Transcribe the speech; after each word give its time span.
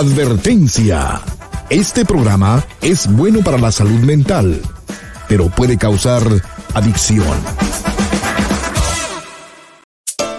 Advertencia. 0.00 1.20
Este 1.68 2.06
programa 2.06 2.64
es 2.80 3.06
bueno 3.06 3.40
para 3.40 3.58
la 3.58 3.70
salud 3.70 4.00
mental, 4.00 4.62
pero 5.28 5.50
puede 5.50 5.76
causar 5.76 6.22
adicción. 6.72 7.26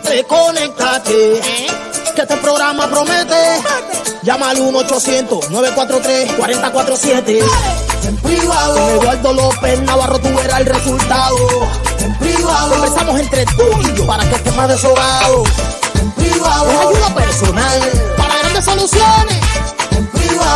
Reconéctate, 0.03 1.40
que 2.16 2.22
este 2.23 2.38
programa 2.38 2.90
promete. 2.90 3.36
Llama 4.23 4.50
al 4.50 4.58
1-800-943-4047. 4.58 7.44
En 8.06 8.18
privado, 8.18 8.73
con 8.73 8.98
Eduardo 8.98 9.34
López 9.34 9.80
Navarro 9.84 10.18
tú 10.18 10.30
verás 10.30 10.62
el 10.62 10.66
resultado. 10.66 11.38
En 12.00 12.18
privado, 12.18 12.72
conversamos 12.72 13.20
entre 13.20 13.46
tú 13.46 13.62
y 13.80 13.94
yo 13.96 14.08
para 14.08 14.28
que 14.28 14.38
estés 14.38 14.56
más 14.56 14.70
desahogado. 14.70 15.44
En 16.02 16.12
privado, 16.14 16.72
es 16.72 16.80
ayuda 16.80 17.14
personal 17.14 17.80
para 18.18 18.40
grandes 18.40 18.66
soluciones. 18.66 19.50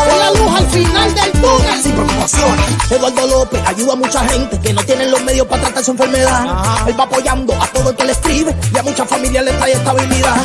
Es 0.03 0.17
la 0.17 0.31
luz 0.31 0.59
al 0.59 0.67
final 0.69 1.15
del 1.15 1.31
túnel 1.31 1.83
sin 1.83 1.91
preocupaciones. 1.93 2.65
Eduardo 2.91 3.27
López 3.27 3.61
ayuda 3.65 3.93
a 3.93 3.95
mucha 3.95 4.19
gente 4.27 4.59
que 4.59 4.73
no 4.73 4.83
tienen 4.83 5.11
los 5.11 5.21
medios 5.23 5.47
para 5.47 5.63
tratar 5.63 5.83
su 5.83 5.91
enfermedad. 5.91 6.45
Él 6.88 6.99
va 6.99 7.03
apoyando 7.05 7.53
a 7.61 7.67
todo 7.67 7.89
el 7.89 7.95
que 7.95 8.03
le 8.03 8.11
escribe 8.11 8.55
y 8.73 8.78
a 8.78 8.84
muchas 8.84 9.07
familias 9.07 9.45
le 9.45 9.51
trae 9.53 9.73
estabilidad. 9.73 10.35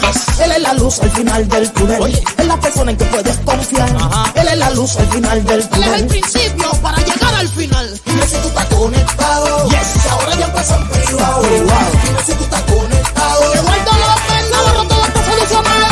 Él 0.43 0.53
es 0.53 0.63
la 0.63 0.73
luz 0.75 1.01
al 1.01 1.11
final 1.11 1.49
del 1.49 1.73
túnel. 1.73 2.23
Es 2.39 2.47
la 2.47 2.61
persona 2.61 2.91
en 2.93 2.97
que 2.97 3.05
puedes 3.07 3.37
confiar. 3.39 3.91
Él 4.35 4.49
es 4.49 4.59
la 4.59 4.71
luz 4.71 4.97
al 4.97 5.07
final 5.09 5.45
del 5.45 5.69
túnel. 5.69 5.89
Él 5.89 5.95
es 5.95 6.01
el 6.01 6.07
principio 6.07 6.71
para 6.83 6.97
llegar 6.99 7.35
al 7.35 7.49
final. 7.49 8.01
Dime 8.07 8.27
si 8.27 8.37
tú 8.37 8.49
estás 8.49 8.67
conectado. 8.67 9.69
Yes. 9.69 10.07
ahora 10.11 10.35
ya 10.37 10.47
empezó 10.47 10.75
en 10.77 10.89
privado. 10.89 11.43
Dime 11.43 12.23
si 12.25 12.33
tú 12.35 12.45
estás 12.45 12.63
conectado. 12.63 13.55
Eduardo 13.55 13.93
López 13.99 14.51
Navarro 14.51 14.85
todo 14.85 15.05
está 15.05 15.25
solucionado. 15.25 15.87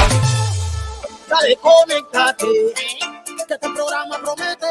Dale, 1.28 1.58
conéctate. 1.60 3.17
Este 3.50 3.70
programa 3.70 4.20
promete. 4.20 4.66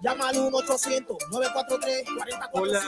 Llama 0.00 0.30
al 0.30 0.36
1-800-943-4047. 0.36 2.50
Hola, 2.52 2.82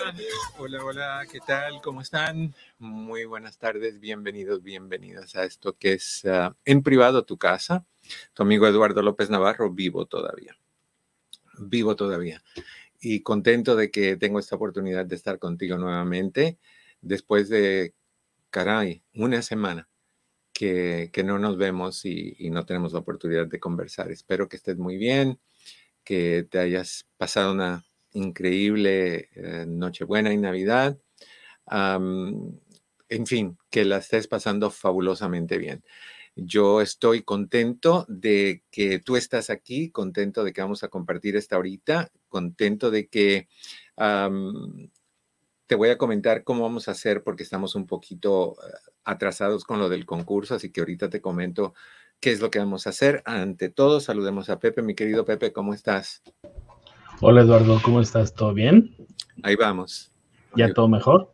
hola, 0.59 0.85
hola, 0.85 1.25
¿qué 1.31 1.39
tal? 1.39 1.81
¿Cómo 1.81 2.01
están? 2.01 2.53
Muy 2.81 3.25
buenas 3.25 3.57
tardes, 3.57 4.01
bienvenidos, 4.01 4.65
bienvenidas 4.65 5.37
a 5.37 5.45
esto 5.45 5.75
que 5.75 5.93
es 5.93 6.25
uh, 6.25 6.53
En 6.65 6.83
Privado 6.83 7.25
Tu 7.25 7.39
Casa. 7.39 7.87
Tu 8.35 8.43
amigo 8.43 8.67
Eduardo 8.67 9.01
López 9.01 9.31
Navarro, 9.31 9.71
vivo 9.71 10.07
todavía. 10.07 10.59
Vivo 11.57 11.95
todavía. 11.95 12.43
Y 12.99 13.21
contento 13.21 13.77
de 13.77 13.93
que 13.93 14.17
tengo 14.17 14.41
esta 14.41 14.57
oportunidad 14.57 15.07
de 15.07 15.15
estar 15.15 15.39
contigo 15.39 15.79
nuevamente 15.79 16.59
después 17.01 17.49
de, 17.49 17.95
caray, 18.51 19.05
una 19.15 19.41
semana 19.43 19.89
que, 20.57 21.11
no 21.25 21.39
nos 21.39 21.59
vemos 21.59 22.05
y, 22.05 22.49
no 22.51 22.65
tenemos 22.65 22.93
la 22.93 23.01
oportunidad 23.01 23.47
de 23.47 23.61
conversar. 23.61 24.11
Espero 24.11 24.49
que 24.49 24.57
estés 24.57 24.79
muy 24.79 24.97
bien 24.97 25.39
que 26.03 26.47
te 26.49 26.59
hayas 26.61 27.07
pasado 27.17 27.53
una 27.53 27.85
increíble 28.13 29.29
eh, 29.35 29.67
Nochebuena 29.67 30.33
y 30.33 30.37
Navidad. 30.39 30.97
En 33.09 33.27
fin, 33.27 33.59
que 33.71 33.85
la 33.85 33.99
estés 33.99 34.29
pasando 34.29 34.71
fabulosamente 34.71 35.59
bien. 35.59 35.85
Yo 36.37 36.81
estoy 36.81 37.23
contento 37.23 38.07
de 38.09 38.63
que 38.71 38.99
tú 39.01 39.17
estás 39.17 39.51
aquí, 39.51 39.91
contento 39.91 40.45
de 40.45 40.53
que 40.53 40.61
vamos 40.61 40.85
a 40.85 40.89
compartir 40.89 41.37
esta 41.37 41.59
horita, 41.59 42.11
contento 42.29 42.91
de 42.91 43.09
que 43.09 43.49
te 45.67 45.75
voy 45.75 45.89
a 45.91 45.99
comentar 45.99 46.45
cómo 46.45 46.63
vamos 46.63 46.89
a 46.89 46.93
hacer 46.93 47.23
porque 47.23 47.43
estamos 47.43 47.75
un 47.75 47.87
poquito 47.87 48.57
atrasados 49.05 49.65
con 49.65 49.79
lo 49.79 49.89
del 49.89 50.07
concurso, 50.07 50.55
así 50.55 50.71
que 50.71 50.81
ahorita 50.81 51.11
te 51.11 51.21
comento 51.21 51.75
qué 52.21 52.31
es 52.33 52.41
lo 52.41 52.51
que 52.51 52.59
vamos 52.59 52.87
a 52.87 52.91
hacer. 52.91 53.23
Ante 53.25 53.69
todo, 53.69 54.01
saludemos 54.01 54.49
a 54.51 54.59
Pepe, 54.59 54.83
mi 54.83 54.95
querido 54.95 55.25
Pepe, 55.25 55.53
¿cómo 55.53 55.75
estás? 55.75 56.23
Hola 57.21 57.43
Eduardo, 57.43 57.81
¿cómo 57.83 58.01
estás? 58.01 58.35
¿Todo 58.35 58.53
bien? 58.55 58.95
Ahí 59.43 59.57
vamos. 59.57 60.13
¿Ya 60.55 60.67
Ahí- 60.67 60.75
todo 60.75 60.89
mejor? 60.89 61.33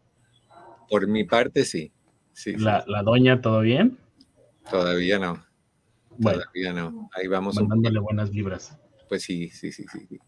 Por 0.89 1.07
mi 1.09 1.25
parte, 1.25 1.65
sí. 1.65 1.93
Sí, 2.35 2.53
sí, 2.55 2.59
¿La, 2.59 2.85
la 2.87 3.03
doña 3.03 3.41
todo 3.41 3.61
bien? 3.61 3.99
todavía 4.71 5.19
no. 5.19 5.45
Bueno, 6.19 6.41
Todavía 6.41 6.73
no. 6.73 7.11
Ahí 7.15 7.27
vamos. 7.27 7.55
mandándole 7.57 7.99
buenas 7.99 8.31
vibras. 8.31 8.79
Pues 9.09 9.23
sí, 9.23 9.49
sí, 9.51 9.73
sí, 9.73 9.85
sí. 9.91 10.07
sí. 10.09 10.19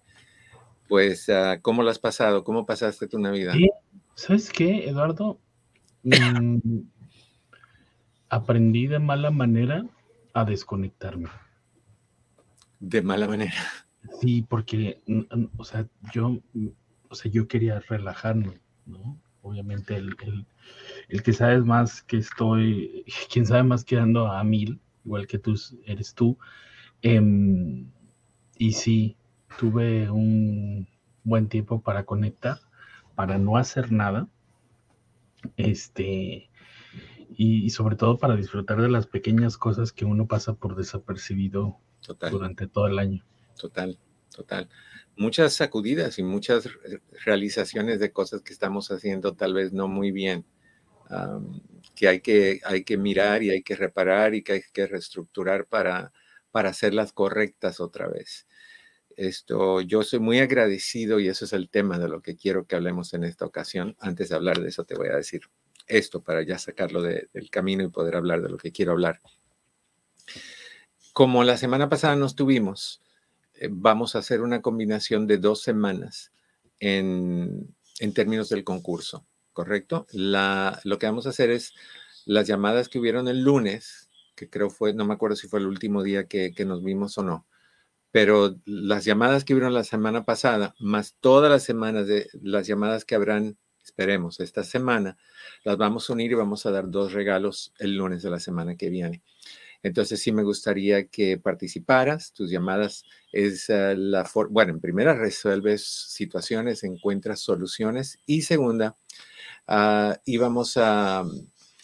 Pues, 0.89 1.29
ah, 1.31 1.59
¿cómo 1.63 1.83
lo 1.83 1.91
has 1.91 1.99
pasado? 1.99 2.45
¿Cómo 2.45 2.67
pasaste 2.67 3.07
tu 3.07 3.19
Navidad? 3.19 3.55
Sí, 3.55 3.71
¿Sabes 4.17 4.51
qué, 4.51 4.89
Eduardo? 4.89 5.39
Mm, 6.03 6.59
aprendí 8.29 8.87
de 8.87 8.99
mala 8.99 9.31
manera 9.31 9.87
a 10.35 10.45
desconectarme. 10.45 11.29
De 12.81 13.03
mala 13.03 13.27
manera. 13.27 13.55
Sí, 14.21 14.43
porque, 14.43 15.01
o 15.57 15.65
sea, 15.65 15.87
yo, 16.13 16.39
o 17.09 17.15
sea, 17.15 17.31
yo 17.31 17.49
quería 17.49 17.81
relajarme, 17.81 18.61
¿no? 18.87 19.19
Obviamente 19.43 19.97
el, 19.97 20.17
el- 20.23 20.47
el 21.09 21.23
que 21.23 21.33
sabes 21.33 21.65
más 21.65 22.03
que 22.03 22.19
estoy, 22.19 23.05
quien 23.33 23.47
sabe 23.47 23.63
más 23.65 23.85
que 23.85 23.99
ando 23.99 24.27
a 24.29 24.43
mil, 24.45 24.81
igual 25.05 25.27
que 25.27 25.39
tú 25.39 25.55
eres 25.87 26.15
tú. 26.15 26.39
Em, 27.03 27.91
y 28.59 28.73
sí, 28.73 29.17
tuve 29.59 30.11
un 30.11 30.89
buen 31.25 31.49
tiempo 31.49 31.81
para 31.83 32.05
conectar, 32.05 32.59
para 33.15 33.39
no 33.39 33.57
hacer 33.57 33.93
nada. 33.93 34.29
Este, 35.57 36.51
y, 37.37 37.65
y 37.65 37.71
sobre 37.71 37.97
todo 37.97 38.19
para 38.19 38.37
disfrutar 38.37 38.81
de 38.81 38.89
las 38.89 39.07
pequeñas 39.07 39.57
cosas 39.57 39.93
que 39.93 40.05
uno 40.05 40.27
pasa 40.27 40.55
por 40.55 40.77
desapercibido 40.77 41.79
Total. 42.01 42.31
durante 42.31 42.67
todo 42.67 42.87
el 42.87 42.99
año. 42.99 43.25
Total, 43.59 43.99
total. 44.35 44.69
Muchas 45.17 45.55
sacudidas 45.55 46.19
y 46.19 46.23
muchas 46.23 46.65
re- 46.65 47.01
realizaciones 47.25 48.01
de 48.01 48.13
cosas 48.13 48.43
que 48.43 48.53
estamos 48.53 48.91
haciendo 48.91 49.35
tal 49.35 49.55
vez 49.55 49.73
no 49.73 49.89
muy 49.89 50.11
bien, 50.11 50.45
am, 51.09 51.61
que, 51.95 52.09
hay 52.09 52.21
que 52.21 52.61
hay 52.65 52.85
que 52.85 52.97
mirar 52.97 53.43
y 53.43 53.51
hay 53.51 53.63
que 53.63 53.77
reparar 53.77 54.35
y 54.35 54.43
que 54.43 54.53
hay 54.55 54.63
que 54.73 54.87
reestructurar 54.87 55.67
para, 55.67 56.13
para 56.51 56.71
hacerlas 56.71 57.13
correctas 57.13 57.81
otra 57.81 58.09
vez. 58.09 58.47
Esto, 59.17 59.81
yo 59.81 60.03
soy 60.03 60.19
muy 60.19 60.41
agradecido 60.41 61.21
y 61.21 61.29
eso 61.29 61.45
es 61.45 61.53
el 61.53 61.69
tema 61.69 61.99
de 61.99 62.09
lo 62.09 62.21
que 62.21 62.37
quiero 62.37 62.67
que 62.67 62.77
hablemos 62.77 63.15
en 63.15 63.25
esta 63.25 63.45
ocasión. 63.45 63.97
Antes 64.01 64.29
de 64.29 64.35
hablar 64.37 64.61
de 64.61 64.69
eso, 64.69 64.85
te 64.85 64.97
voy 64.97 65.09
a 65.09 65.17
decir 65.17 65.43
esto 65.87 66.23
para 66.23 66.43
ya 66.43 66.59
sacarlo 66.59 67.03
de- 67.03 67.29
del 67.33 67.51
camino 67.51 67.85
y 67.85 67.89
poder 67.89 68.17
hablar 68.17 68.43
de 68.43 68.49
lo 68.49 68.57
que 68.57 68.73
quiero 68.73 68.93
hablar. 68.93 69.21
Como 71.13 71.45
la 71.45 71.57
semana 71.57 71.89
pasada 71.89 72.17
nos 72.17 72.35
tuvimos, 72.35 73.01
eh, 73.55 73.69
vamos 73.71 74.17
a 74.17 74.19
hacer 74.19 74.41
una 74.41 74.63
combinación 74.63 75.27
de 75.27 75.39
dos 75.39 75.63
semanas 75.63 76.33
en, 76.81 77.75
en 78.01 78.15
términos 78.15 78.49
del 78.49 78.65
concurso, 78.65 79.25
¿correcto? 79.53 80.07
La, 80.11 80.81
lo 80.85 80.99
que 80.99 81.07
vamos 81.07 81.27
a 81.27 81.31
hacer 81.31 81.51
es 81.51 81.73
las 82.25 82.49
llamadas 82.49 82.89
que 82.89 82.99
hubieron 82.99 83.29
el 83.29 83.43
lunes, 83.43 84.09
que 84.35 84.51
creo 84.51 84.71
fue, 84.71 84.93
no 84.93 85.05
me 85.05 85.15
acuerdo 85.15 85.37
si 85.37 85.47
fue 85.47 85.61
el 85.61 85.67
último 85.67 86.03
día 86.03 86.27
que, 86.27 86.53
que 86.53 86.65
nos 86.65 86.83
vimos 86.83 87.17
o 87.19 87.23
no, 87.23 87.47
pero 88.15 88.55
las 88.65 89.05
llamadas 89.05 89.43
que 89.43 89.55
hubieron 89.55 89.75
la 89.75 89.83
semana 89.83 90.25
pasada, 90.25 90.77
más 90.79 91.17
todas 91.19 91.51
las 91.51 91.65
semanas 91.65 92.07
de 92.07 92.29
las 92.41 92.65
llamadas 92.65 93.05
que 93.05 93.17
habrán, 93.17 93.59
esperemos, 93.85 94.39
esta 94.39 94.63
semana, 94.63 95.19
las 95.65 95.77
vamos 95.79 96.09
a 96.09 96.13
unir 96.13 96.31
y 96.31 96.35
vamos 96.35 96.65
a 96.65 96.71
dar 96.71 96.89
dos 96.89 97.13
regalos 97.13 97.73
el 97.81 97.97
lunes 97.97 98.23
de 98.23 98.31
la 98.31 98.39
semana 98.39 98.77
que 98.77 98.89
viene. 98.89 99.25
Entonces 99.83 100.23
sí 100.23 100.31
me 100.31 100.45
gustaría 100.45 101.09
que 101.09 101.39
participaras, 101.39 102.33
tus 102.33 102.53
llamadas 102.53 103.03
es 103.33 103.69
uh, 103.69 103.97
la 103.97 104.25
forma, 104.25 104.53
bueno, 104.53 104.75
en 104.75 104.81
primera 104.81 105.17
resuelves 105.17 105.85
situaciones, 105.85 106.85
encuentras 106.85 107.41
soluciones 107.41 108.21
y 108.27 108.43
segunda, 108.43 108.97
uh, 109.67 110.15
íbamos 110.25 110.77
a, 110.77 111.25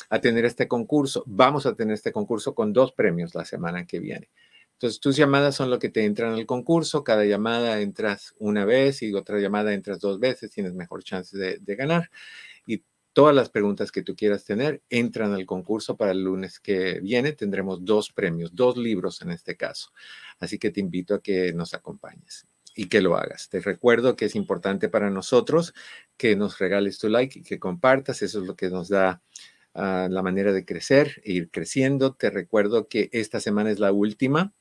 a, 0.08 0.20
tener 0.20 0.44
este 0.44 0.68
concurso, 0.68 1.24
vamos 1.26 1.66
a 1.66 1.74
tener 1.74 1.94
este 1.94 2.12
concurso 2.12 2.54
con 2.54 2.72
dos 2.72 2.92
premios 2.92 3.34
la 3.34 3.44
semana 3.44 3.84
que 3.84 3.98
viene. 3.98 4.30
Entonces 4.80 4.98
tus 4.98 5.14
llamadas 5.14 5.56
son 5.56 5.68
lo 5.68 5.78
que 5.78 5.90
te 5.90 6.06
entran 6.06 6.32
al 6.32 6.46
concurso, 6.46 7.04
cada 7.04 7.26
llamada 7.26 7.82
entras 7.82 8.34
una 8.38 8.64
vez 8.64 9.02
y 9.02 9.12
otra 9.12 9.38
llamada 9.38 9.74
entras 9.74 10.00
dos 10.00 10.18
veces, 10.18 10.50
tienes 10.52 10.72
mejor 10.72 11.04
chance 11.04 11.36
de, 11.36 11.76
ganar. 11.76 12.10
Y 12.64 12.82
todas 13.12 13.34
las 13.34 13.50
preguntas 13.50 13.92
que 13.92 14.00
tú 14.02 14.16
quieras 14.16 14.46
tener 14.46 14.82
entran 14.88 15.34
al 15.34 15.44
concurso 15.44 15.98
para 15.98 16.12
el 16.12 16.24
lunes 16.24 16.60
que 16.60 16.98
viene. 17.00 17.32
Tendremos 17.32 17.84
dos 17.84 18.10
premios, 18.10 18.54
dos 18.54 18.78
libros 18.78 19.20
en 19.20 19.32
este 19.32 19.54
caso. 19.54 19.92
Así 20.38 20.58
que 20.58 20.70
te 20.70 20.80
invito 20.80 21.14
a 21.14 21.22
que 21.22 21.52
nos 21.52 21.74
acompañes 21.74 22.46
y 22.74 22.88
que 22.88 23.02
lo 23.02 23.18
hagas. 23.18 23.50
Te 23.50 23.60
recuerdo 23.60 24.16
que 24.16 24.24
es 24.24 24.34
importante 24.34 24.88
para 24.88 25.10
nosotros 25.10 25.74
que 26.16 26.36
nos 26.36 26.58
regales 26.58 26.98
tu 26.98 27.10
like 27.10 27.40
y 27.40 27.42
que 27.42 27.58
compartas. 27.58 28.22
Eso 28.22 28.40
es 28.40 28.46
lo 28.46 28.56
que 28.56 28.70
nos 28.70 28.88
da 28.88 29.20
uh, 29.74 30.08
la 30.08 30.22
manera 30.22 30.54
de 30.54 30.64
crecer 30.64 31.20
e 31.22 31.32
ir 31.32 31.50
creciendo. 31.50 32.14
Te 32.14 32.30
recuerdo 32.30 32.88
que 32.88 33.10
esta 33.12 33.40
semana 33.40 33.70
es 33.70 33.78
la 33.78 33.92
última. 33.92 34.54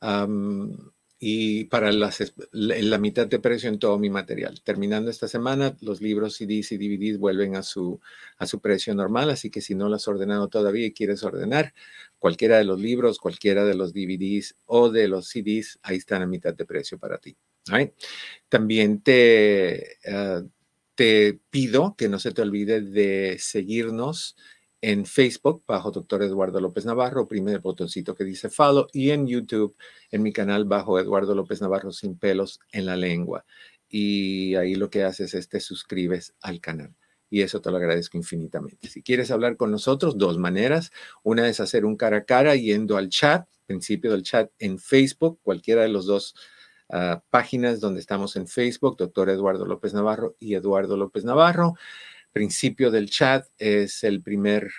Um, 0.00 0.90
y 1.20 1.64
para 1.64 1.90
las, 1.90 2.32
la 2.52 2.98
mitad 2.98 3.26
de 3.26 3.40
precio 3.40 3.68
en 3.68 3.80
todo 3.80 3.98
mi 3.98 4.08
material. 4.08 4.60
Terminando 4.62 5.10
esta 5.10 5.26
semana, 5.26 5.76
los 5.80 6.00
libros 6.00 6.36
CDs 6.36 6.70
y 6.72 6.78
DVDs 6.78 7.18
vuelven 7.18 7.56
a 7.56 7.64
su, 7.64 8.00
a 8.36 8.46
su 8.46 8.60
precio 8.60 8.94
normal, 8.94 9.30
así 9.30 9.50
que 9.50 9.60
si 9.60 9.74
no 9.74 9.88
lo 9.88 9.96
has 9.96 10.06
ordenado 10.06 10.48
todavía 10.48 10.86
y 10.86 10.92
quieres 10.92 11.24
ordenar, 11.24 11.74
cualquiera 12.20 12.58
de 12.58 12.64
los 12.64 12.80
libros, 12.80 13.18
cualquiera 13.18 13.64
de 13.64 13.74
los 13.74 13.92
DVDs 13.92 14.56
o 14.66 14.90
de 14.90 15.08
los 15.08 15.28
CDs, 15.28 15.80
ahí 15.82 15.96
están 15.96 16.22
a 16.22 16.26
mitad 16.26 16.54
de 16.54 16.64
precio 16.64 16.98
para 16.98 17.18
ti. 17.18 17.36
También 18.48 19.02
te, 19.02 19.98
ah, 20.06 20.42
te 20.94 21.40
pido 21.50 21.96
que 21.96 22.08
no 22.08 22.18
se 22.18 22.32
te 22.32 22.42
olvide 22.42 22.80
de 22.80 23.36
seguirnos 23.38 24.36
en 24.80 25.06
Facebook 25.06 25.64
bajo 25.66 25.90
Doctor 25.90 26.22
Eduardo 26.22 26.60
López 26.60 26.86
Navarro, 26.86 27.22
oprime 27.22 27.52
el 27.52 27.58
botoncito 27.58 28.14
que 28.14 28.24
dice 28.24 28.48
follow 28.48 28.86
y 28.92 29.10
en 29.10 29.26
YouTube 29.26 29.76
en 30.10 30.22
mi 30.22 30.32
canal 30.32 30.64
bajo 30.64 30.98
Eduardo 30.98 31.34
López 31.34 31.60
Navarro 31.60 31.92
sin 31.92 32.16
pelos 32.16 32.60
en 32.72 32.86
la 32.86 32.96
lengua. 32.96 33.44
Y 33.88 34.54
ahí 34.54 34.74
lo 34.74 34.90
que 34.90 35.02
haces 35.02 35.34
es 35.34 35.48
te 35.48 35.60
suscribes 35.60 36.34
al 36.40 36.60
canal. 36.60 36.94
Y 37.30 37.42
eso 37.42 37.60
te 37.60 37.70
lo 37.70 37.76
agradezco 37.76 38.16
infinitamente. 38.16 38.88
Si 38.88 39.02
quieres 39.02 39.30
hablar 39.30 39.56
con 39.56 39.70
nosotros, 39.70 40.16
dos 40.16 40.38
maneras. 40.38 40.92
Una 41.22 41.48
es 41.48 41.60
hacer 41.60 41.84
un 41.84 41.96
cara 41.96 42.18
a 42.18 42.24
cara 42.24 42.54
yendo 42.56 42.96
al 42.96 43.08
chat, 43.08 43.46
principio 43.66 44.12
del 44.12 44.22
chat 44.22 44.50
en 44.58 44.78
Facebook, 44.78 45.38
cualquiera 45.42 45.82
de 45.82 45.88
los 45.88 46.06
dos 46.06 46.34
ah, 46.88 47.22
páginas 47.30 47.80
donde 47.80 48.00
estamos 48.00 48.36
en 48.36 48.46
Facebook, 48.46 48.96
doctor 48.96 49.28
Eduardo 49.28 49.66
López 49.66 49.92
Navarro 49.92 50.36
y 50.38 50.54
Eduardo 50.54 50.96
López 50.96 51.24
Navarro 51.24 51.74
principio 52.38 52.90
del 52.92 53.10
chat 53.10 53.48
es 53.58 54.04
el 54.04 54.22
primer 54.22 54.70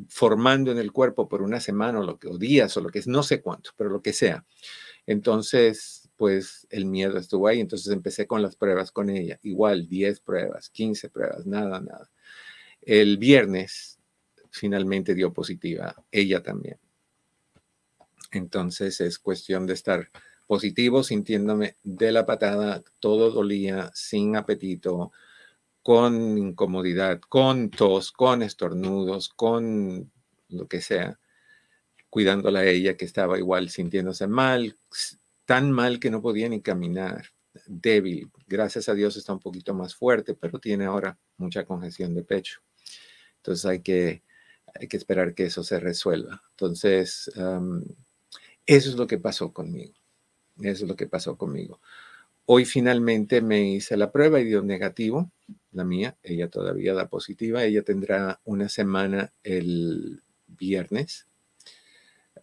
formando 0.10 0.72
en 0.72 0.80
el 0.80 0.92
cuerpo 0.92 1.30
por 1.30 1.42
una 1.44 1.60
semana 1.60 2.00
o, 2.00 2.04
lo 2.04 2.18
que, 2.18 2.28
o 2.28 2.38
días 2.38 2.76
o 2.78 2.82
lo 2.82 2.90
que 2.90 3.00
es, 3.00 3.08
no 3.08 3.24
sé 3.24 3.42
cuánto, 3.42 3.72
pero 3.78 3.90
lo 3.90 4.02
que 4.02 4.14
sea. 4.14 4.46
Entonces, 5.06 6.10
pues 6.22 6.68
el 6.70 6.86
miedo 6.86 7.18
estuvo 7.18 7.48
ahí. 7.48 7.60
Entonces 7.60 7.92
empecé 7.92 8.28
con 8.28 8.42
las 8.42 8.56
pruebas 8.56 8.92
con 8.92 9.10
ella. 9.10 9.40
Igual, 9.44 9.88
10 9.88 10.20
pruebas, 10.20 10.70
15 10.70 11.10
pruebas, 11.10 11.46
nada, 11.46 11.80
nada. 11.82 12.12
El 12.82 13.18
viernes 13.18 14.00
finalmente 14.52 15.16
dio 15.16 15.34
positiva, 15.34 15.96
ella 16.12 16.44
también. 16.44 16.78
Entonces 18.32 19.02
es 19.02 19.20
cuestión 19.20 19.68
de 19.68 19.74
estar 19.74 20.10
positivo, 20.48 21.04
sintiéndome 21.04 21.78
de 21.84 22.12
la 22.12 22.26
patada, 22.26 22.84
todo 23.00 23.32
dolía, 23.32 23.92
sin 23.94 24.36
apetito, 24.36 25.12
con 25.84 26.38
incomodidad, 26.38 27.20
con 27.22 27.70
tos, 27.70 28.12
con 28.12 28.42
estornudos, 28.44 29.30
con 29.30 30.12
lo 30.50 30.68
que 30.68 30.82
sea, 30.82 31.20
cuidándola 32.10 32.60
a 32.60 32.66
ella 32.66 32.98
que 32.98 33.06
estaba 33.06 33.38
igual 33.38 33.70
sintiéndose 33.70 34.28
mal, 34.28 34.76
tan 35.46 35.72
mal 35.72 36.00
que 36.00 36.12
no 36.12 36.22
podía 36.22 36.50
ni 36.50 36.62
caminar, 36.62 37.28
débil. 37.66 38.30
Gracias 38.48 38.90
a 38.90 38.94
Dios 38.94 39.18
está 39.18 39.34
un 39.34 39.40
poquito 39.40 39.74
más 39.74 39.96
fuerte, 39.96 40.34
pero 40.34 40.60
tiene 40.60 40.86
ahora 40.86 41.18
mucha 41.38 41.66
congestión 41.66 42.14
de 42.14 42.24
pecho. 42.24 42.62
Entonces 43.38 43.66
hay 43.66 43.82
que, 43.82 44.24
hay 44.76 44.88
que 44.88 44.98
esperar 44.98 45.34
que 45.34 45.46
eso 45.46 45.64
se 45.64 45.80
resuelva. 45.80 46.44
Entonces, 46.52 47.32
eso 48.66 48.90
es 48.90 48.96
lo 48.96 49.08
que 49.08 49.18
pasó 49.18 49.52
conmigo. 49.52 49.94
Eso 50.60 50.84
es 50.84 50.90
lo 50.90 50.96
que 50.96 51.08
pasó 51.08 51.38
conmigo. 51.38 51.80
Hoy 52.46 52.66
finalmente 52.66 53.42
me 53.42 53.62
hice 53.62 53.98
la 53.98 54.12
prueba 54.12 54.40
y 54.40 54.46
dio 54.46 54.62
negativo, 54.62 55.32
la 55.72 55.84
mía. 55.84 56.18
Ella 56.24 56.50
todavía 56.50 56.94
da 56.94 57.08
positiva. 57.08 57.64
Ella 57.64 57.84
tendrá 57.84 58.42
una 58.44 58.70
semana 58.70 59.32
el 59.44 60.22
viernes. 60.48 61.28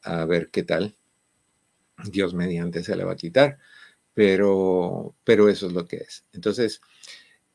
A 0.02 0.24
ver 0.24 0.50
qué 0.50 0.62
tal. 0.62 0.94
Dios 2.04 2.34
mediante 2.34 2.84
se 2.84 2.96
la 2.96 3.04
va 3.04 3.12
a 3.12 3.16
quitar. 3.16 3.58
Pero, 4.14 5.14
pero 5.24 5.48
eso 5.48 5.66
es 5.66 5.72
lo 5.72 5.86
que 5.86 5.96
es. 5.96 6.24
Entonces, 6.32 6.80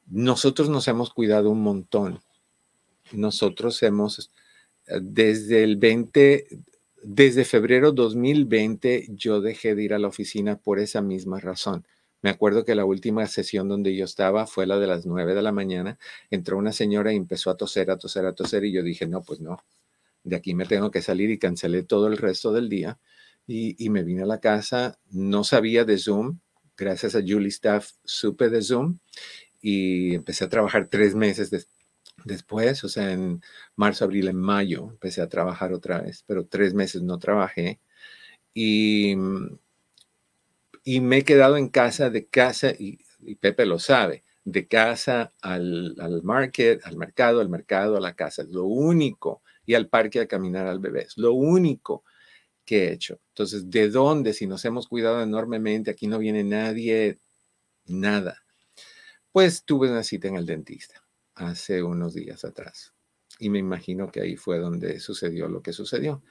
nosotros 0.08 0.70
nos 0.70 0.88
hemos 0.88 1.14
cuidado 1.14 1.50
un 1.50 1.62
montón. 1.62 2.22
Nosotros 3.12 3.82
hemos, 3.84 4.32
desde 4.88 5.64
el 5.64 5.78
20, 5.78 6.48
desde 7.04 7.46
febrero 7.46 7.92
2020 7.92 9.08
yo 9.10 9.42
dejé 9.42 9.76
de 9.76 9.84
ir 9.84 9.94
a 9.94 10.00
la 10.00 10.08
oficina 10.08 10.58
por 10.58 10.80
esa 10.80 11.02
misma 11.02 11.40
razón. 11.40 11.86
Me 12.22 12.30
acuerdo 12.30 12.64
que 12.64 12.76
la 12.76 12.86
última 12.86 13.28
sesión 13.28 13.68
donde 13.68 13.96
yo 13.96 14.06
estaba 14.06 14.48
fue 14.48 14.66
la 14.66 14.80
de 14.80 14.88
las 14.88 15.06
9 15.06 15.36
de 15.36 15.42
la 15.42 15.52
mañana. 15.52 16.00
Entró 16.32 16.58
una 16.58 16.72
señora 16.72 17.12
y 17.12 17.18
empezó 17.18 17.50
a 17.50 17.58
toser, 17.58 17.92
a 17.92 17.98
toser, 17.98 18.26
a 18.26 18.34
toser 18.34 18.64
y 18.64 18.72
yo 18.72 18.82
dije, 18.82 19.08
no, 19.08 19.22
pues 19.24 19.42
no, 19.42 19.58
de 20.24 20.38
aquí 20.38 20.56
me 20.56 20.66
tengo 20.66 20.90
que 20.92 21.02
salir 21.02 21.30
y 21.32 21.40
cancelé 21.40 21.84
todo 21.84 22.08
el 22.08 22.18
resto 22.18 22.54
del 22.54 22.70
día. 22.70 23.00
Y, 23.46 23.90
me 23.90 24.04
vine 24.04 24.24
a 24.24 24.26
la 24.26 24.40
casa, 24.40 24.98
no 25.10 25.44
sabía 25.44 25.84
de 25.84 25.98
Zoom, 25.98 26.40
gracias 26.78 27.14
a 27.16 27.20
Julie 27.20 27.50
Staff 27.50 27.92
supe 28.06 28.50
de 28.50 28.62
Zoom 28.62 29.00
y 29.62 30.16
empecé 30.16 30.46
a 30.46 30.50
trabajar 30.50 30.88
tres 30.90 31.14
meses 31.14 31.50
después 31.50 31.73
Después, 32.26 32.84
o 32.84 32.90
sea, 32.90 33.12
en 33.12 33.42
marzo, 33.76 34.06
abril, 34.06 34.28
en 34.30 34.38
mayo, 34.38 34.90
empecé 34.92 35.22
a 35.22 35.30
trabajar 35.30 35.74
otra 35.74 36.02
vez, 36.02 36.24
pero 36.26 36.46
tres 36.46 36.74
meses 36.74 37.02
no 37.02 37.20
trabajé. 37.20 37.80
Y, 38.54 39.16
y 40.84 41.02
me 41.02 41.18
he 41.20 41.24
quedado 41.24 41.58
en 41.58 41.70
casa, 41.70 42.10
de 42.10 42.28
casa, 42.28 42.72
y, 42.78 43.00
Pepe 43.40 43.66
lo 43.66 43.80
sabe, 43.80 44.24
de 44.46 44.68
casa 44.68 45.34
al, 45.42 45.96
al, 46.00 46.24
market, 46.24 46.82
al 46.86 46.98
mercado, 46.98 47.42
al 47.42 47.50
mercado, 47.50 47.98
a 47.98 48.02
la 48.02 48.16
casa. 48.16 48.44
Es 48.44 48.50
lo 48.50 48.66
único. 48.66 49.42
Y 49.66 49.76
al 49.76 49.88
parque 49.88 50.20
a 50.20 50.28
caminar 50.28 50.68
al 50.68 50.80
bebé. 50.80 51.04
Es 51.04 51.18
lo 51.18 51.34
único 51.34 52.04
que 52.66 52.86
he 52.88 52.94
hecho. 52.94 53.20
Entonces, 53.30 53.70
¿de 53.70 53.90
dónde? 53.90 54.34
Si 54.34 54.48
nos 54.48 54.66
hemos 54.66 54.88
cuidado 54.88 55.24
enormemente, 55.24 55.92
aquí 55.92 56.08
no 56.08 56.20
viene 56.20 56.44
nadie, 56.44 57.20
nada. 57.86 58.44
Pues 59.32 59.64
tuve 59.66 59.90
una 59.90 60.04
cita 60.04 60.28
en 60.28 60.36
el 60.38 60.46
dentista 60.46 61.03
hace 61.36 61.84
unos 61.84 62.14
días 62.14 62.46
atrás. 62.46 62.94
Y 63.40 63.50
me 63.50 63.60
imagino 63.60 64.12
que 64.12 64.22
ahí 64.22 64.36
fue 64.36 64.60
donde 64.60 65.00
sucedió 65.00 65.48
lo 65.48 65.62
que 65.62 65.74
sucedió. 65.74 66.22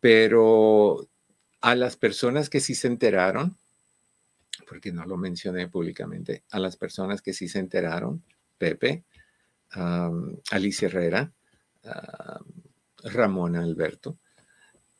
Pero 0.00 1.08
a 1.60 1.74
las 1.74 1.96
personas 1.96 2.50
que 2.50 2.60
sí 2.60 2.74
se 2.74 2.88
enteraron, 2.88 3.56
porque 4.66 4.92
no 4.92 5.04
lo 5.04 5.16
mencioné 5.16 5.68
públicamente, 5.68 6.44
a 6.50 6.58
las 6.58 6.76
personas 6.76 7.22
que 7.22 7.32
sí 7.32 7.48
se 7.48 7.58
enteraron, 7.58 8.22
Pepe, 8.58 9.04
Alicia 10.50 10.86
Herrera, 10.86 11.32
Ramona 13.04 13.62
Alberto. 13.62 14.18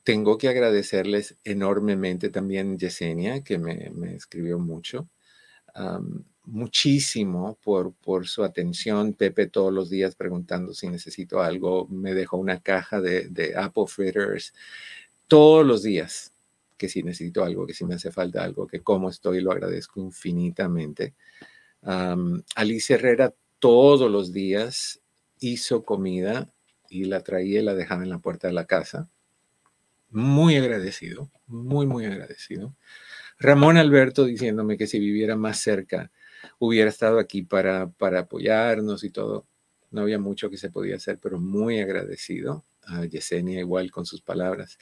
Tengo 0.04 0.36
que 0.36 0.48
agradecerles 0.48 1.36
enormemente 1.44 2.28
también 2.28 2.78
Yesenia, 2.78 3.44
que 3.44 3.58
me, 3.58 4.14
escribió 4.14 4.58
mucho. 4.58 5.08
Muchísimo 6.44 7.58
por, 7.62 7.92
por 7.92 8.26
su 8.26 8.44
atención. 8.44 9.12
Pepe 9.14 9.46
todos 9.46 9.72
los 9.72 9.90
días 9.90 10.14
preguntando 10.14 10.74
si 10.74 10.88
necesito 10.88 11.40
algo. 11.40 11.86
Me 11.88 12.14
dejó 12.14 12.36
una 12.36 12.60
caja 12.60 13.00
de, 13.00 13.28
de 13.28 13.56
Apple 13.56 13.86
Fritters 13.86 14.54
todos 15.28 15.66
los 15.66 15.82
días 15.82 16.32
que 16.82 16.88
si 16.88 17.04
necesito 17.04 17.44
algo, 17.44 17.64
que 17.64 17.74
si 17.74 17.84
me 17.84 17.94
hace 17.94 18.10
falta 18.10 18.42
algo, 18.42 18.66
que 18.66 18.80
cómo 18.80 19.08
estoy, 19.08 19.40
lo 19.40 19.52
agradezco 19.52 20.00
infinitamente. 20.00 21.14
Alicia 22.56 22.96
Herrera 22.96 23.32
todos 23.60 24.10
los 24.10 24.32
días 24.32 25.00
hizo 25.38 25.84
comida 25.84 26.52
y 26.90 27.04
la 27.04 27.20
traía 27.20 27.60
y 27.60 27.64
la 27.64 27.74
dejaba 27.74 28.02
en 28.02 28.10
la 28.10 28.18
puerta 28.18 28.48
de 28.48 28.54
la 28.54 28.66
casa. 28.66 29.08
Muy 30.10 30.56
agradecido, 30.56 31.30
muy, 31.46 31.86
muy 31.86 32.04
agradecido. 32.04 32.74
Ramón 33.38 33.76
Alberto 33.76 34.24
diciéndome 34.24 34.76
que 34.76 34.88
si 34.88 34.98
viviera 34.98 35.36
más 35.36 35.60
cerca 35.60 36.10
hubiera 36.58 36.90
estado 36.90 37.18
aquí 37.18 37.42
para, 37.42 37.90
para 37.90 38.20
apoyarnos 38.20 39.04
y 39.04 39.10
todo. 39.10 39.46
No 39.90 40.02
había 40.02 40.18
mucho 40.18 40.50
que 40.50 40.56
se 40.56 40.70
podía 40.70 40.96
hacer, 40.96 41.18
pero 41.18 41.38
muy 41.38 41.80
agradecido. 41.80 42.64
A 42.84 43.04
Yesenia 43.04 43.60
igual 43.60 43.92
con 43.92 44.06
sus 44.06 44.22
palabras. 44.22 44.76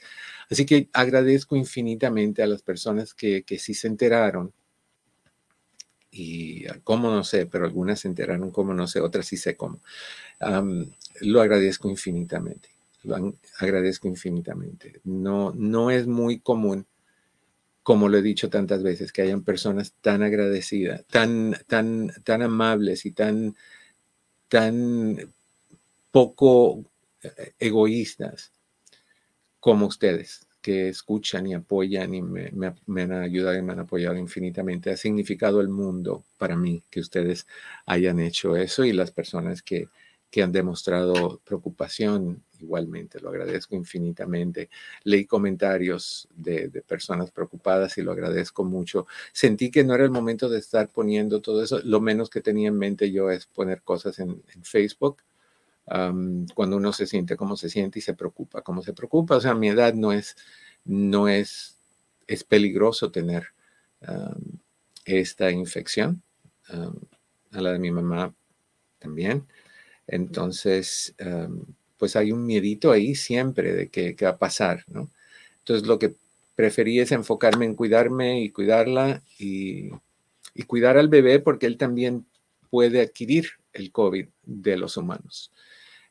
Así 0.49 0.65
que 0.65 0.89
agradezco 0.91 1.55
infinitamente 1.55 2.41
a 2.41 2.47
las 2.47 2.63
personas 2.63 3.13
que, 3.13 3.43
que 3.43 3.59
sí 3.59 3.75
se 3.75 3.87
enteraron 3.87 4.53
y 6.11 6.65
cómo 6.83 7.09
no 7.09 7.23
sé, 7.23 7.45
pero 7.45 7.65
algunas 7.65 8.01
se 8.01 8.09
enteraron 8.09 8.51
cómo 8.51 8.73
no 8.73 8.85
sé, 8.85 8.99
otras 8.99 9.25
sí 9.25 9.37
sé 9.37 9.55
cómo. 9.55 9.81
lo 11.21 11.41
agradezco 11.41 11.89
infinitamente, 11.89 12.69
lo 13.03 13.33
agradezco 13.59 14.07
infinitamente. 14.07 14.99
No, 15.05 15.53
no 15.55 15.89
es 15.89 16.05
muy 16.05 16.39
común, 16.39 16.85
como 17.83 18.09
lo 18.09 18.17
he 18.17 18.21
dicho 18.21 18.49
tantas 18.49 18.83
veces, 18.83 19.11
que 19.11 19.23
hayan 19.23 19.43
personas 19.43 19.93
tan 20.01 20.23
agradecidas, 20.23 21.05
tan, 21.07 21.55
tan, 21.67 22.11
tan 22.23 22.41
amables 22.41 23.05
y 23.05 23.11
tan, 23.11 23.55
tan 24.47 25.33
poco 26.11 26.83
eh, 27.23 27.53
egoístas 27.59 28.51
como 29.59 29.87
ustedes 29.87 30.47
que 30.61 30.89
escuchan 30.89 31.47
y 31.47 31.53
apoyan 31.55 32.13
y 32.13 32.21
me, 32.21 32.51
han 33.01 33.11
ayudado 33.13 33.57
y 33.57 33.61
me 33.63 33.73
han 33.73 33.79
apoyado 33.79 34.15
infinitamente. 34.17 34.91
Ha 34.91 34.97
significado 34.97 35.59
el 35.59 35.69
mundo 35.69 36.23
para 36.37 36.55
mí 36.55 36.83
que 36.89 36.99
ustedes 36.99 37.47
hayan 37.85 38.19
hecho 38.19 38.55
eso 38.55 38.85
y 38.85 38.93
las 38.93 39.11
personas 39.11 39.63
que, 39.63 39.89
que 40.31 40.41
han 40.41 40.53
demostrado 40.53 41.41
preocupación 41.43 42.41
igualmente. 42.59 43.19
Lo 43.19 43.29
agradezco 43.29 43.75
infinitamente. 43.75 44.69
Leí 45.03 45.25
comentarios 45.25 46.29
de, 46.33 46.69
personas 46.87 47.31
preocupadas 47.31 47.97
y 47.97 48.01
lo 48.01 48.13
agradezco 48.13 48.63
mucho. 48.63 49.07
Sentí 49.33 49.69
que 49.69 49.83
no 49.83 49.93
era 49.93 50.05
el 50.05 50.09
momento 50.09 50.47
de 50.47 50.59
estar 50.59 50.87
poniendo 50.87 51.41
todo 51.41 51.61
eso. 51.61 51.81
Lo 51.83 51.99
menos 51.99 52.29
que 52.29 52.39
tenía 52.39 52.69
en 52.69 52.77
mente 52.77 53.11
yo 53.11 53.29
es 53.29 53.45
poner 53.45 53.81
cosas 53.81 54.19
en, 54.19 54.41
Facebook. 54.63 55.21
cuando 55.85 56.77
uno 56.77 56.93
se 56.93 57.07
siente 57.07 57.35
como 57.35 57.57
se 57.57 57.69
siente 57.69 57.99
y 57.99 58.01
se 58.01 58.13
preocupa, 58.13 58.61
como 58.61 58.81
se 58.81 58.93
preocupa. 58.93 59.35
O 59.35 59.41
sea, 59.41 59.53
mi 59.53 59.67
edad 59.67 59.93
no 59.93 60.13
es, 60.13 60.37
no 60.85 61.27
es, 61.27 61.77
es 62.25 62.45
peligroso 62.45 63.11
tener 63.11 63.47
esta 65.03 65.51
infección. 65.51 66.21
a 66.69 67.61
la 67.61 67.73
de 67.73 67.79
mi 67.79 67.91
mamá 67.91 68.33
también. 68.97 69.45
Entonces, 70.11 71.15
pues 71.97 72.15
hay 72.15 72.31
un 72.31 72.45
miedito 72.45 72.91
ahí 72.91 73.15
siempre 73.15 73.73
de 73.73 73.89
que, 73.89 74.15
va 74.23 74.31
a 74.31 74.37
pasar, 74.37 74.83
¿no? 74.87 75.09
Entonces, 75.59 75.87
lo 75.87 75.97
que 75.97 76.15
preferí 76.55 76.99
es 76.99 77.11
enfocarme 77.11 77.65
en 77.65 77.75
cuidarme 77.75 78.41
y 78.41 78.49
cuidarla 78.49 79.23
y, 79.39 79.89
y 80.53 80.63
cuidar 80.63 80.97
al 80.97 81.07
bebé 81.07 81.39
porque 81.39 81.65
él 81.65 81.77
también 81.77 82.25
puede 82.69 83.01
adquirir 83.01 83.47
el 83.73 83.91
COVID 83.91 84.27
de 84.43 84.77
los 84.77 84.97
humanos. 84.97 85.51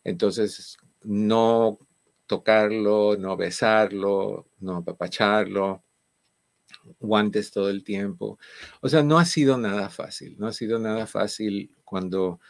Entonces, 0.03 0.79
no 1.03 1.79
tocarlo, 2.27 3.17
no 3.19 3.37
besarlo, 3.37 4.47
no 4.61 4.77
apapacharlo, 4.77 5.83
guantes 6.99 7.51
todo 7.51 7.69
el 7.69 7.85
tiempo. 7.85 8.39
O 8.81 8.89
sea, 8.89 9.03
no 9.03 9.19
ha 9.19 9.27
sido 9.27 9.59
nada 9.59 9.91
fácil, 9.91 10.37
no 10.39 10.47
ha 10.47 10.53
sido 10.55 10.79
nada 10.79 11.07
fácil 11.07 11.71
cuando, 11.85 12.41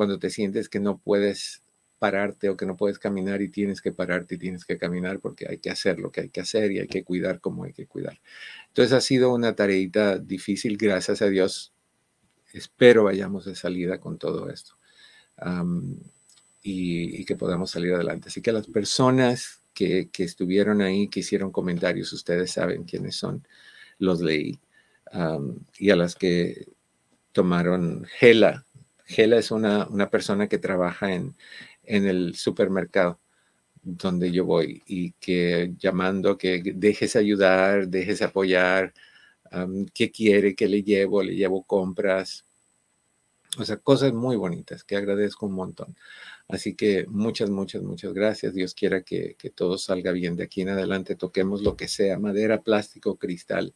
cuando 0.00 0.18
te 0.18 0.30
sientes 0.30 0.70
que 0.70 0.80
no 0.80 0.96
puedes 0.96 1.62
pararte 1.98 2.48
o 2.48 2.56
que 2.56 2.64
no 2.64 2.74
puedes 2.74 2.98
caminar 2.98 3.42
y 3.42 3.50
tienes 3.50 3.82
que 3.82 3.92
pararte 3.92 4.36
y 4.36 4.38
tienes 4.38 4.64
que 4.64 4.78
caminar 4.78 5.20
porque 5.20 5.46
hay 5.46 5.58
que 5.58 5.68
hacer 5.68 5.98
lo 5.98 6.10
que 6.10 6.22
hay 6.22 6.30
que 6.30 6.40
hacer 6.40 6.72
y 6.72 6.78
hay 6.78 6.88
que 6.88 7.04
cuidar 7.04 7.38
como 7.38 7.64
hay 7.64 7.74
que 7.74 7.86
cuidar. 7.86 8.18
Entonces 8.68 8.94
ha 8.94 9.02
sido 9.02 9.30
una 9.34 9.54
tareita 9.54 10.18
difícil, 10.18 10.78
gracias 10.78 11.20
a 11.20 11.26
Dios. 11.26 11.74
Espero 12.54 13.04
vayamos 13.04 13.44
de 13.44 13.54
salida 13.54 14.00
con 14.00 14.16
todo 14.16 14.48
esto 14.48 14.78
y, 16.62 17.22
que 17.26 17.36
podamos 17.36 17.70
salir 17.70 17.92
adelante. 17.92 18.30
Así 18.30 18.40
que 18.40 18.52
las 18.52 18.68
personas 18.68 19.60
que, 19.74 20.08
estuvieron 20.16 20.80
ahí, 20.80 21.08
que 21.08 21.20
hicieron 21.20 21.52
comentarios, 21.52 22.10
ustedes 22.14 22.52
saben 22.52 22.84
quiénes 22.84 23.16
son, 23.16 23.46
los 23.98 24.22
leí. 24.22 24.58
y 25.78 25.90
a 25.90 25.96
las 25.96 26.14
que 26.14 26.68
tomaron 27.32 28.06
Gela. 28.18 28.64
Gela 29.10 29.38
es 29.38 29.50
una, 29.50 29.86
una 29.88 30.08
persona 30.08 30.48
que 30.48 30.58
trabaja 30.58 31.12
en, 31.12 31.34
en 31.84 32.06
el 32.06 32.34
supermercado 32.36 33.20
donde 33.82 34.30
yo 34.30 34.44
voy 34.44 34.82
y 34.86 35.12
que 35.12 35.72
llamando 35.78 36.38
que 36.38 36.62
dejes 36.74 37.16
ayudar, 37.16 37.88
dejes 37.88 38.22
apoyar, 38.22 38.94
qué 39.94 40.10
quiere, 40.10 40.54
que 40.54 40.68
le 40.68 40.82
llevo, 40.82 41.22
le 41.22 41.34
llevo 41.34 41.64
compras, 41.64 42.44
o 43.58 43.64
sea, 43.64 43.76
cosas 43.78 44.12
muy 44.12 44.36
bonitas 44.36 44.84
que 44.84 44.96
agradezco 44.96 45.46
un 45.46 45.54
montón. 45.54 45.96
Así 46.48 46.74
que 46.74 47.06
muchas, 47.08 47.50
muchas, 47.50 47.82
muchas 47.82 48.12
gracias. 48.12 48.54
Dios 48.54 48.74
quiera 48.74 49.02
que, 49.02 49.36
todo 49.54 49.78
salga 49.78 50.12
bien 50.12 50.36
de 50.36 50.44
aquí 50.44 50.62
en 50.62 50.70
adelante. 50.70 51.16
Toquemos 51.16 51.62
lo 51.62 51.76
que 51.76 51.88
sea, 51.88 52.18
madera, 52.18 52.62
plástico, 52.62 53.16
cristal. 53.16 53.74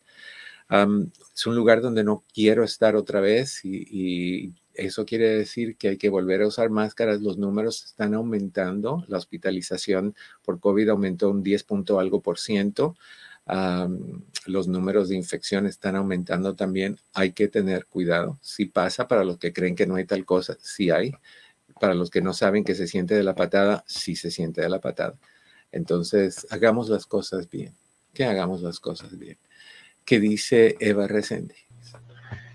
es 0.71 1.47
un 1.47 1.57
lugar 1.57 1.81
donde 1.83 2.05
no 2.05 2.25
quiero 2.33 2.65
estar 2.65 2.97
otra 2.97 3.21
vez 3.21 3.65
y, 3.65 4.53
eso 4.75 5.05
quiere 5.07 5.29
decir 5.31 5.77
que 5.77 5.89
hay 5.89 5.97
que 5.97 6.09
volver 6.09 6.43
a 6.43 6.47
usar 6.47 6.71
máscaras. 6.71 7.21
Los 7.21 7.39
números 7.39 7.85
están 7.85 8.15
aumentando. 8.15 9.05
La 9.09 9.19
hospitalización 9.19 10.15
por 10.43 10.61
COVID 10.61 10.91
aumentó 10.91 11.31
un 11.31 11.43
10 11.43 11.65
punto 11.65 12.01
algo 12.01 12.21
por 12.21 12.39
ciento. 12.39 12.97
los 14.47 14.69
números 14.69 15.09
de 15.09 15.17
infección 15.17 15.67
están 15.67 15.97
aumentando 15.97 16.55
también. 16.55 16.99
Hay 17.13 17.33
que 17.33 17.49
tener 17.49 17.87
cuidado. 17.87 18.39
Si 18.43 18.67
pasa 18.67 19.09
para 19.09 19.25
los 19.25 19.39
que 19.39 19.53
creen 19.53 19.75
que 19.77 19.87
no 19.87 19.97
hay 19.97 20.07
tal 20.07 20.25
cosa, 20.25 20.57
sí 20.61 20.91
hay 20.91 21.13
para 21.81 21.95
los 21.95 22.11
que 22.11 22.23
no 22.23 22.33
saben 22.33 22.65
que 22.65 22.75
se 22.75 22.87
siente 22.87 23.15
de 23.15 23.23
la 23.23 23.35
patada, 23.35 23.85
sí 23.87 24.17
se 24.17 24.31
siente 24.31 24.61
de 24.61 24.69
la 24.69 24.81
patada. 24.81 25.19
Entonces, 25.73 26.47
hagamos 26.51 26.89
las 26.89 27.07
cosas 27.07 27.51
bien. 27.51 27.75
Que 28.13 28.25
hagamos 28.25 28.63
las 28.63 28.81
cosas 28.81 29.19
bien. 29.19 29.39
¿Qué 30.05 30.21
dice 30.21 30.77
Eva 30.81 31.07
Resende? 31.09 31.57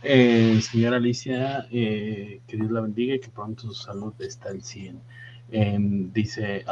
Eh, 0.01 0.62
señora 0.62 0.98
Alicia, 0.98 1.68
eh, 1.72 2.41
que 2.48 2.56
Dios 2.56 2.72
la 2.72 2.82
bendiga 2.82 3.15
y 3.15 3.20
que 3.20 3.29
pronto 3.29 3.63
su 3.63 3.74
salud 3.74 4.13
está 4.20 4.50
al 4.50 4.63
100. 4.63 5.01
Em, 5.51 6.13
dice 6.13 6.63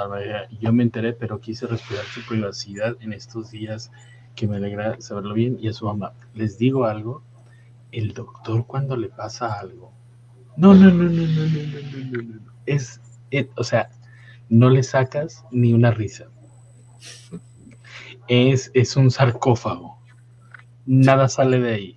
yo 0.61 0.71
me 0.71 0.83
enteré, 0.83 1.13
pero 1.13 1.39
quise 1.41 1.65
respetar 1.67 2.05
su 2.05 2.21
privacidad 2.27 2.95
en 3.01 3.11
estos 3.11 3.51
días 3.51 3.91
que 4.35 4.47
me 4.47 4.57
alegra 4.57 5.01
saberlo 5.01 5.33
bien 5.33 5.57
y 5.59 5.67
a 5.67 5.73
su 5.73 5.85
mamá. 5.85 6.13
Les 6.35 6.57
digo 6.57 6.85
algo, 6.85 7.23
el 7.91 8.13
doctor 8.13 8.65
cuando 8.67 8.95
le 8.95 9.09
pasa 9.09 9.59
algo, 9.59 9.91
no, 10.55 10.73
no, 10.73 10.91
no, 10.91 11.03
no, 11.03 11.09
no, 11.09 11.27
no, 11.27 12.11
no, 12.11 12.11
no, 12.11 12.21
no. 12.21 12.41
Es, 12.65 13.01
eh, 13.31 13.49
o 13.57 13.63
sea, 13.63 13.89
no 14.49 14.69
le 14.69 14.83
sacas 14.83 15.45
ni 15.51 15.73
una 15.73 15.91
risa. 15.91 16.27
Es, 18.27 18.71
es 18.73 18.95
un 18.95 19.11
sarcófago. 19.11 19.97
Nada 20.85 21.27
sale 21.29 21.59
de 21.59 21.73
ahí. 21.73 21.96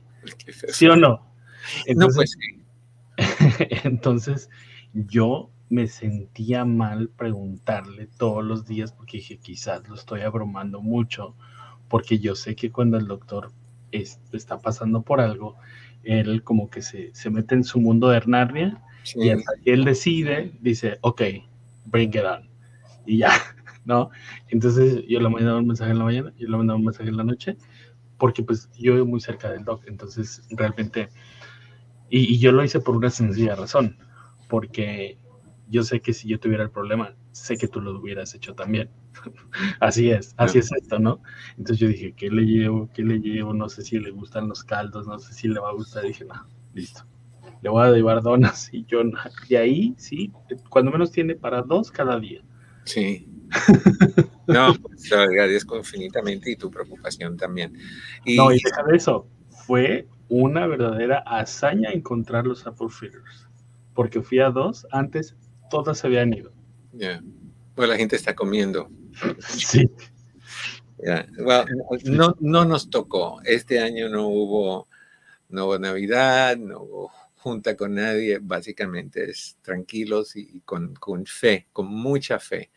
¿Sí 0.69 0.87
o 0.87 0.97
no? 0.97 1.33
Entonces, 1.87 1.97
no, 1.97 2.15
pues 2.15 2.39
entonces, 3.85 4.51
yo 4.93 5.51
me 5.69 5.87
sentía 5.87 6.65
mal 6.65 7.11
preguntarle 7.11 8.09
todos 8.19 8.45
los 8.45 8.67
días 8.67 8.93
porque 8.93 9.19
dije, 9.19 9.39
quizás 9.39 9.89
lo 9.89 9.95
estoy 9.95 10.23
abrumando 10.23 10.81
mucho, 10.81 11.37
porque 11.89 12.19
yo 12.19 12.35
sé 12.35 12.57
que 12.57 12.73
cuando 12.73 12.99
el 12.99 13.07
doctor 13.07 13.53
está 13.93 14.59
pasando 14.61 15.03
por 15.03 15.21
algo, 15.21 15.57
él 16.03 16.43
como 16.43 16.71
que 16.71 16.83
se, 16.83 17.15
se 17.15 17.31
mete 17.31 17.55
en 17.55 17.65
su 17.65 17.81
mundo 17.81 18.09
de 18.09 18.23
Narnia 18.27 18.83
y 19.15 19.31
hasta 19.31 19.53
que 19.63 19.73
él 19.73 19.85
decide, 19.85 20.53
dice, 20.61 20.99
ok, 21.03 21.23
bring 21.87 22.11
it 22.11 22.25
on. 22.25 22.49
Y 23.07 23.19
ya, 23.19 23.31
¿no? 23.85 24.11
Entonces 24.49 25.05
yo 25.09 25.21
le 25.21 25.29
mandaba 25.29 25.59
un 25.59 25.67
mensaje 25.67 25.93
en 25.93 25.99
la 25.99 26.05
mañana, 26.05 26.33
yo 26.39 26.49
le 26.49 26.57
mandaba 26.57 26.79
un 26.79 26.85
mensaje 26.85 27.09
en 27.09 27.17
la 27.17 27.25
noche, 27.25 27.57
porque 28.21 28.43
pues 28.45 28.71
yo 28.79 28.95
vivo 28.95 29.07
muy 29.07 29.21
cerca 29.21 29.51
del 29.51 29.65
doc, 29.65 29.83
entonces 29.87 30.43
realmente, 30.51 31.09
y, 32.11 32.39
yo 32.39 32.53
lo 32.53 32.63
hice 32.63 32.79
por 32.79 32.95
una 32.97 33.11
sencilla 33.11 33.57
razón, 33.57 33.97
porque 34.49 35.19
yo 35.69 35.83
sé 35.83 36.01
que 36.01 36.13
si 36.13 36.29
yo 36.29 36.39
tuviera 36.39 36.63
el 36.63 36.71
problema, 36.71 37.15
sé 37.33 37.57
que 37.57 37.67
tú 37.67 37.81
lo 37.81 37.99
hubieras 37.99 38.35
hecho 38.35 38.55
también. 38.55 38.91
así 39.81 40.11
es, 40.11 40.35
así 40.37 40.59
es 40.59 40.71
esto, 40.73 40.99
¿no? 40.99 41.23
Entonces 41.57 41.79
yo 41.79 41.89
dije, 41.89 42.13
¿qué 42.13 42.29
le 42.29 42.43
llevo? 42.43 42.91
¿Qué 42.93 43.03
le 43.03 43.21
llevo? 43.21 43.55
No 43.55 43.69
sé 43.69 43.83
si 43.83 43.99
le 43.99 44.11
gustan 44.11 44.49
los 44.49 44.63
caldos, 44.65 45.07
no 45.07 45.19
sé 45.19 45.33
si 45.33 45.49
le 45.49 45.59
va 45.59 45.71
a 45.71 45.75
gustar. 45.75 46.05
dije, 46.05 46.27
no, 46.27 46.47
listo. 46.75 47.05
Le 47.63 47.71
voy 47.71 47.87
a 47.87 47.91
llevar 47.91 48.23
donas 48.23 48.69
y 48.73 48.85
yo, 48.85 49.03
de 49.49 49.57
ahí, 49.57 49.95
sí, 49.97 50.33
cuando 50.69 50.91
menos 50.91 51.11
tiene 51.11 51.35
para 51.37 51.63
dos 51.63 51.91
cada 51.91 52.19
día. 52.21 52.43
Sí. 52.85 53.30
No, 54.47 54.75
pues 54.83 55.09
te 55.09 55.15
agradezco 55.15 55.77
infinitamente 55.77 56.51
y 56.51 56.57
tu 56.57 56.71
preocupación 56.71 57.37
también. 57.37 57.77
Y, 58.25 58.37
no, 58.37 58.53
y 58.53 58.61
deja 58.63 58.83
de 58.85 58.97
eso, 58.97 59.27
fue 59.49 60.07
una 60.29 60.67
verdadera 60.67 61.19
hazaña 61.27 61.91
encontrar 61.91 62.47
los 62.47 62.67
Apple 62.67 62.89
Fritters, 62.89 63.49
porque 63.95 64.23
fui 64.23 64.41
a 64.41 64.51
dos, 64.51 64.87
antes 64.91 65.37
todas 65.71 65.99
se 65.99 66.07
habían 66.07 66.33
ido. 66.33 66.53
Ya, 66.93 67.23
pues 67.75 67.89
la 67.89 67.97
gente 67.97 68.17
está 68.17 68.35
comiendo. 68.35 68.89
sí. 69.41 69.91
no, 72.05 72.37
no 72.41 72.65
nos 72.65 72.91
tocó, 72.91 73.41
este 73.45 73.81
año 73.81 74.09
no 74.09 74.29
hubo, 74.29 74.89
no 75.49 75.67
hubo 75.67 75.79
Navidad, 75.79 76.57
no 76.57 76.83
hubo 76.83 77.13
junta 77.41 77.75
con 77.75 77.95
nadie, 77.95 78.39
básicamente 78.41 79.31
es 79.31 79.57
tranquilos 79.63 80.37
y, 80.37 80.61
con, 80.61 80.95
con, 80.95 81.25
fe, 81.25 81.69
con 81.73 81.87
mucha 81.87 82.39
fe, 82.39 82.71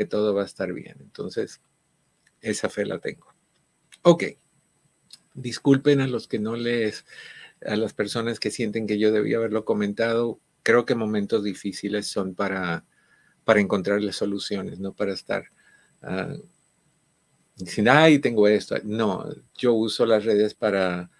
que 0.00 0.06
todo 0.06 0.32
va 0.32 0.40
a 0.40 0.46
estar 0.46 0.72
bien. 0.72 0.96
Entonces, 1.00 1.60
esa 2.40 2.70
fe 2.70 2.86
la 2.86 3.00
tengo. 3.00 3.34
Ok. 4.00 4.24
Disculpen 5.34 6.00
a 6.00 6.06
los 6.06 6.26
que 6.26 6.38
no 6.38 6.56
les, 6.56 7.04
a 7.66 7.76
las 7.76 7.92
personas 7.92 8.40
que 8.40 8.50
sienten 8.50 8.86
que 8.86 8.98
yo 8.98 9.12
debía 9.12 9.36
haberlo 9.36 9.66
comentado. 9.66 10.40
Creo 10.62 10.86
que 10.86 10.94
momentos 10.94 11.44
difíciles 11.44 12.06
son 12.06 12.34
para, 12.34 12.86
para 13.44 13.60
encontrarle 13.60 14.14
soluciones, 14.14 14.78
no 14.78 14.94
para 14.94 15.12
estar 15.12 15.44
uh, 16.00 16.48
diciendo, 17.56 17.92
ay, 17.92 18.20
tengo 18.20 18.48
esto. 18.48 18.76
No, 18.82 19.28
yo 19.54 19.74
uso 19.74 20.06
las 20.06 20.24
redes 20.24 20.54
para, 20.54 21.10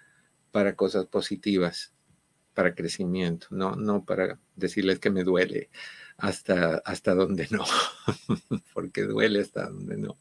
para 0.49 0.75
cosas 0.75 1.05
positivas, 1.05 1.93
para 2.55 2.73
crecimiento, 2.73 3.45
no, 3.51 3.75
no 3.75 4.05
para 4.05 4.39
decirles 4.55 4.97
que 4.97 5.11
me 5.11 5.23
duele 5.23 5.69
hasta, 6.21 6.75
hasta 6.85 7.15
donde 7.15 7.47
no, 7.49 7.65
porque 8.73 9.03
duele 9.03 9.41
hasta 9.41 9.69
donde 9.69 9.97
no. 9.97 10.17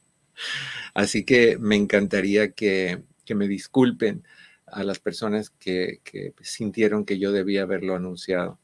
Así 0.95 1.25
que 1.25 1.59
me 1.59 1.77
encantaría 1.77 2.53
que, 2.53 3.03
que 3.25 3.35
me 3.35 3.47
disculpen 3.47 4.25
a 4.67 4.83
las 4.83 4.99
personas 4.99 5.51
que, 5.51 6.01
que, 6.03 6.33
sintieron 6.41 7.05
que 7.05 7.19
yo 7.19 7.33
debía 7.33 7.63
haberlo 7.63 7.95
anunciado. 7.95 8.59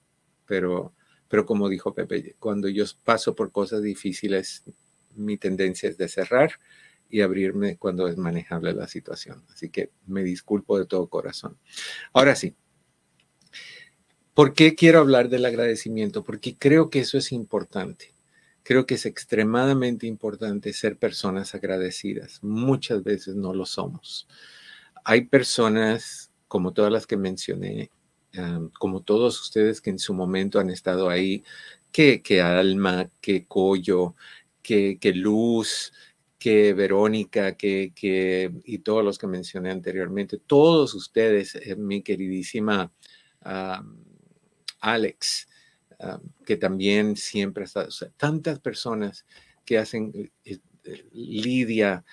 Pero, 0.46 0.94
pero 1.28 1.44
como 1.44 1.68
dijo 1.68 1.92
Pepe, 1.92 2.36
cuando 2.38 2.68
yo 2.68 2.84
paso 3.04 3.34
por 3.34 3.52
cosas 3.52 3.82
difíciles, 3.82 4.64
mi 5.14 5.36
tendencia 5.36 5.90
es 5.90 5.98
de 5.98 6.08
cerrar 6.08 6.52
y 7.10 7.20
abrirme 7.20 7.76
cuando 7.76 8.08
es 8.08 8.16
manejable 8.16 8.72
la 8.72 8.88
situación. 8.88 9.44
Así 9.52 9.68
que 9.68 9.90
me 10.06 10.22
disculpo 10.24 10.78
de 10.78 10.86
todo 10.86 11.08
corazón. 11.08 11.58
Ahora 12.14 12.34
sí. 12.34 12.54
¿Por 14.36 14.54
qué 14.54 14.76
quiero 14.76 15.00
hablar 15.00 15.28
del 15.28 15.46
agradecimiento? 15.46 16.22
Porque 16.22 16.54
creo 16.56 16.90
que 16.90 17.00
eso 17.00 17.18
es 17.18 17.32
importante. 17.32 18.14
Creo 18.62 18.86
que 18.86 18.94
es 18.94 19.06
extremadamente 19.06 20.06
importante 20.06 20.72
ser 20.72 20.96
personas 20.96 21.56
agradecidas. 21.56 22.38
Muchas 22.44 23.02
veces 23.02 23.34
no 23.34 23.52
lo 23.52 23.66
somos 23.66 24.28
hay 25.06 25.22
personas, 25.26 26.32
como 26.48 26.72
todas 26.72 26.90
las 26.92 27.06
que 27.06 27.16
mencioné, 27.16 27.90
como 28.76 29.02
todos 29.02 29.40
ustedes 29.40 29.80
que 29.80 29.90
en 29.90 30.00
su 30.00 30.14
momento 30.14 30.58
han 30.58 30.68
estado 30.68 31.08
ahí, 31.08 31.44
que, 31.92 32.22
que 32.22 32.42
Alma, 32.42 33.08
que 33.20 33.46
Coyo, 33.46 34.16
que, 34.62 34.98
que 34.98 35.12
Luz, 35.12 35.92
que 36.40 36.74
Verónica, 36.74 37.56
que, 37.56 37.92
que, 37.94 38.50
y 38.64 38.78
todos 38.78 39.04
los 39.04 39.16
que 39.16 39.28
mencioné 39.28 39.70
anteriormente, 39.70 40.38
todos 40.44 40.94
ustedes, 40.94 41.54
eh, 41.54 41.76
mi 41.76 42.02
queridísima 42.02 42.90
Alex, 44.80 45.48
que 46.44 46.56
también 46.56 47.16
siempre 47.16 47.64
ha 47.64 47.66
estado, 47.66 47.88
tantas 48.16 48.60
personas 48.60 49.24
que 49.64 49.78
hacen, 49.78 50.12
eh, 50.44 50.58
eh, 50.84 51.08
Lidia, 51.12 52.04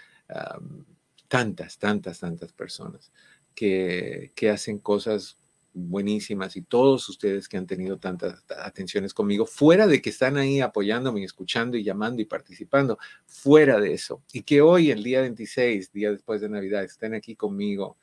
tantas, 1.28 1.78
tantas, 1.78 2.20
tantas 2.20 2.54
personas 2.54 3.12
que, 3.54 4.32
que 4.36 4.50
hacen 4.50 4.80
cosas 4.80 5.38
buenísimas 5.74 6.56
y 6.56 6.62
todos 6.62 7.10
ustedes 7.10 7.48
que 7.48 7.58
han 7.58 7.66
tenido 7.66 7.98
tantas 7.98 8.44
atenciones 8.60 9.14
conmigo, 9.14 9.46
fuera 9.46 9.88
de 9.88 10.02
que 10.02 10.12
están 10.12 10.38
ahí 10.38 10.62
apoyándome, 10.62 11.24
escuchando 11.24 11.78
y 11.78 11.84
llamando 11.84 12.22
y 12.22 12.26
participando, 12.26 12.98
fuera 13.26 13.80
de 13.80 13.94
eso, 13.94 14.24
y 14.32 14.44
que 14.44 14.62
hoy, 14.62 14.92
el 14.92 15.04
día 15.04 15.22
26, 15.22 15.92
día 15.92 16.12
después 16.12 16.42
de 16.42 16.50
Navidad, 16.50 16.84
estén 16.84 17.16
aquí 17.16 17.36
conmigo, 17.36 17.98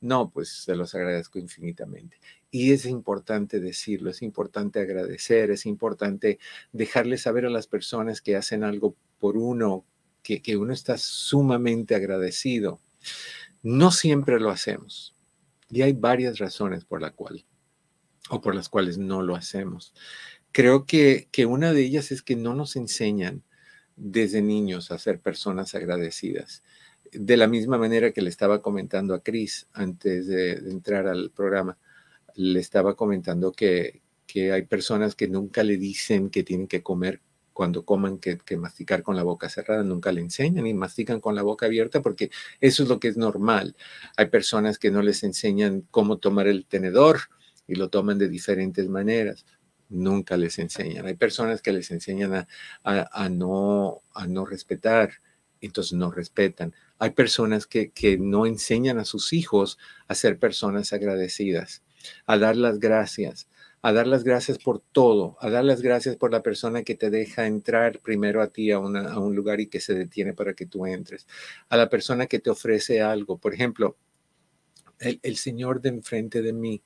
no, 0.00 0.30
pues 0.30 0.50
se 0.64 0.76
los 0.76 0.94
agradezco 0.94 1.38
infinitamente. 1.38 2.18
Y 2.58 2.72
es 2.72 2.86
importante 2.86 3.60
decirlo, 3.60 4.08
es 4.08 4.22
importante 4.22 4.80
agradecer, 4.80 5.50
es 5.50 5.66
importante 5.66 6.38
dejarles 6.72 7.20
saber 7.20 7.44
a 7.44 7.50
las 7.50 7.66
personas 7.66 8.22
que 8.22 8.34
hacen 8.34 8.64
algo 8.64 8.96
por 9.18 9.36
uno, 9.36 9.84
que, 10.22 10.56
uno 10.56 10.72
está 10.72 10.96
sumamente 10.96 11.94
agradecido. 11.94 12.80
No 13.62 13.90
siempre 13.90 14.40
lo 14.40 14.48
hacemos. 14.48 15.14
Y 15.68 15.82
hay 15.82 15.92
varias 15.92 16.38
razones 16.38 16.86
por 16.86 17.02
la 17.02 17.10
cual 17.10 17.44
o 18.30 18.40
por 18.40 18.54
las 18.54 18.70
cuales 18.70 18.96
no 18.96 19.20
lo 19.20 19.36
hacemos. 19.36 19.92
Creo 20.50 20.86
que, 20.86 21.28
que 21.30 21.44
una 21.44 21.74
de 21.74 21.82
ellas 21.82 22.10
es 22.10 22.22
que 22.22 22.36
no 22.36 22.54
nos 22.54 22.74
enseñan 22.76 23.44
desde 23.96 24.40
niños 24.40 24.90
a 24.90 24.98
ser 24.98 25.20
personas 25.20 25.74
agradecidas. 25.74 26.62
De 27.12 27.36
la 27.36 27.48
misma 27.48 27.76
manera 27.76 28.12
que 28.12 28.22
le 28.22 28.30
estaba 28.30 28.62
comentando 28.62 29.12
a 29.12 29.22
Cris 29.22 29.68
antes 29.74 30.26
de, 30.26 30.52
entrar 30.52 31.06
al 31.06 31.30
programa, 31.32 31.76
le 32.36 32.60
estaba 32.60 32.96
comentando 32.96 33.52
que, 33.52 34.02
que 34.26 34.52
hay 34.52 34.62
personas 34.62 35.14
que 35.14 35.28
nunca 35.28 35.62
le 35.62 35.76
dicen 35.76 36.30
que 36.30 36.42
tienen 36.42 36.68
que 36.68 36.82
comer 36.82 37.20
cuando 37.56 37.86
coman 37.86 38.18
que, 38.18 38.38
masticar 38.58 39.02
con 39.02 39.16
la 39.16 39.22
boca 39.22 39.48
cerrada, 39.48 39.82
nunca 39.82 40.12
le 40.12 40.20
enseñan 40.20 40.66
y 40.66 40.74
mastican 40.74 41.22
con 41.22 41.34
la 41.34 41.40
boca 41.40 41.64
abierta 41.64 42.02
porque 42.02 42.30
eso 42.60 42.82
es 42.82 42.88
lo 42.90 43.00
que 43.00 43.08
es 43.08 43.16
normal. 43.16 43.74
Hay 44.18 44.26
personas 44.26 44.78
que 44.78 44.90
no 44.90 45.00
les 45.00 45.22
enseñan 45.22 45.80
cómo 45.90 46.18
tomar 46.18 46.48
el 46.48 46.66
tenedor 46.66 47.18
y 47.66 47.76
lo 47.76 47.88
toman 47.88 48.18
de 48.18 48.28
diferentes 48.28 48.90
maneras. 48.90 49.46
Nunca 49.88 50.36
les 50.36 50.58
enseñan. 50.58 51.06
Hay 51.06 51.14
personas 51.14 51.62
que 51.62 51.72
les 51.72 51.90
enseñan 51.90 52.46
a, 52.84 53.28
no, 53.30 54.02
a 54.12 54.26
no 54.26 54.44
respetar, 54.44 55.14
entonces 55.62 55.94
no 55.94 56.10
respetan. 56.10 56.74
Hay 56.98 57.12
personas 57.12 57.66
que, 57.66 57.90
que 57.90 58.18
no 58.18 58.44
enseñan 58.44 58.98
a 58.98 59.06
sus 59.06 59.32
hijos 59.32 59.78
a 60.08 60.14
ser 60.14 60.38
personas 60.38 60.92
agradecidas, 60.92 61.82
a 62.26 62.38
dar 62.38 62.56
las 62.56 62.78
gracias, 62.78 63.48
a 63.82 63.92
dar 63.92 64.08
las 64.08 64.24
gracias 64.24 64.58
por 64.58 64.80
todo, 64.80 65.36
a 65.40 65.48
dar 65.48 65.64
las 65.64 65.80
gracias 65.80 66.16
por 66.16 66.32
la 66.32 66.42
persona 66.42 66.82
que 66.82 66.96
te 66.96 67.08
deja 67.08 67.46
entrar 67.46 68.00
primero 68.00 68.42
a 68.42 68.48
ti 68.48 68.72
a, 68.72 68.80
un 68.80 69.36
lugar 69.36 69.60
y 69.60 69.68
que 69.68 69.78
se 69.78 69.94
detiene 69.94 70.34
para 70.34 70.54
que 70.54 70.66
tú 70.66 70.86
entres, 70.86 71.26
a 71.68 71.76
la 71.76 71.88
persona 71.88 72.26
que 72.26 72.40
te 72.40 72.50
ofrece 72.50 73.00
algo. 73.00 73.38
Por 73.38 73.54
ejemplo, 73.54 73.96
el, 74.98 75.36
señor 75.36 75.80
de 75.80 75.90
enfrente 75.90 76.42
de 76.42 76.52
mí, 76.52 76.82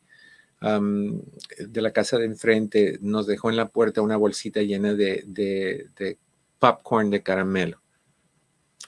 de 0.61 1.81
la 1.81 1.93
casa 1.93 2.19
de 2.19 2.27
enfrente, 2.27 2.99
nos 3.01 3.27
dejó 3.27 3.49
en 3.49 3.57
la 3.57 3.69
puerta 3.69 4.03
una 4.03 4.19
bolsita 4.19 4.61
llena 4.61 4.93
de, 4.93 6.19
popcorn 6.59 7.09
de 7.09 7.23
caramelo. 7.23 7.81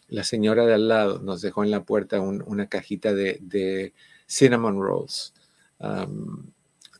La 0.08 0.24
señora 0.24 0.66
de 0.66 0.74
al 0.74 0.88
lado 0.88 1.20
nos 1.20 1.40
dejó 1.40 1.64
en 1.64 1.70
la 1.70 1.84
puerta 1.84 2.20
una 2.20 2.68
cajita 2.68 3.14
de, 3.14 3.94
cinnamon 4.26 4.80
rolls 4.80 5.32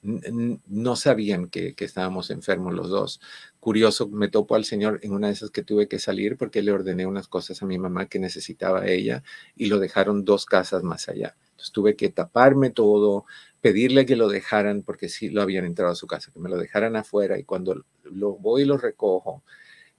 no 0.02 0.96
sabían 0.96 1.48
que, 1.48 1.74
estábamos 1.78 2.30
enfermos 2.30 2.74
los 2.74 2.90
dos. 2.90 3.20
Curioso, 3.60 4.08
me 4.08 4.28
topo 4.28 4.56
al 4.56 4.64
Señor 4.64 4.98
en 5.02 5.12
una 5.12 5.28
de 5.28 5.34
esas 5.34 5.50
que 5.50 5.62
tuve 5.62 5.86
que 5.88 5.98
salir 5.98 6.36
porque 6.36 6.62
le 6.62 6.72
ordené 6.72 7.06
unas 7.06 7.28
cosas 7.28 7.62
a 7.62 7.66
mi 7.66 7.78
mamá 7.78 8.06
que 8.06 8.18
necesitaba 8.18 8.86
ella 8.86 9.22
y 9.56 9.66
lo 9.66 9.78
dejaron 9.78 10.24
dos 10.24 10.44
casas 10.44 10.82
más 10.82 11.08
allá. 11.08 11.36
Entonces 11.50 11.72
tuve 11.72 11.94
que 11.94 12.08
taparme 12.08 12.70
todo, 12.70 13.26
pedirle 13.60 14.04
que 14.04 14.16
lo 14.16 14.28
dejaran 14.28 14.82
porque 14.82 15.08
sí 15.08 15.30
lo 15.30 15.42
habían 15.42 15.64
entrado 15.64 15.92
a 15.92 15.96
su 15.96 16.08
casa, 16.08 16.32
que 16.32 16.40
me 16.40 16.50
lo 16.50 16.56
dejaran 16.56 16.96
afuera 16.96 17.38
y 17.38 17.44
cuando 17.44 17.84
lo 18.02 18.32
voy 18.34 18.62
y 18.62 18.64
lo 18.64 18.78
recojo, 18.78 19.44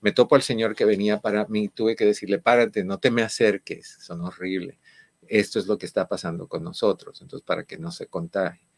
me 0.02 0.12
topo 0.12 0.34
al 0.34 0.42
Señor 0.42 0.74
que 0.74 0.84
venía 0.84 1.20
para 1.20 1.46
mí, 1.46 1.70
tuve 1.70 1.96
que 1.96 2.04
decirle, 2.04 2.38
párate, 2.38 2.84
no 2.84 2.98
te 2.98 3.10
me 3.10 3.22
acerques, 3.22 3.96
son 4.00 4.20
horribles. 4.20 4.78
Esto 5.26 5.58
es 5.58 5.66
lo 5.66 5.78
que 5.78 5.86
está 5.86 6.06
pasando 6.06 6.46
con 6.46 6.62
nosotros, 6.62 7.22
entonces 7.22 7.46
para 7.46 7.64
que 7.64 7.78
no 7.78 7.90
se 7.90 8.06
contagie 8.08 8.73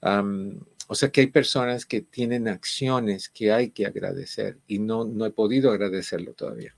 o 0.00 0.94
sea 0.94 1.10
que 1.10 1.20
hay 1.20 1.26
personas 1.28 1.84
que 1.86 2.00
tienen 2.00 2.48
acciones 2.48 3.28
que 3.28 3.52
hay 3.52 3.70
que 3.70 3.86
agradecer 3.86 4.58
y 4.66 4.78
no, 4.78 5.04
no 5.04 5.26
he 5.26 5.30
podido 5.30 5.70
agradecerlo 5.70 6.32
todavía. 6.32 6.74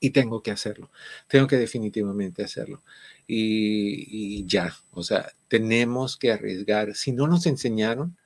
Y 0.00 0.10
tengo 0.10 0.42
que 0.42 0.50
hacerlo, 0.50 0.90
tengo 1.28 1.46
que 1.46 1.56
definitivamente 1.56 2.42
hacerlo. 2.42 2.82
Y, 3.26 4.44
ya, 4.46 4.74
o 4.90 5.02
sea, 5.02 5.32
tenemos 5.48 6.16
que 6.16 6.32
arriesgar. 6.32 6.94
Si 6.94 7.12
no 7.12 7.28
nos 7.28 7.46
enseñaron 7.46 8.16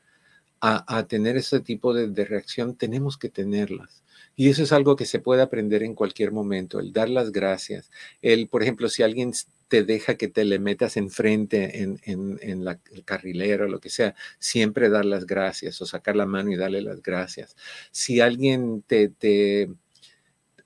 a, 0.60 1.06
tener 1.06 1.36
ese 1.36 1.60
tipo 1.60 1.94
de, 1.94 2.08
de, 2.08 2.24
reacción, 2.24 2.76
tenemos 2.76 3.16
que 3.18 3.28
tenerlas. 3.30 4.02
Y 4.36 4.48
eso 4.48 4.62
es 4.62 4.72
algo 4.72 4.96
que 4.96 5.06
se 5.06 5.18
puede 5.18 5.42
aprender 5.42 5.82
en 5.82 5.94
cualquier 5.94 6.32
momento, 6.32 6.80
el 6.80 6.92
dar 6.92 7.08
las 7.08 7.32
gracias. 7.32 7.90
El, 8.22 8.48
por 8.48 8.62
ejemplo, 8.62 8.88
si 8.88 9.02
alguien 9.02 9.32
te 9.70 9.84
deja 9.84 10.16
que 10.16 10.26
te 10.26 10.44
le 10.44 10.58
metas 10.58 10.96
enfrente 10.96 11.82
en, 11.82 12.00
en, 12.02 12.38
en 12.42 12.64
la, 12.64 12.80
el 12.92 13.04
carrilero, 13.04 13.68
lo 13.68 13.78
que 13.78 13.88
sea, 13.88 14.16
siempre 14.40 14.90
dar 14.90 15.04
las 15.04 15.26
gracias 15.26 15.80
o 15.80 15.86
sacar 15.86 16.16
la 16.16 16.26
mano 16.26 16.50
y 16.50 16.56
darle 16.56 16.82
las 16.82 17.00
gracias. 17.02 17.56
Si 17.92 18.20
alguien 18.20 18.82
te, 18.82 19.10
te 19.10 19.70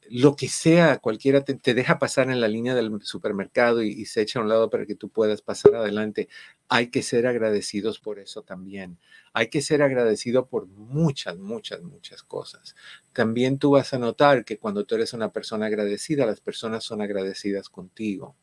lo 0.09 0.37
que 0.37 0.49
sea, 0.49 0.99
cualquiera 0.99 1.45
te, 1.45 1.75
deja 1.75 1.99
pasar 1.99 2.31
en 2.31 2.41
la 2.41 2.49
línea 2.49 2.75
del 2.75 3.03
supermercado 3.03 3.83
y, 3.83 4.07
se 4.07 4.23
echa 4.23 4.39
a 4.39 4.43
un 4.43 4.49
lado 4.49 4.71
para 4.71 4.87
que 4.87 4.95
tú 4.95 5.11
puedas 5.11 5.43
pasar 5.43 5.75
adelante. 5.75 6.29
Hay 6.69 6.91
que 6.91 7.03
ser 7.03 7.27
agradecidos 7.27 7.99
por 8.01 8.19
eso 8.19 8.43
también. 8.43 8.99
Hay 9.35 9.49
que 9.49 9.61
ser 9.61 9.83
agradecido 9.83 10.47
por 10.47 10.67
muchas, 10.67 11.39
muchas, 11.39 11.83
muchas 11.83 12.23
cosas. 12.23 12.75
También 13.13 13.59
tú 13.59 13.73
vas 13.73 13.93
a 13.93 13.99
notar 13.99 14.45
que 14.47 14.59
cuando 14.59 14.85
tú 14.85 14.95
eres 14.95 15.13
una 15.13 15.31
persona 15.31 15.67
agradecida, 15.67 16.25
las 16.27 16.41
personas 16.41 16.85
son 16.85 17.03
agradecidas 17.03 17.69
contigo. 17.69 18.35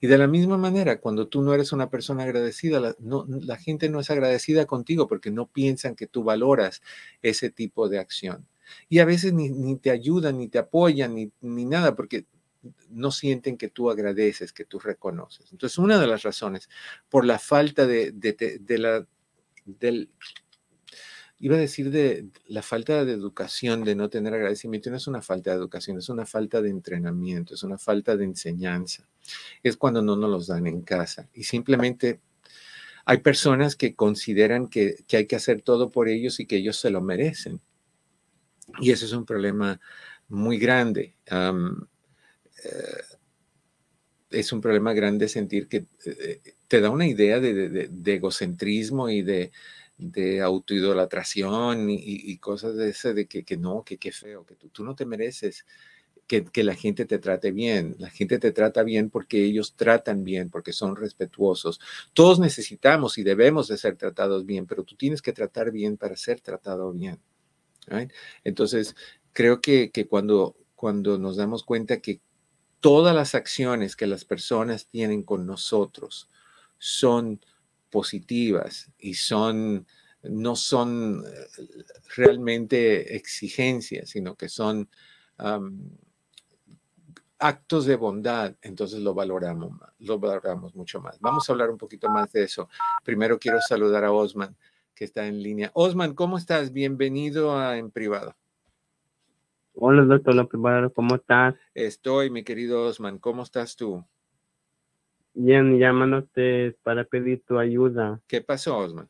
Y 0.00 0.06
de 0.06 0.18
la 0.18 0.26
misma 0.26 0.58
manera, 0.58 1.00
cuando 1.00 1.28
tú 1.28 1.42
no 1.42 1.54
eres 1.54 1.72
una 1.72 1.90
persona 1.90 2.24
agradecida, 2.24 2.80
la, 2.80 3.56
gente 3.56 3.88
no 3.88 4.00
es 4.00 4.10
agradecida 4.10 4.66
contigo 4.66 5.08
porque 5.08 5.30
no 5.30 5.46
piensan 5.46 5.94
que 5.94 6.06
tú 6.06 6.24
valoras 6.24 6.82
ese 7.22 7.50
tipo 7.50 7.88
de 7.88 7.98
acción. 7.98 8.46
Y 8.88 8.98
a 8.98 9.04
veces 9.04 9.32
ni, 9.32 9.76
te 9.76 9.90
ayudan, 9.90 10.38
ni 10.38 10.48
te 10.48 10.58
apoyan, 10.58 11.14
ni, 11.14 11.32
ni, 11.40 11.64
nada, 11.64 11.94
porque 11.94 12.26
no 12.90 13.10
sienten 13.10 13.56
que 13.56 13.68
tú 13.68 13.90
agradeces, 13.90 14.52
que 14.52 14.64
tú 14.64 14.78
reconoces. 14.78 15.50
Entonces, 15.52 15.78
una 15.78 15.98
de 15.98 16.06
las 16.06 16.22
razones 16.22 16.68
por 17.08 17.24
la 17.24 17.38
falta 17.38 17.86
de, 17.86 18.12
de, 18.12 18.78
la, 18.78 19.06
del, 19.64 20.10
iba 21.40 21.56
a 21.56 21.60
decir 21.60 21.90
de 21.90 22.26
la 22.46 22.62
falta 22.62 23.04
de 23.04 23.12
educación, 23.12 23.84
de 23.84 23.94
no 23.94 24.08
tener 24.08 24.34
agradecimiento, 24.34 24.90
no 24.90 24.96
es 24.96 25.06
una 25.06 25.22
falta 25.22 25.50
de 25.50 25.56
educación, 25.56 25.98
es 25.98 26.08
una 26.08 26.26
falta 26.26 26.60
de 26.60 26.70
entrenamiento, 26.70 27.54
es 27.54 27.62
una 27.62 27.78
falta 27.78 28.16
de 28.16 28.24
enseñanza. 28.24 29.08
Es 29.62 29.76
cuando 29.76 30.02
no 30.02 30.16
nos 30.16 30.30
los 30.30 30.46
dan 30.46 30.66
en 30.66 30.82
casa 30.82 31.28
y 31.32 31.44
simplemente 31.44 32.20
hay 33.04 33.18
personas 33.18 33.76
que 33.76 33.94
consideran 33.94 34.68
que, 34.68 34.96
que 35.06 35.16
hay 35.16 35.26
que 35.26 35.36
hacer 35.36 35.62
todo 35.62 35.90
por 35.90 36.08
ellos 36.08 36.40
y 36.40 36.46
que 36.46 36.56
ellos 36.56 36.78
se 36.78 36.90
lo 36.90 37.00
merecen. 37.00 37.60
Y 38.80 38.90
ese 38.90 39.06
es 39.06 39.12
un 39.12 39.24
problema 39.24 39.80
muy 40.28 40.58
grande. 40.58 41.14
Eh, 41.30 42.72
es 44.30 44.52
un 44.52 44.60
problema 44.60 44.92
grande 44.92 45.28
sentir 45.28 45.68
que 45.68 45.86
eh, 46.04 46.40
te 46.66 46.80
da 46.80 46.90
una 46.90 47.06
idea 47.06 47.40
de, 47.40 47.90
egocentrismo 48.04 49.08
y 49.08 49.22
de, 49.22 49.52
autoidolatración 50.42 51.88
y, 51.90 52.36
cosas 52.38 52.76
de 52.76 52.90
ese, 52.90 53.14
de 53.14 53.26
que, 53.26 53.56
no, 53.56 53.84
que 53.84 53.98
qué 53.98 54.12
feo, 54.12 54.44
que 54.44 54.54
tú, 54.54 54.84
no 54.84 54.94
te 54.94 55.06
mereces 55.06 55.66
que, 56.26 56.44
que, 56.44 56.62
la 56.62 56.74
gente 56.74 57.04
te 57.06 57.18
trate 57.18 57.52
bien. 57.52 57.96
La 57.98 58.10
gente 58.10 58.38
te 58.38 58.52
trata 58.52 58.82
bien 58.82 59.10
porque 59.10 59.44
ellos 59.44 59.74
tratan 59.74 60.24
bien, 60.24 60.50
porque 60.50 60.72
son 60.72 60.94
respetuosos. 60.94 61.80
Todos 62.12 62.38
necesitamos 62.38 63.18
y 63.18 63.22
debemos 63.22 63.68
de 63.68 63.78
ser 63.78 63.96
tratados 63.96 64.44
bien, 64.44 64.66
pero 64.66 64.84
tú 64.84 64.94
tienes 64.94 65.22
que 65.22 65.32
tratar 65.32 65.72
bien 65.72 65.96
para 65.96 66.16
ser 66.16 66.40
tratado 66.40 66.92
bien. 66.92 67.20
Entonces, 68.44 68.94
creo 69.32 69.60
que, 69.60 69.90
cuando, 70.08 70.56
cuando 70.74 71.18
nos 71.18 71.36
damos 71.36 71.64
cuenta 71.64 72.00
que 72.00 72.20
todas 72.80 73.14
las 73.14 73.34
acciones 73.34 73.96
que 73.96 74.06
las 74.06 74.24
personas 74.24 74.86
tienen 74.86 75.22
con 75.22 75.46
nosotros 75.46 76.28
son 76.78 77.40
positivas 77.90 78.90
y 78.98 79.14
son 79.14 79.86
no 80.22 80.56
son 80.56 81.24
eh, 81.26 81.66
realmente 82.16 83.16
exigencias, 83.16 84.10
sino 84.10 84.34
que 84.34 84.48
son 84.48 84.88
actos 87.38 87.86
de 87.86 87.94
bondad, 87.96 88.56
entonces 88.62 89.00
lo 89.00 89.14
valoramos, 89.14 89.78
lo 90.00 90.18
valoramos 90.18 90.74
mucho 90.74 91.00
más. 91.00 91.20
Vamos 91.20 91.48
a 91.48 91.52
hablar 91.52 91.70
un 91.70 91.78
poquito 91.78 92.08
más 92.08 92.32
de 92.32 92.42
eso. 92.42 92.68
Primero 93.04 93.38
quiero 93.38 93.60
saludar 93.60 94.04
a 94.04 94.12
Osman 94.12 94.56
que 94.94 95.04
está 95.04 95.26
en 95.26 95.40
línea. 95.40 95.70
Osman, 95.74 96.14
¿cómo 96.14 96.38
estás? 96.38 96.72
Bienvenido 96.72 97.56
a 97.56 97.78
En 97.78 97.92
Privado. 97.92 98.34
Hola, 99.74 100.02
doctor 100.02 100.48
Privado, 100.48 100.92
¿cómo 100.92 101.14
estás? 101.14 101.54
Estoy, 101.72 102.30
mi 102.30 102.42
querido 102.42 102.84
Osman, 102.84 103.18
¿cómo 103.18 103.44
estás 103.44 103.76
tú? 103.76 104.04
Bien, 105.34 105.78
llamándote 105.78 106.76
para 106.82 107.04
pedir 107.04 107.42
tu 107.44 107.58
ayuda. 107.58 108.20
¿Qué 108.26 108.40
pasó, 108.40 108.78
Osman? 108.78 109.08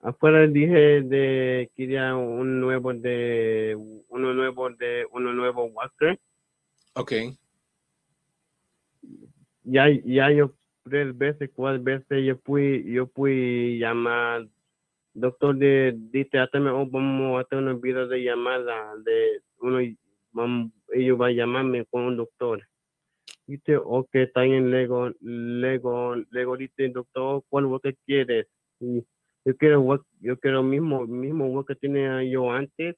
Afuera 0.00 0.46
dije 0.46 1.00
de 1.00 1.70
quería 1.74 2.14
un 2.14 2.60
nuevo 2.60 2.92
de 2.92 3.74
uno 4.08 4.34
nuevo 4.34 4.68
de 4.68 5.06
uno 5.10 5.32
nuevo 5.32 5.64
Walker. 5.64 6.20
Ok. 6.92 7.12
Ya, 9.62 9.88
ya 10.04 10.30
yo 10.30 10.52
tres 10.84 11.16
veces, 11.16 11.50
cuatro 11.54 11.82
veces 11.82 12.24
yo 12.24 12.36
fui, 12.44 12.84
yo 12.84 13.06
fui 13.06 13.78
llamar, 13.78 14.46
doctor 15.14 15.56
de, 15.56 15.94
dice, 15.96 16.38
hazme, 16.38 16.70
oh, 16.70 16.86
vamos 16.86 17.38
a 17.38 17.40
hacer 17.40 17.58
un 17.58 17.80
video 17.80 18.06
de 18.06 18.22
llamada 18.22 18.94
de 18.98 19.40
uno, 19.58 19.78
vamos, 20.32 20.70
ellos 20.92 21.16
van 21.16 21.30
a 21.30 21.32
llamarme 21.32 21.86
con 21.86 22.02
un 22.02 22.16
doctor. 22.18 22.62
Dice, 23.46 23.76
ok, 23.76 24.08
está 24.12 24.42
bien, 24.42 24.70
luego, 24.70 25.10
luego, 25.20 26.16
luego 26.30 26.56
dice, 26.56 26.88
doctor, 26.88 27.42
¿cuál 27.48 27.66
que 27.82 27.94
quieres? 28.06 28.46
Y 28.80 29.04
yo 29.44 29.56
quiero, 29.56 30.06
yo 30.20 30.38
quiero 30.38 30.62
mismo, 30.62 31.06
mismo 31.06 31.64
que 31.64 31.74
tenía 31.74 32.22
yo 32.24 32.50
antes. 32.50 32.96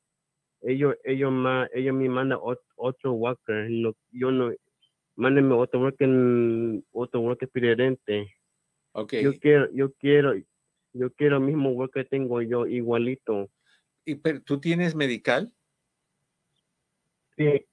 Ellos, 0.62 0.96
ellos, 1.04 1.32
más, 1.32 1.68
ellos 1.74 1.94
me 1.94 2.08
mandan 2.08 2.38
otro 2.76 3.12
walker. 3.12 3.68
yo 4.12 4.30
no, 4.30 4.52
mándenme 5.16 5.54
otro 5.54 5.80
work 5.80 5.96
en 6.00 6.84
otro 6.92 7.20
work 7.20 7.40
diferente. 7.40 8.32
Okay. 8.92 9.22
Yo 9.22 9.38
quiero, 9.38 9.70
yo 9.72 9.92
quiero, 9.94 10.34
yo 10.92 11.12
quiero 11.14 11.36
el 11.36 11.42
mismo 11.42 11.70
work 11.70 11.92
que 11.92 12.04
tengo 12.04 12.40
yo, 12.40 12.66
igualito. 12.66 13.50
¿Y 14.04 14.14
pero, 14.14 14.40
tú 14.42 14.60
tienes 14.60 14.94
medical? 14.94 15.52
Sí. 17.36 17.66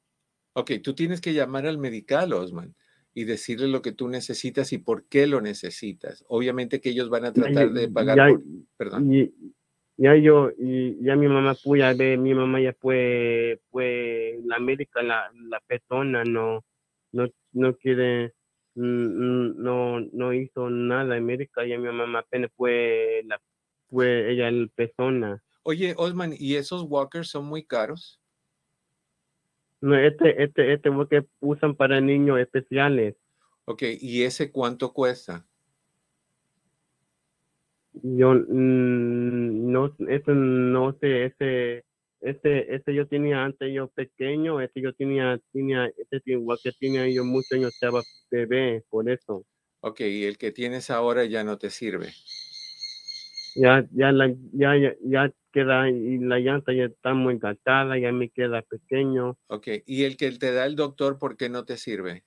Ok, 0.54 0.72
tú 0.84 0.94
tienes 0.94 1.20
que 1.20 1.34
llamar 1.34 1.66
al 1.66 1.80
medical, 1.80 2.32
Osman, 2.34 2.76
y 3.14 3.24
decirle 3.26 3.68
lo 3.68 3.82
que 3.82 3.92
tú 3.92 4.08
necesitas 4.08 4.72
y 4.72 4.78
por 4.78 5.08
qué 5.08 5.26
lo 5.26 5.42
necesitas. 5.42 6.24
Obviamente 6.28 6.80
que 6.80 6.90
ellos 6.90 7.10
van 7.10 7.26
a 7.26 7.34
tratar 7.34 7.72
de 7.72 7.90
pagar 7.90 8.18
ya, 8.18 8.28
por, 8.28 8.44
perdón. 8.78 9.12
ya 9.98 10.16
yo, 10.16 10.52
ya 10.58 11.16
mi 11.16 11.28
mamá 11.28 11.56
fue 11.56 11.84
a 11.84 11.94
ver, 11.94 12.20
mi 12.20 12.34
mamá 12.36 12.62
ya 12.62 12.74
fue, 12.80 13.62
fue 13.72 14.40
la 14.46 14.60
médica, 14.60 15.02
la, 15.02 15.32
la 15.34 15.60
persona, 15.62 16.24
no, 16.24 16.64
no, 17.12 17.28
no 17.52 17.76
quiere, 17.78 18.34
no, 18.76 20.00
no 20.00 20.34
hizo 20.34 20.70
nada 20.70 21.18
en 21.18 21.24
América 21.24 21.66
y 21.66 21.78
mi 21.78 21.92
mamá 21.92 22.20
apenas 22.20 22.52
fue, 22.56 23.24
la, 23.26 23.42
fue 23.90 24.32
ella 24.32 24.50
el 24.50 24.70
persona. 24.70 25.44
Oye, 25.64 25.96
Osman, 25.98 26.34
¿y 26.38 26.56
esos 26.56 26.84
walkers 26.84 27.30
son 27.30 27.46
muy 27.46 27.64
caros? 27.64 28.20
No, 29.84 29.98
este, 29.98 30.42
este, 30.42 30.74
este 30.74 30.90
walker 30.90 31.28
usan 31.42 31.76
para 31.76 32.00
niños 32.00 32.40
especiales. 32.40 33.18
Ok, 33.66 33.84
¿y 34.00 34.24
ese 34.24 34.50
cuánto 34.50 34.94
cuesta? 34.94 35.46
Yo 37.92 38.34
mm, 38.34 39.72
no, 39.72 39.94
eso 40.08 40.34
no 40.34 40.98
sé, 41.02 41.26
ese 41.26 41.84
este, 42.22 42.74
este 42.74 42.96
yo 42.96 43.06
tenía 43.10 43.44
antes 43.44 43.74
yo 43.74 43.90
pequeño, 43.90 44.62
este 44.62 44.82
yo 44.82 44.94
tenía, 44.94 45.38
tenía, 45.52 45.92
este 45.98 46.22
igual 46.32 46.58
que 46.64 46.72
tenía 46.80 47.06
yo 47.10 47.26
muchos 47.26 47.52
años, 47.52 47.74
estaba 47.74 48.02
bebé, 48.32 48.86
por 48.90 49.10
eso. 49.10 49.46
Ok, 49.82 50.00
y 50.00 50.24
el 50.24 50.38
que 50.38 50.54
tienes 50.54 50.90
ahora 50.92 51.26
ya 51.26 51.44
no 51.44 51.58
te 51.58 51.70
sirve. 51.70 52.14
Ya, 53.56 53.86
ya, 53.92 54.12
la, 54.12 54.34
ya, 54.54 54.76
ya, 54.78 54.96
ya 55.04 55.32
queda, 55.52 55.90
y 55.90 56.18
la 56.18 56.40
llanta 56.40 56.74
ya 56.74 56.86
está 56.86 57.14
muy 57.14 57.38
gastada, 57.38 57.98
ya 58.00 58.12
me 58.12 58.30
queda 58.30 58.62
pequeño. 58.64 59.38
Ok, 59.48 59.68
¿y 59.86 60.04
el 60.06 60.18
que 60.18 60.32
te 60.32 60.52
da 60.52 60.66
el 60.66 60.76
doctor, 60.76 61.20
por 61.20 61.38
qué 61.38 61.50
no 61.50 61.64
te 61.64 61.78
sirve? 61.78 62.24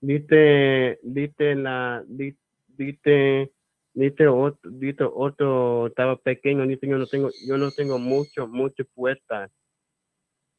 Dice, 0.00 0.98
dice 1.04 1.54
la, 1.54 2.04
dice, 2.08 3.52
Dice 3.94 4.26
otro, 4.26 5.12
otro 5.14 5.86
estaba 5.88 6.16
pequeño, 6.16 6.66
dice 6.66 6.88
yo 6.88 6.98
no 6.98 7.06
tengo, 7.06 7.30
yo 7.46 7.56
no 7.58 7.70
tengo 7.70 7.98
mucho, 7.98 8.48
mucho 8.48 8.84
puesta. 8.94 9.50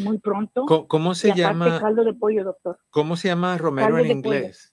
muy 0.05 0.19
pronto. 0.19 0.67
¿Cómo, 0.67 0.87
cómo 0.87 1.15
se 1.17 1.35
llama? 1.35 1.81
caldo 1.81 2.05
de 2.05 2.15
pollo, 2.15 2.45
doctor. 2.45 2.79
¿Cómo 2.91 3.17
se 3.17 3.27
llama 3.27 3.59
romero 3.59 3.89
caldo 3.89 4.03
en 4.03 4.09
de 4.09 4.23
pollo. 4.23 4.37
inglés? 4.37 4.73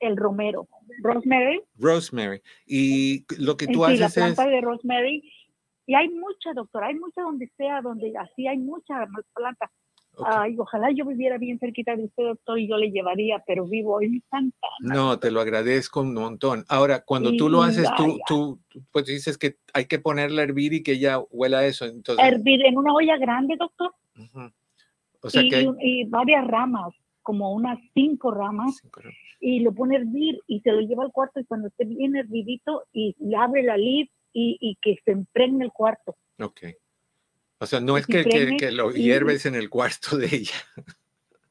El 0.00 0.16
romero. 0.16 0.66
Rosemary. 1.04 1.62
Rosemary. 1.78 2.42
Y 2.66 3.24
lo 3.38 3.56
que 3.56 3.68
tú 3.68 3.84
sí, 3.84 3.96
la 3.96 4.06
haces 4.06 4.16
es 4.16 4.34
planta 4.34 4.46
de 4.46 4.60
rosemary. 4.60 5.32
Y 5.86 5.94
hay 5.94 6.08
mucha, 6.08 6.52
doctor, 6.52 6.82
hay 6.82 6.94
mucha 6.94 7.22
donde 7.22 7.46
sea, 7.56 7.80
donde 7.80 8.12
así 8.18 8.48
hay 8.48 8.58
mucha 8.58 9.06
planta. 9.34 9.70
Ay, 10.24 10.56
ojalá 10.58 10.90
yo 10.92 11.04
viviera 11.04 11.38
bien 11.38 11.58
cerquita 11.58 11.96
de 11.96 12.04
usted, 12.04 12.24
doctor, 12.24 12.58
y 12.58 12.68
yo 12.68 12.76
le 12.76 12.90
llevaría, 12.90 13.42
pero 13.46 13.66
vivo 13.66 14.00
en 14.00 14.22
Santa 14.30 14.66
Ana. 14.80 14.94
No, 14.94 15.18
te 15.18 15.30
lo 15.30 15.40
agradezco 15.40 16.00
un 16.00 16.14
montón. 16.14 16.64
Ahora, 16.68 17.04
cuando 17.04 17.34
tú 17.36 17.48
lo 17.48 17.62
haces, 17.62 17.88
tú, 17.96 18.20
tú, 18.26 18.60
pues 18.92 19.06
dices 19.06 19.38
que 19.38 19.56
hay 19.72 19.86
que 19.86 19.98
ponerla 19.98 20.42
a 20.42 20.44
hervir 20.44 20.72
y 20.72 20.82
que 20.82 20.98
ya 20.98 21.18
huela 21.30 21.60
a 21.60 21.66
eso. 21.66 21.84
Entonces, 21.84 22.24
Hervir 22.24 22.64
en 22.64 22.78
una 22.78 22.92
olla 22.92 23.16
grande, 23.16 23.56
doctor, 23.58 23.92
o 25.20 25.30
sea 25.30 25.42
y, 25.42 25.48
que 25.48 25.56
hay 25.56 25.68
y- 25.80 26.04
varias 26.04 26.46
ramas, 26.46 26.94
como 27.22 27.52
unas 27.52 27.78
cinco 27.94 28.30
ramas, 28.30 28.76
cinco 28.80 29.00
y 29.40 29.60
lo 29.60 29.72
pone 29.72 29.96
a 29.96 30.00
hervir 30.00 30.40
y 30.46 30.60
se 30.60 30.72
lo 30.72 30.80
lleva 30.80 31.04
al 31.04 31.12
cuarto 31.12 31.40
y 31.40 31.44
cuando 31.44 31.68
esté 31.68 31.84
bien 31.84 32.16
hervidito 32.16 32.84
y 32.92 33.14
abre 33.34 33.62
la 33.62 33.76
lid 33.76 34.08
y, 34.34 34.58
y 34.60 34.76
que 34.82 34.98
se 35.04 35.12
impregne 35.12 35.64
el 35.64 35.72
cuarto. 35.72 36.16
Ok. 36.40 36.62
O 37.64 37.66
sea, 37.66 37.80
no 37.80 37.96
es 37.96 38.06
que, 38.06 38.22
que, 38.22 38.38
impregne 38.38 38.56
que 38.56 38.70
lo 38.72 38.90
y- 38.90 39.02
hierves 39.02 39.44
en 39.46 39.54
el 39.56 39.68
cuarto 39.68 40.16
de 40.16 40.26
ella. 40.26 40.54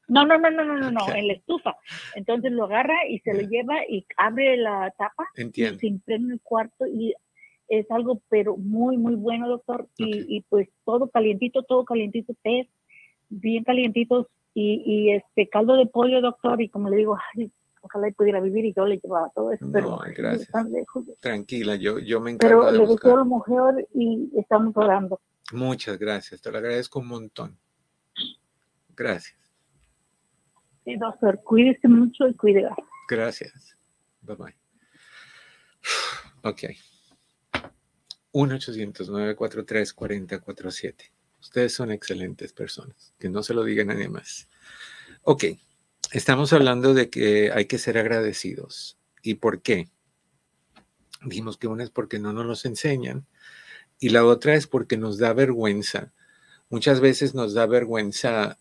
No, 0.08 0.26
no, 0.26 0.38
no, 0.38 0.50
no, 0.50 0.64
no, 0.64 0.90
no, 0.90 1.14
en 1.14 1.28
la 1.28 1.32
estufa. 1.34 1.76
Entonces 2.14 2.52
lo 2.52 2.64
agarra 2.64 2.94
y 3.08 3.20
se 3.20 3.32
lo 3.32 3.40
lleva 3.48 3.86
y 3.88 4.06
abre 4.18 4.56
la 4.58 4.92
tapa 4.98 5.26
y 5.36 5.40
Entiendo. 5.42 5.80
se 5.80 5.86
impregna 5.86 6.34
el 6.34 6.40
cuarto 6.42 6.86
y 6.86 7.14
es 7.68 7.90
algo 7.90 8.20
pero 8.28 8.56
muy 8.58 8.98
muy 8.98 9.14
bueno 9.14 9.48
doctor 9.48 9.88
y, 9.96 10.36
y, 10.36 10.42
pues 10.42 10.68
todo 10.84 11.08
calientito 11.08 11.62
todo 11.62 11.86
calientito 11.86 12.34
té 12.42 12.68
bien 13.30 13.64
calientitos 13.64 14.26
y, 14.52 14.82
y 14.84 15.10
este 15.12 15.48
caldo 15.48 15.74
de 15.76 15.86
pollo 15.86 16.20
doctor 16.20 16.60
y 16.60 16.68
como 16.68 16.90
le 16.90 16.98
digo 16.98 17.16
ay, 17.34 17.50
ojalá 17.80 18.08
y 18.08 18.12
pudiera 18.12 18.40
vivir 18.40 18.66
y 18.66 18.74
yo 18.74 18.84
le 18.84 18.98
llevaba 18.98 19.30
todo 19.34 19.50
eso 19.52 19.66
pero 19.72 19.88
No, 19.92 20.02
ay, 20.02 20.12
gracias. 20.12 20.50
lejos. 20.68 21.06
Tranquila, 21.20 21.76
yo, 21.76 21.98
yo 21.98 22.20
me 22.20 22.32
encargo 22.32 22.60
pero 22.60 22.66
de 22.66 22.72
le 22.72 22.78
deseo 22.86 22.92
buscar. 22.92 23.16
lo 23.16 23.24
mejor 23.24 23.88
y 23.94 24.30
estamos 24.38 24.76
orando 24.76 25.18
Muchas 25.52 25.98
gracias, 25.98 26.40
te 26.40 26.50
lo 26.50 26.58
agradezco 26.58 27.00
un 27.00 27.08
montón. 27.08 27.58
Gracias, 28.96 29.44
sí, 30.84 30.96
doctor 30.96 31.42
cuídese 31.42 31.88
mucho 31.88 32.28
y 32.28 32.34
cuide 32.34 32.68
gracias. 33.08 33.76
Bye 34.22 34.36
bye. 34.36 34.54
Ok. 36.46 36.64
1-800-943-4047. 38.34 41.10
Ustedes 41.40 41.72
son 41.72 41.90
excelentes 41.90 42.52
personas. 42.52 43.14
Que 43.18 43.30
no 43.30 43.42
se 43.42 43.54
lo 43.54 43.64
digan 43.64 43.90
a 43.90 43.94
nadie 43.94 44.10
más. 44.10 44.50
Ok. 45.22 45.44
Estamos 46.12 46.52
hablando 46.52 46.92
de 46.92 47.08
que 47.08 47.50
hay 47.50 47.64
que 47.64 47.78
ser 47.78 47.96
agradecidos. 47.96 48.98
¿Y 49.22 49.36
por 49.36 49.62
qué? 49.62 49.88
Dijimos 51.24 51.56
que 51.56 51.66
una 51.66 51.82
es 51.82 51.88
porque 51.88 52.18
no 52.18 52.34
nos 52.34 52.44
los 52.44 52.66
enseñan 52.66 53.26
y 54.04 54.10
la 54.10 54.26
otra 54.26 54.54
es 54.54 54.66
porque 54.66 54.98
nos 54.98 55.16
da 55.16 55.32
vergüenza. 55.32 56.12
Muchas 56.68 57.00
veces 57.00 57.34
nos 57.34 57.54
da 57.54 57.64
vergüenza 57.64 58.58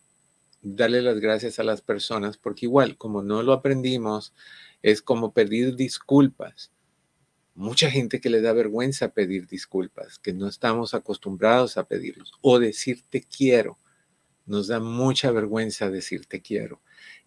darle 0.62 1.02
las 1.02 1.20
gracias 1.20 1.60
a 1.60 1.66
las 1.66 1.82
personas 1.82 2.38
porque 2.38 2.66
igual, 2.66 2.96
como 2.96 3.24
no 3.24 3.44
lo 3.44 3.52
aprendimos, 3.52 4.34
es 4.82 5.02
como 5.02 5.34
pedir 5.34 5.76
disculpas. 5.76 6.72
mucha 7.56 7.92
gente 7.92 8.22
que 8.22 8.30
le 8.30 8.40
da 8.40 8.54
vergüenza 8.54 9.10
pedir 9.10 9.46
disculpas, 9.46 10.18
que 10.18 10.32
no 10.32 10.48
estamos 10.48 10.94
acostumbrados 10.94 11.76
a 11.76 11.90
pedirlos, 11.90 12.32
o 12.40 12.58
decir 12.58 13.04
te 13.10 13.22
quiero. 13.22 13.78
Nos 14.46 14.68
da 14.68 14.80
mucha 14.80 15.30
vergüenza 15.32 15.90
decir 15.90 16.26
te 16.26 16.42
quiero. 16.42 16.82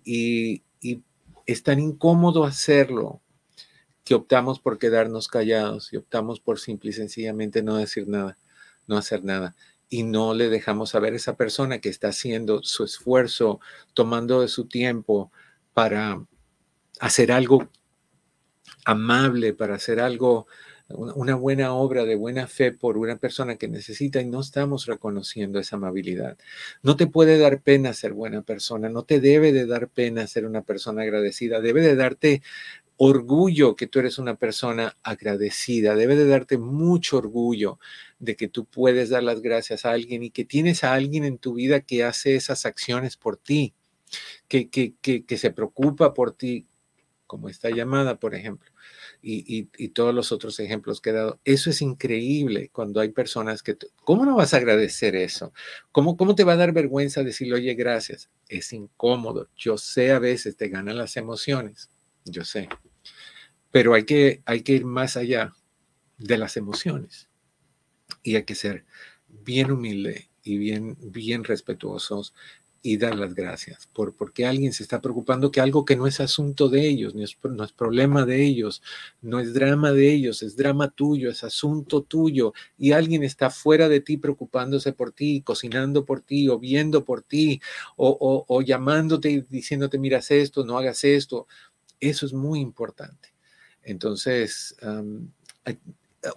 Y, 0.05 0.63
y 0.81 1.03
es 1.45 1.63
tan 1.63 1.81
incómodo 1.81 2.45
hacerlo 2.45 3.21
que 4.07 4.15
optamos 4.15 4.61
por 4.61 4.79
quedarnos 4.79 5.27
callados 5.27 5.93
y 5.93 5.97
optamos 5.97 6.39
por 6.39 6.61
simple 6.61 6.91
y 6.91 6.93
sencillamente 6.93 7.65
no 7.65 7.77
decir 7.77 8.07
nada, 8.07 8.39
no 8.87 8.97
hacer 8.97 9.25
nada. 9.25 9.57
Y 9.89 10.05
no 10.05 10.33
le 10.33 10.49
dejamos 10.49 10.91
saber 10.91 11.13
a 11.13 11.17
esa 11.17 11.37
persona 11.37 11.81
que 11.81 11.89
está 11.89 12.09
haciendo 12.09 12.63
su 12.63 12.85
esfuerzo, 12.85 13.59
tomando 13.95 14.43
de 14.43 14.49
su 14.49 14.67
tiempo 14.69 15.33
para 15.75 16.25
hacer 17.01 17.33
algo 17.33 17.69
amable, 18.85 19.55
para 19.55 19.75
hacer 19.75 19.99
algo, 19.99 20.47
una 20.89 21.35
buena 21.35 21.75
obra 21.75 22.05
de 22.05 22.15
buena 22.15 22.47
fe 22.47 22.71
por 22.71 22.99
una 22.99 23.17
persona 23.17 23.57
que 23.57 23.67
necesita 23.67 24.21
y 24.21 24.27
no 24.27 24.41
estamos 24.41 24.87
reconociendo 24.87 25.59
esa 25.59 25.75
amabilidad. 25.75 26.39
No 26.81 26.95
te 26.95 27.09
puede 27.09 27.39
dar 27.39 27.61
pena 27.61 27.93
ser 27.93 28.13
buena 28.13 28.43
persona, 28.43 28.89
no 28.89 29.03
te 29.03 29.19
debe 29.19 29.53
de 29.53 29.67
dar 29.67 29.89
pena 29.89 30.29
ser 30.29 30.47
una 30.47 30.63
persona 30.63 31.03
agradecida, 31.03 31.61
debe 31.61 31.81
de 31.81 31.97
darte 31.97 32.43
orgullo 32.97 33.77
que 33.77 33.87
tú 33.87 33.99
eres 33.99 34.19
una 34.19 34.37
persona 34.37 34.97
agradecida, 35.03 35.95
debe 35.95 36.17
de 36.17 36.27
darte 36.27 36.59
mucho 36.59 37.19
orgullo 37.19 37.79
de 38.19 38.37
que 38.37 38.49
tú 38.49 38.65
puedes 38.65 39.11
dar 39.11 39.23
las 39.23 39.43
gracias 39.43 39.85
a 39.85 39.93
alguien 39.93 40.23
y 40.23 40.31
que 40.31 40.45
tienes 40.45 40.85
a 40.85 40.95
alguien 40.95 41.25
en 41.25 41.39
tu 41.39 41.55
vida 41.55 41.81
que 41.81 42.05
hace 42.05 42.37
esas 42.37 42.65
acciones 42.65 43.17
por 43.17 43.37
ti, 43.37 43.75
que, 44.49 44.69
que, 44.71 44.95
que, 45.03 45.39
se 45.39 45.51
preocupa 45.51 46.15
por 46.15 46.33
ti, 46.33 46.67
como 47.27 47.49
esta 47.49 47.71
llamada, 47.71 48.19
por 48.19 48.35
ejemplo, 48.35 48.71
y, 49.21 49.69
y, 49.77 49.89
todos 49.89 50.15
los 50.15 50.31
otros 50.33 50.61
ejemplos 50.61 51.01
que 51.01 51.11
he 51.11 51.13
dado. 51.13 51.41
Eso 51.45 51.71
es 51.71 51.83
increíble 51.83 52.71
cuando 52.73 53.01
hay 53.01 53.09
personas 53.09 53.63
que... 53.63 53.77
¿Cómo 54.05 54.25
no 54.25 54.37
vas 54.37 54.55
a 54.55 54.59
agradecer 54.59 55.17
eso? 55.17 55.53
¿Cómo, 55.91 56.17
¿Cómo 56.17 56.37
te 56.37 56.45
va 56.45 56.53
a 56.53 56.57
dar 56.57 56.73
vergüenza 56.73 57.25
decirle, 57.25 57.57
oye, 57.57 57.75
gracias? 57.75 58.31
Es 58.49 58.73
incómodo. 58.73 59.49
Yo 59.57 59.77
sé 59.77 60.13
a 60.13 60.21
veces 60.21 60.57
te 60.57 60.69
ganan 60.69 60.97
las 60.99 61.17
emociones, 61.17 61.91
yo 62.25 62.45
sé. 62.45 62.69
Pero 63.77 63.93
hay 63.93 64.05
que, 64.05 64.41
hay 64.47 64.63
que 64.63 64.73
ir 64.73 64.87
más 64.87 65.19
allá 65.19 65.53
de 66.17 66.39
las 66.39 66.57
emociones 66.57 67.29
y 68.23 68.37
hay 68.37 68.45
que 68.45 68.55
ser 68.55 68.87
bien 69.29 69.71
humilde 69.71 70.31
y 70.43 70.57
bien, 70.57 70.97
bien 70.99 71.45
respetuosos 71.45 72.33
y 72.81 72.97
dar 72.97 73.17
las 73.17 73.35
gracias 73.35 73.87
por 73.93 74.17
porque 74.17 74.47
alguien 74.47 74.73
se 74.73 74.83
está 74.83 75.03
preocupando 75.03 75.51
que 75.51 75.61
algo 75.61 75.85
que 75.85 75.95
no 75.95 76.07
es 76.07 76.21
asunto 76.21 76.71
de 76.71 76.89
ellos, 76.89 77.15
no 77.15 77.23
es, 77.23 77.37
problema 77.75 78.25
de 78.25 78.47
ellos, 78.47 78.81
no 79.21 79.41
es 79.41 79.53
drama 79.53 79.93
de 79.93 80.11
ellos, 80.11 80.43
es 80.43 80.57
drama 80.57 80.89
tuyo, 80.89 81.29
es 81.29 81.45
asunto 81.45 82.01
tuyo 82.01 82.55
y 82.79 82.93
alguien 82.93 83.25
está 83.25 83.51
fuera 83.51 83.91
de 83.91 84.01
ti 84.01 84.17
preocupándose 84.17 84.95
por 84.95 85.13
ti, 85.13 85.43
cocinando 85.43 86.07
por 86.07 86.23
ti 86.23 86.49
o 86.49 86.59
viendo 86.59 87.05
por 87.05 87.21
ti 87.21 87.61
o, 87.97 88.47
o, 88.49 88.63
llamándote 88.63 89.31
y 89.31 89.41
diciéndote 89.43 89.99
miras 89.99 90.31
esto, 90.31 90.65
no 90.65 90.79
hagas 90.79 91.05
esto. 91.05 91.47
Eso 92.01 92.25
es 92.25 92.33
muy 92.33 92.61
importante. 92.61 93.36
Entonces, 93.87 94.77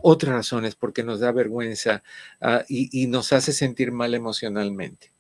otra 0.01 0.33
razón 0.33 0.65
es 0.65 0.75
porque 0.75 1.03
nos 1.03 1.19
da 1.19 1.31
vergüenza 1.31 2.03
ah, 2.39 2.63
y, 2.69 3.07
nos 3.07 3.33
hace 3.33 3.51
sentir 3.51 3.91
mal 3.91 4.13
emocionalmente 4.13 5.12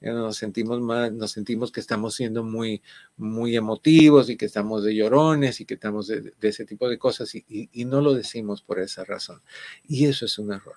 nos 0.00 0.36
sentimos 0.36 0.80
nos 1.12 1.30
sentimos 1.30 1.72
que 1.72 1.80
estamos 1.80 2.14
siendo 2.14 2.44
muy, 2.44 2.82
muy 3.16 3.56
emotivos 3.56 4.28
y 4.28 4.36
que 4.36 4.46
estamos 4.46 4.84
de 4.84 4.94
llorones 4.94 5.60
y 5.60 5.64
que 5.64 5.74
estamos 5.74 6.08
de, 6.08 6.32
ese 6.42 6.64
tipo 6.64 6.88
de 6.88 6.98
cosas 6.98 7.34
y, 7.34 7.84
no 7.86 8.00
lo 8.00 8.14
decimos 8.14 8.62
por 8.62 8.80
esa 8.80 9.04
razón. 9.04 9.40
Y 9.84 10.06
eso 10.06 10.26
es 10.26 10.38
un 10.38 10.52
error. 10.52 10.76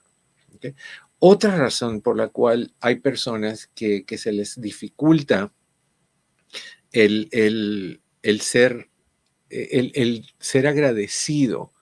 Otra 1.20 1.56
razón 1.56 2.02
por 2.02 2.18
la 2.18 2.30
cual 2.30 2.74
hay 2.80 2.96
personas 3.00 3.70
que, 3.76 4.06
se 4.18 4.32
les 4.32 4.60
dificulta 4.60 5.52
el, 6.92 7.30
el, 7.32 8.42
ser, 8.42 8.89
el, 9.50 10.26
ser 10.40 10.68
agradecido 10.68 11.74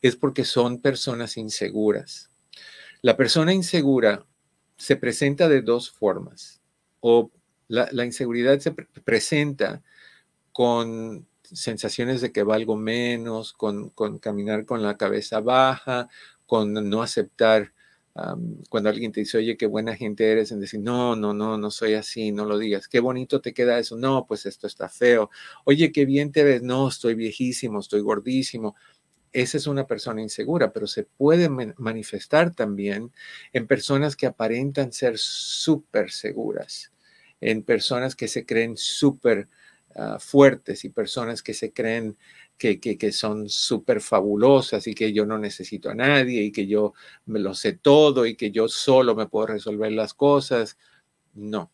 es 0.00 0.16
porque 0.16 0.44
son 0.44 0.80
personas 0.80 1.36
inseguras. 1.36 2.30
La 3.02 3.16
persona 3.16 3.52
insegura 3.52 4.26
se 4.76 4.96
presenta 4.96 5.48
de 5.48 5.62
dos 5.62 5.90
formas 5.90 6.60
o 7.00 7.30
la, 7.68 8.04
inseguridad 8.04 8.58
se 8.58 8.72
presenta 8.72 9.82
con 10.52 11.26
sensaciones 11.42 12.20
de 12.20 12.32
que 12.32 12.42
valgo 12.42 12.76
menos, 12.76 13.52
con, 13.52 13.90
caminar 14.20 14.66
con 14.66 14.82
la 14.82 14.96
cabeza 14.96 15.40
baja, 15.40 16.08
con 16.46 16.72
no 16.90 17.02
aceptar 17.02 17.72
cuando 18.68 18.90
alguien 18.90 19.10
te 19.12 19.20
dice, 19.20 19.38
oye, 19.38 19.56
qué 19.56 19.66
buena 19.66 19.96
gente 19.96 20.30
eres, 20.30 20.52
en 20.52 20.60
decir, 20.60 20.80
no, 20.80 21.16
no, 21.16 21.32
no, 21.32 21.56
no 21.56 21.70
soy 21.70 21.94
así, 21.94 22.30
no 22.32 22.44
lo 22.44 22.58
digas, 22.58 22.88
qué 22.88 23.00
bonito 23.00 23.40
te 23.40 23.54
queda 23.54 23.78
eso, 23.78 23.96
no, 23.96 24.26
pues 24.26 24.44
esto 24.46 24.66
está 24.66 24.88
feo, 24.88 25.30
oye, 25.64 25.92
qué 25.92 26.04
bien 26.04 26.30
te 26.32 26.44
ves, 26.44 26.62
no, 26.62 26.88
estoy 26.88 27.14
viejísimo, 27.14 27.80
estoy 27.80 28.00
gordísimo. 28.02 28.76
Esa 29.32 29.56
es 29.56 29.66
una 29.66 29.86
persona 29.86 30.22
insegura, 30.22 30.72
pero 30.72 30.86
se 30.86 31.04
puede 31.04 31.48
manifestar 31.48 32.54
también 32.54 33.12
en 33.54 33.66
personas 33.66 34.16
que 34.16 34.26
aparentan 34.26 34.92
ser 34.92 35.16
súper 35.16 36.10
seguras 36.10 36.92
en 37.42 37.62
personas 37.64 38.16
que 38.16 38.28
se 38.28 38.46
creen 38.46 38.76
súper 38.78 39.48
ah, 39.96 40.18
fuertes 40.18 40.84
y 40.84 40.88
personas 40.88 41.42
que 41.42 41.52
se 41.52 41.72
creen 41.72 42.16
que, 42.62 43.12
son 43.12 43.48
súper 43.48 44.00
fabulosas 44.00 44.86
y 44.86 44.94
que 44.94 45.12
yo 45.12 45.26
no 45.26 45.36
necesito 45.38 45.90
a 45.90 45.94
nadie 45.94 46.42
y 46.42 46.52
que 46.52 46.66
yo 46.66 46.94
me 47.26 47.40
lo 47.40 47.54
sé 47.54 47.72
todo 47.72 48.24
y 48.24 48.36
que 48.36 48.52
yo 48.52 48.68
solo 48.68 49.16
me 49.16 49.26
puedo 49.26 49.48
resolver 49.48 49.90
las 49.92 50.14
cosas. 50.14 50.78
No, 51.34 51.72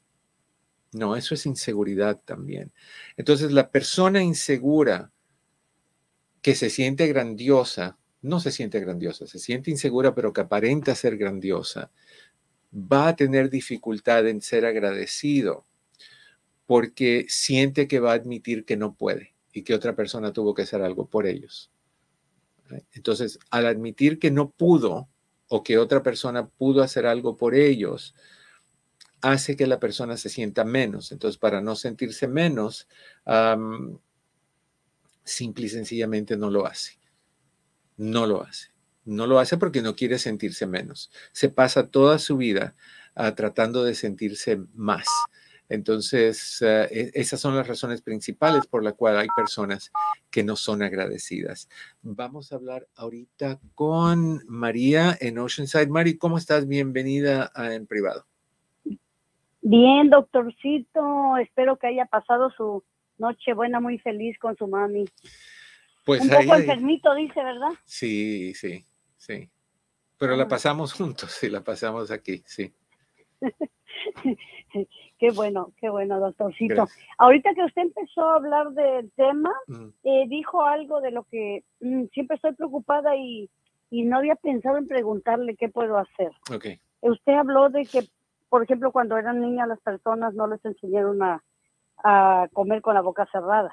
no, 0.93 1.17
eso 1.17 1.35
es 1.35 1.47
inseguridad 1.47 2.21
también. 2.25 2.73
Entonces 3.17 3.53
la 3.53 3.71
persona 3.71 4.23
insegura 4.23 5.13
que 6.41 6.55
se 6.55 6.71
siente 6.71 7.07
grandiosa, 7.07 7.99
no 8.23 8.41
se 8.41 8.51
siente 8.51 8.81
grandiosa, 8.81 9.27
se 9.27 9.39
siente 9.39 9.71
insegura 9.71 10.15
pero 10.15 10.33
que 10.33 10.41
aparenta 10.41 10.95
ser 10.95 11.19
grandiosa, 11.19 11.91
va 12.73 13.09
a 13.09 13.17
tener 13.17 13.51
dificultad 13.51 14.27
en 14.27 14.41
ser 14.41 14.65
agradecido 14.65 15.67
porque 16.67 17.27
siente 17.29 17.89
que 17.89 18.01
va 18.01 18.13
a 18.13 18.15
admitir 18.17 18.65
que 18.65 18.77
no 18.77 18.95
puede 18.95 19.38
y 19.59 19.63
que 19.63 19.75
otra 19.75 19.97
persona 19.97 20.33
tuvo 20.33 20.55
que 20.55 20.63
hacer 20.63 20.83
algo 20.83 21.07
por 21.07 21.27
ellos. 21.27 21.71
Entonces, 22.93 23.39
al 23.51 23.67
admitir 23.67 24.19
que 24.19 24.31
no 24.31 24.51
pudo 24.51 25.09
o 25.49 25.63
que 25.63 25.79
otra 25.79 26.03
persona 26.03 26.49
pudo 26.49 26.83
hacer 26.83 27.07
algo 27.07 27.37
por 27.37 27.55
ellos, 27.55 28.15
hace 29.21 29.57
que 29.57 29.67
la 29.67 29.81
persona 29.81 30.17
se 30.17 30.29
sienta 30.29 30.65
menos. 30.65 31.11
Entonces, 31.11 31.39
para 31.39 31.61
no 31.61 31.75
sentirse 31.75 32.29
menos, 32.29 32.87
simple 35.25 35.67
y 35.67 35.69
sencillamente 35.69 36.37
no 36.37 36.51
lo 36.51 36.67
hace. 36.67 36.99
No 37.97 38.27
lo 38.27 38.43
hace. 38.43 38.69
No 39.05 39.27
lo 39.27 39.41
hace 39.41 39.57
porque 39.57 39.83
no 39.83 39.97
quiere 39.97 40.19
sentirse 40.19 40.67
menos. 40.67 41.11
Se 41.33 41.49
pasa 41.49 41.89
toda 41.89 42.19
su 42.19 42.37
vida 42.37 42.77
ah, 43.15 43.35
tratando 43.35 43.83
de 43.83 43.95
sentirse 43.95 44.61
más. 44.75 45.07
Entonces, 45.69 46.63
e, 46.63 47.11
esas 47.15 47.41
son 47.41 47.57
las 47.57 47.67
razones 47.67 48.03
principales 48.03 48.67
por 48.67 48.83
las 48.83 48.95
cuales 48.95 49.23
hay 49.23 49.29
personas 49.35 49.93
que 50.31 50.43
no 50.43 50.57
son 50.57 50.83
agradecidas. 50.83 51.69
Vamos 52.03 52.53
a 52.53 52.57
hablar 52.57 52.87
ahorita 52.97 53.61
con 53.75 54.41
María 54.47 55.17
en 55.21 55.39
Oceanside. 55.39 55.89
Mari, 55.89 56.17
¿cómo 56.17 56.39
estás? 56.39 56.67
Bienvenida 56.67 57.53
en 57.57 57.87
privado. 57.87 58.27
Bien, 59.61 60.09
doctorcito. 60.09 61.37
Espero 61.37 61.77
que 61.79 61.89
haya 61.89 62.07
pasado 62.07 62.51
su 62.57 62.83
noche 63.19 63.53
buena 63.53 63.81
muy 63.81 63.99
feliz 63.99 64.39
con 64.39 64.57
su 64.57 64.67
mami. 64.67 65.05
Pues 66.05 66.23
Un 66.23 66.31
poco 66.31 66.55
enfermito, 66.55 67.15
dice, 67.15 67.43
¿verdad? 67.43 67.71
Sí, 67.85 68.55
sí. 68.55 68.85
Sí, 69.19 69.51
pero 70.17 70.37
la 70.37 70.49
pasamos 70.49 70.95
juntos, 70.95 71.33
sí, 71.33 71.51
la 71.51 71.63
pasamos 71.63 72.11
aquí, 72.11 72.43
sí. 72.47 72.73
qué 75.19 75.31
bueno, 75.33 75.73
qué 75.81 75.89
bueno, 75.89 76.21
doctorcito. 76.21 76.87
Ahorita 77.19 77.55
que 77.55 77.65
usted 77.65 77.83
empezó 77.83 78.25
a 78.25 78.37
hablar 78.37 78.71
del 78.71 79.11
tema, 79.13 79.53
eh, 80.05 80.27
dijo 80.29 80.65
algo 80.65 81.01
de 81.01 81.11
lo 81.11 81.25
que 81.25 81.65
mm, 81.81 82.05
siempre 82.13 82.37
estoy 82.37 82.55
preocupada 82.55 83.17
y, 83.17 83.49
y, 83.91 84.05
no 84.05 84.19
había 84.19 84.37
pensado 84.37 84.77
en 84.77 84.89
preguntarle 84.89 85.57
qué 85.57 85.69
puedo 85.69 85.99
hacer. 85.99 86.33
Okay. 86.55 86.79
Usted 87.01 87.33
habló 87.33 87.69
de 87.69 87.85
que, 87.85 88.03
por 88.49 88.63
ejemplo, 88.63 88.93
cuando 88.93 89.17
eran 89.17 89.41
niñas 89.41 89.69
las 89.69 89.81
personas 89.81 90.35
no 90.35 90.47
les 90.47 90.65
enseñaron 90.65 91.23
a, 91.23 91.43
a 92.05 92.49
comer 92.53 92.83
con 92.83 92.95
la 92.95 93.01
boca 93.01 93.27
cerrada. 93.33 93.73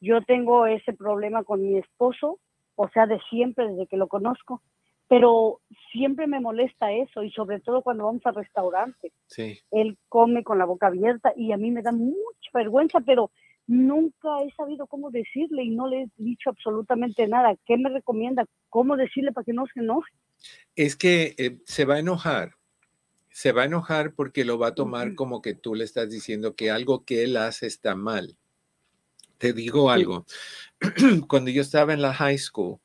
Yo 0.00 0.22
tengo 0.22 0.66
ese 0.66 0.92
problema 0.92 1.42
con 1.42 1.62
mi 1.62 1.78
esposo 1.78 2.38
o 2.80 2.88
sea, 2.90 3.06
de 3.06 3.18
siempre, 3.28 3.66
desde 3.68 3.88
que 3.88 3.96
lo 3.96 4.06
conozco, 4.06 4.62
pero 5.08 5.60
siempre 5.90 6.26
me 6.26 6.38
molesta 6.38 6.92
eso 6.92 7.22
y 7.22 7.30
sobre 7.32 7.60
todo 7.60 7.82
cuando 7.82 8.04
vamos 8.04 8.24
a 8.26 8.30
restaurantes. 8.30 9.12
Sí. 9.26 9.58
Él 9.70 9.96
come 10.08 10.44
con 10.44 10.58
la 10.58 10.66
boca 10.66 10.88
abierta 10.88 11.32
y 11.34 11.52
a 11.52 11.56
mí 11.56 11.70
me 11.70 11.82
da 11.82 11.92
mucha 11.92 12.50
vergüenza, 12.52 13.00
pero 13.00 13.30
nunca 13.66 14.42
he 14.42 14.52
sabido 14.52 14.86
cómo 14.86 15.10
decirle 15.10 15.64
y 15.64 15.70
no 15.70 15.88
le 15.88 16.02
he 16.02 16.08
dicho 16.18 16.50
absolutamente 16.50 17.26
nada. 17.26 17.56
¿Qué 17.66 17.78
me 17.78 17.88
recomienda? 17.88 18.44
¿Cómo 18.68 18.96
decirle 18.96 19.32
para 19.32 19.46
que 19.46 19.54
no 19.54 19.64
se 19.72 19.80
enoje? 19.80 20.12
Es 20.76 20.94
que 20.94 21.34
eh, 21.38 21.58
se 21.64 21.86
va 21.86 21.94
a 21.94 22.00
enojar. 22.00 22.52
Se 23.30 23.52
va 23.52 23.62
a 23.62 23.66
enojar 23.66 24.14
porque 24.14 24.44
lo 24.44 24.58
va 24.58 24.68
a 24.68 24.74
tomar 24.74 25.14
como 25.14 25.40
que 25.40 25.54
tú 25.54 25.74
le 25.74 25.84
estás 25.84 26.10
diciendo 26.10 26.54
que 26.54 26.70
algo 26.70 27.04
que 27.04 27.24
él 27.24 27.36
hace 27.36 27.66
está 27.66 27.94
mal. 27.94 28.36
Te 29.38 29.52
digo 29.52 29.90
algo. 29.90 30.26
Cuando 31.28 31.50
yo 31.50 31.62
estaba 31.62 31.94
en 31.94 32.02
la 32.02 32.12
high 32.12 32.38
school 32.38 32.80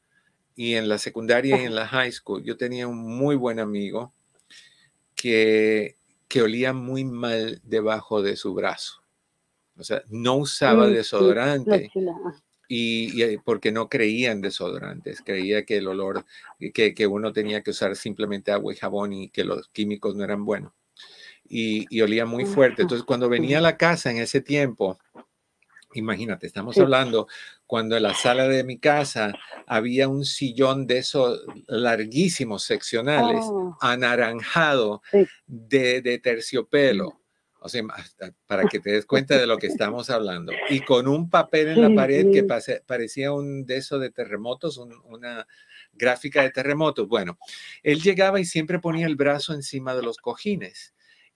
y 0.56 0.76
en 0.76 0.88
la 0.88 0.97
secundaria 0.97 1.62
y 1.62 1.66
en 1.66 1.76
la 1.76 1.88
high 1.88 2.12
school, 2.12 2.43
yo 2.43 2.58
tenía 2.58 2.88
un 2.88 3.01
muy 3.01 3.36
buen 3.36 3.60
amigo 3.60 4.14
que, 5.16 5.95
que 6.28 6.41
olía 6.41 6.74
muy 6.74 7.04
mal 7.04 7.62
debajo 7.64 8.22
de 8.22 8.36
su 8.36 8.54
brazo. 8.54 9.01
O 9.78 9.84
sea, 9.84 10.04
no 10.10 10.36
usaba 10.36 10.88
desodorante. 10.88 11.91
Y, 12.68 13.22
y, 13.22 13.38
porque 13.38 13.72
no 13.72 13.89
creía 13.89 14.32
en 14.32 14.41
desodorantes, 14.41 15.22
creía 15.22 15.66
que 15.66 15.78
el 15.78 15.88
olor, 15.88 16.26
que, 16.74 16.93
que, 16.93 17.08
uno 17.08 17.34
tenía 17.34 17.62
que 17.62 17.72
usar 17.72 17.95
simplemente 17.95 18.51
agua 18.51 18.74
y 18.74 18.78
jabón 18.78 19.14
y 19.14 19.30
que 19.30 19.43
los 19.43 19.68
químicos 19.70 20.16
no 20.16 20.24
eran 20.24 20.45
buenos. 20.45 20.72
Y, 21.47 21.86
y 21.95 22.01
olía 22.01 22.26
muy 22.26 22.45
fuerte. 22.45 22.84
Entonces, 22.84 23.06
cuando 23.06 23.30
venía 23.30 23.58
a 23.58 23.62
la 23.62 23.78
casa 23.78 24.10
en 24.12 24.18
ese 24.18 24.41
tiempo, 24.41 24.97
Imagínate, 25.96 26.48
estamos 26.48 26.78
hablando 26.78 27.28
cuando 27.66 27.96
en 27.96 28.04
la 28.04 28.14
sala 28.14 28.48
de 28.48 28.64
mi 28.64 28.78
casa 28.78 29.34
había 29.68 30.08
un 30.08 30.26
sillón 30.26 30.88
de 30.88 31.00
esos 31.00 31.41
larguísimos 31.68 32.64
seccionales, 32.64 33.46
oh. 33.46 33.78
anaranjado, 33.82 35.02
de, 35.46 36.20
terciopelo. 36.22 37.20
O 37.60 37.70
sea, 37.70 37.82
para 38.46 38.66
que 38.66 38.82
te 38.82 38.91
des 38.91 39.06
cuenta 39.06 39.38
de 39.38 39.48
lo 39.48 39.58
que 39.58 39.68
estamos 39.68 40.10
hablando. 40.10 40.52
Y 40.70 40.82
con 40.82 41.08
un 41.08 41.30
papel 41.30 41.70
en 41.70 41.82
la 41.82 41.96
pared 41.96 42.30
que 42.30 42.44
parecía 42.44 43.32
un 43.32 43.66
de 43.66 43.78
esos 43.78 44.02
de 44.02 44.12
terremotos, 44.12 44.78
una 44.78 45.48
gráfica 45.94 46.41
de 46.41 46.52
terremotos. 46.52 47.08
Bueno, 47.08 47.38
él 47.82 48.02
llegaba 48.02 48.41
y 48.41 48.46
siempre 48.46 48.80
ponía 48.80 49.08
el 49.08 49.16
brazo 49.16 49.54
encima 49.54 49.96
de 49.96 50.04
los 50.04 50.18
cojines 50.18 50.93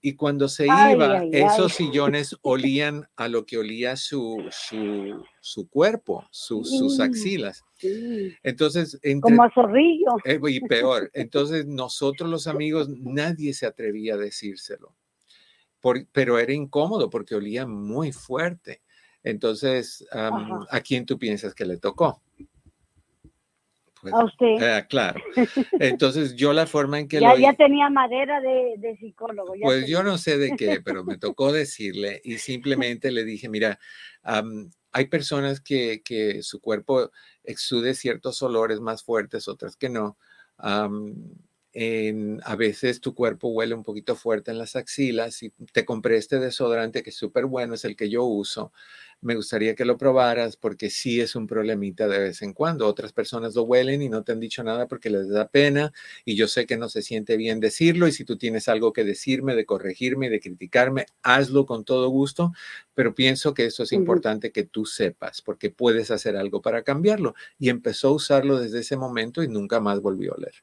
y 0.08 0.16
cuando 0.16 0.48
se 0.48 0.68
iba, 0.68 1.22
esos 1.34 1.74
sillones 1.74 2.38
olían 2.42 3.10
a 3.18 3.28
lo 3.28 3.46
que 3.46 3.58
olía 3.58 3.98
su, 3.98 4.42
su, 4.52 5.22
su 5.42 5.68
cuerpo, 5.68 6.26
sus 6.32 7.02
axilas. 7.02 7.66
Entonces, 8.42 8.98
como 9.20 9.44
a 9.44 9.52
zorrillo. 9.52 10.16
Eh, 10.24 10.40
y 10.48 10.62
peor. 10.62 11.12
Entonces, 11.14 11.66
nosotros 11.66 12.30
los 12.30 12.48
amigos, 12.48 12.88
nadie 12.88 13.54
se 13.54 13.66
atrevía 13.66 14.14
a 14.14 14.18
decírselo. 14.18 14.96
pero 16.14 16.40
era 16.40 16.54
incómodo 16.54 17.10
porque 17.10 17.36
olía 17.36 17.68
muy 17.68 18.14
fuerte. 18.14 18.82
Entonces, 19.24 20.08
¿a 20.14 20.80
quién 20.86 21.06
tú 21.06 21.20
piensas 21.20 21.54
que 21.54 21.66
le 21.66 21.76
tocó? 21.76 22.22
Pues, 24.12 24.22
a 24.22 24.26
usted. 24.26 24.62
Eh, 24.62 24.86
claro. 24.88 25.22
Entonces, 25.80 26.36
yo 26.36 26.54
la 26.54 26.68
forma 26.68 27.00
en 27.00 27.08
que 27.08 27.20
ya, 27.20 27.34
lo... 27.34 27.40
Ya 27.40 27.54
tenía 27.54 27.90
madera 27.90 28.42
de, 28.42 28.98
psicólogo. 29.00 29.54
pues 29.62 29.88
yo 29.88 30.04
no 30.04 30.18
sé 30.18 30.38
de 30.38 30.56
qué, 30.56 30.82
pero 30.86 31.04
me 31.04 31.18
tocó 31.18 31.52
decirle 31.52 32.22
y 32.24 32.38
simplemente 32.38 33.12
le 33.12 33.24
dije, 33.24 33.50
mira, 33.50 33.80
hay 34.92 35.06
personas 35.06 35.62
que, 35.62 36.02
que, 36.04 36.42
su 36.44 36.60
cuerpo 36.60 37.12
exude 37.44 37.94
ciertos 37.94 38.42
olores 38.42 38.80
más 38.80 39.04
fuertes, 39.04 39.48
otras 39.48 39.76
que 39.76 39.90
no. 39.90 40.18
en, 41.74 42.42
a 42.44 42.56
veces 42.56 43.02
tu 43.02 43.14
cuerpo 43.14 43.50
huele 43.50 43.76
un 43.76 43.84
poquito 43.84 44.16
fuerte 44.16 44.52
en 44.52 44.58
las 44.58 44.76
axilas 44.76 45.44
y 45.44 45.52
te 45.72 45.86
compré 45.86 46.18
este 46.18 46.40
desodorante 46.40 47.04
que 47.04 47.12
es 47.12 47.16
súper 47.16 47.46
bueno, 47.46 47.76
es 47.76 47.86
el 47.86 47.96
que 47.96 48.10
yo 48.10 48.24
uso 48.24 48.72
me 49.22 49.36
gustaría 49.36 49.76
que 49.76 49.86
lo 49.86 49.98
probaras 49.98 50.58
porque 50.58 50.90
sí 50.90 51.20
es 51.20 51.36
un 51.36 51.48
problemita 51.48 52.08
de 52.08 52.20
vez 52.20 52.42
en 52.42 52.54
cuando. 52.54 52.88
Otras 52.88 53.14
personas 53.14 53.56
lo 53.56 53.64
huelen 53.64 54.02
y 54.02 54.10
no 54.10 54.24
te 54.24 54.32
han 54.32 54.40
dicho 54.40 54.64
nada 54.64 54.88
porque 54.88 55.10
les 55.10 55.30
da 55.30 55.48
pena 55.48 55.92
y 56.24 56.36
yo 56.36 56.48
sé 56.48 56.66
que 56.66 56.78
no 56.78 56.88
se 56.90 57.02
siente 57.02 57.36
bien 57.36 57.60
decirlo 57.60 58.08
y 58.08 58.12
si 58.12 58.26
tú 58.26 58.38
tienes 58.38 58.68
algo 58.68 58.94
que 58.94 59.04
decirme, 59.04 59.56
de 59.56 59.66
corregirme, 59.66 60.30
de 60.30 60.40
criticarme, 60.40 61.06
hazlo 61.24 61.66
con 61.66 61.84
todo 61.84 62.10
gusto, 62.10 62.54
pero 62.94 63.16
pienso 63.16 63.54
que 63.54 63.66
eso 63.66 63.84
es 63.84 63.92
importante 63.92 64.52
que 64.52 64.64
tú 64.64 64.86
sepas 64.86 65.42
porque 65.42 65.70
puedes 65.70 66.12
hacer 66.12 66.38
algo 66.38 66.62
para 66.62 66.84
cambiarlo. 66.84 67.34
Y 67.58 67.70
empezó 67.70 68.10
a 68.10 68.14
usarlo 68.14 68.60
desde 68.60 68.80
ese 68.80 68.98
momento 68.98 69.44
y 69.44 69.48
nunca 69.48 69.80
más 69.80 70.02
volvió 70.02 70.34
a 70.34 70.36
oler. 70.36 70.54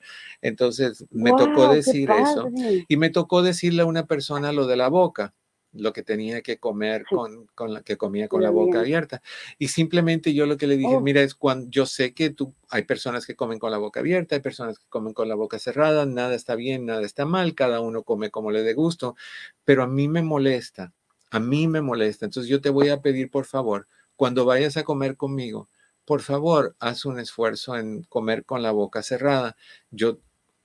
Entonces 0.42 1.04
me 1.10 1.30
tocó 1.30 1.72
decir 1.72 2.08
eso 2.10 2.48
y 2.88 2.96
me 2.96 3.10
tocó 3.10 3.42
decirle 3.42 3.82
a 3.82 3.86
una 3.86 4.06
persona 4.06 4.52
lo 4.52 4.66
de 4.66 4.76
la 4.76 4.88
boca 4.88 5.34
lo 5.74 5.92
que 5.92 6.02
tenía 6.02 6.42
que 6.42 6.58
comer 6.58 7.04
con, 7.08 7.46
con 7.54 7.74
la 7.74 7.82
que 7.82 7.96
comía 7.96 8.28
con 8.28 8.42
la 8.42 8.50
boca 8.50 8.80
abierta. 8.80 9.22
Y 9.58 9.68
simplemente 9.68 10.32
yo 10.34 10.46
lo 10.46 10.56
que 10.56 10.66
le 10.66 10.76
dije, 10.76 10.94
oh. 10.94 11.00
mira, 11.00 11.22
es 11.22 11.34
cuando 11.34 11.68
yo 11.70 11.86
sé 11.86 12.14
que 12.14 12.30
tú, 12.30 12.54
hay 12.68 12.82
personas 12.82 13.26
que 13.26 13.36
comen 13.36 13.58
con 13.58 13.70
la 13.70 13.78
boca 13.78 14.00
abierta, 14.00 14.34
hay 14.34 14.40
personas 14.40 14.78
que 14.78 14.84
comen 14.88 15.14
con 15.14 15.28
la 15.28 15.34
boca 15.34 15.58
cerrada, 15.58 16.06
nada 16.06 16.34
está 16.34 16.54
bien, 16.54 16.86
nada 16.86 17.02
está 17.02 17.26
mal, 17.26 17.54
cada 17.54 17.80
uno 17.80 18.02
come 18.02 18.30
como 18.30 18.50
le 18.50 18.62
dé 18.62 18.74
gusto, 18.74 19.16
pero 19.64 19.82
a 19.82 19.86
mí 19.86 20.08
me 20.08 20.22
molesta, 20.22 20.92
a 21.30 21.40
mí 21.40 21.68
me 21.68 21.80
molesta. 21.80 22.24
Entonces 22.24 22.48
yo 22.48 22.60
te 22.60 22.70
voy 22.70 22.88
a 22.88 23.02
pedir, 23.02 23.30
por 23.30 23.44
favor, 23.44 23.86
cuando 24.16 24.44
vayas 24.44 24.76
a 24.76 24.84
comer 24.84 25.16
conmigo, 25.16 25.68
por 26.04 26.20
favor, 26.20 26.76
haz 26.80 27.04
un 27.04 27.18
esfuerzo 27.18 27.76
en 27.76 28.02
comer 28.04 28.44
con 28.44 28.62
la 28.62 28.72
boca 28.72 29.02
cerrada. 29.02 29.56
Yo 29.90 30.18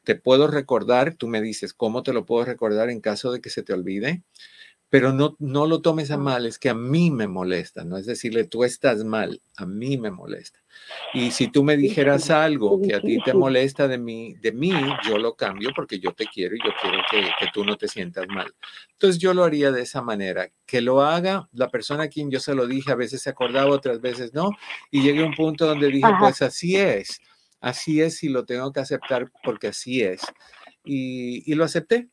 te 0.04 0.16
puedo 0.16 0.48
recordar, 0.48 1.14
tú 1.14 1.28
me 1.28 1.42
dices, 1.42 1.74
¿cómo 1.74 2.04
te 2.04 2.14
lo 2.14 2.26
puedo 2.26 2.46
recordar 2.46 2.90
en 2.90 3.00
caso 3.00 3.32
de 3.32 3.42
que 3.42 3.50
se 3.50 3.64
te 3.64 3.74
olvide? 3.74 4.24
Pero 4.90 5.14
no, 5.14 5.36
no 5.40 5.68
lo 5.68 5.82
tomes 5.82 6.10
a 6.10 6.18
mal, 6.18 6.48
es 6.48 6.58
que 6.58 6.70
a 6.70 6.74
mí 6.74 7.12
me 7.12 7.28
molesta, 7.28 7.84
no 7.84 7.98
es 7.98 8.08
decirle 8.08 8.46
tú 8.46 8.64
estás 8.64 9.04
mal, 9.04 9.40
a 9.56 9.66
mí 9.68 9.98
me 10.00 10.10
molesta. 10.10 10.60
Y 11.14 11.30
si 11.32 11.52
tú 11.52 11.64
me 11.64 11.78
dijeras 11.78 12.32
algo 12.32 12.82
que 12.82 12.96
a 12.96 13.02
ti 13.02 13.20
te 13.24 13.34
molesta 13.34 13.88
de 13.88 14.00
mí, 14.00 14.34
de 14.42 14.52
mí, 14.52 14.72
yo 15.08 15.20
lo 15.20 15.36
cambio 15.36 15.70
porque 15.76 16.00
yo 16.00 16.12
te 16.14 16.26
quiero 16.26 16.56
y 16.56 16.60
yo 16.60 16.72
quiero 16.82 17.00
que, 17.12 17.22
que 17.40 17.52
tú 17.54 17.64
no 17.64 17.78
te 17.78 17.88
sientas 17.88 18.26
mal. 18.30 18.52
Entonces 18.94 19.22
yo 19.22 19.36
lo 19.36 19.44
haría 19.44 19.72
de 19.72 19.84
esa 19.84 20.02
manera, 20.02 20.50
que 20.66 20.82
lo 20.82 21.02
haga 21.02 21.48
la 21.54 21.70
persona 21.70 22.04
a 22.04 22.10
quien 22.10 22.32
yo 22.32 22.40
se 22.40 22.56
lo 22.56 22.66
dije, 22.66 22.92
a 22.92 22.96
veces 22.96 23.22
se 23.22 23.30
acordaba, 23.30 23.70
otras 23.70 24.02
veces 24.02 24.34
no, 24.34 24.50
y 24.90 25.04
llegué 25.04 25.22
a 25.22 25.28
un 25.28 25.36
punto 25.36 25.68
donde 25.68 25.88
dije, 25.90 26.10
pues 26.20 26.42
así 26.42 26.78
es, 26.78 27.22
así 27.62 28.02
es 28.02 28.24
y 28.24 28.30
lo 28.30 28.46
tengo 28.46 28.72
que 28.72 28.80
aceptar 28.80 29.32
porque 29.44 29.68
así 29.68 30.02
es. 30.02 30.22
Y, 30.84 31.44
y 31.52 31.56
lo 31.56 31.66
acepté 31.66 32.10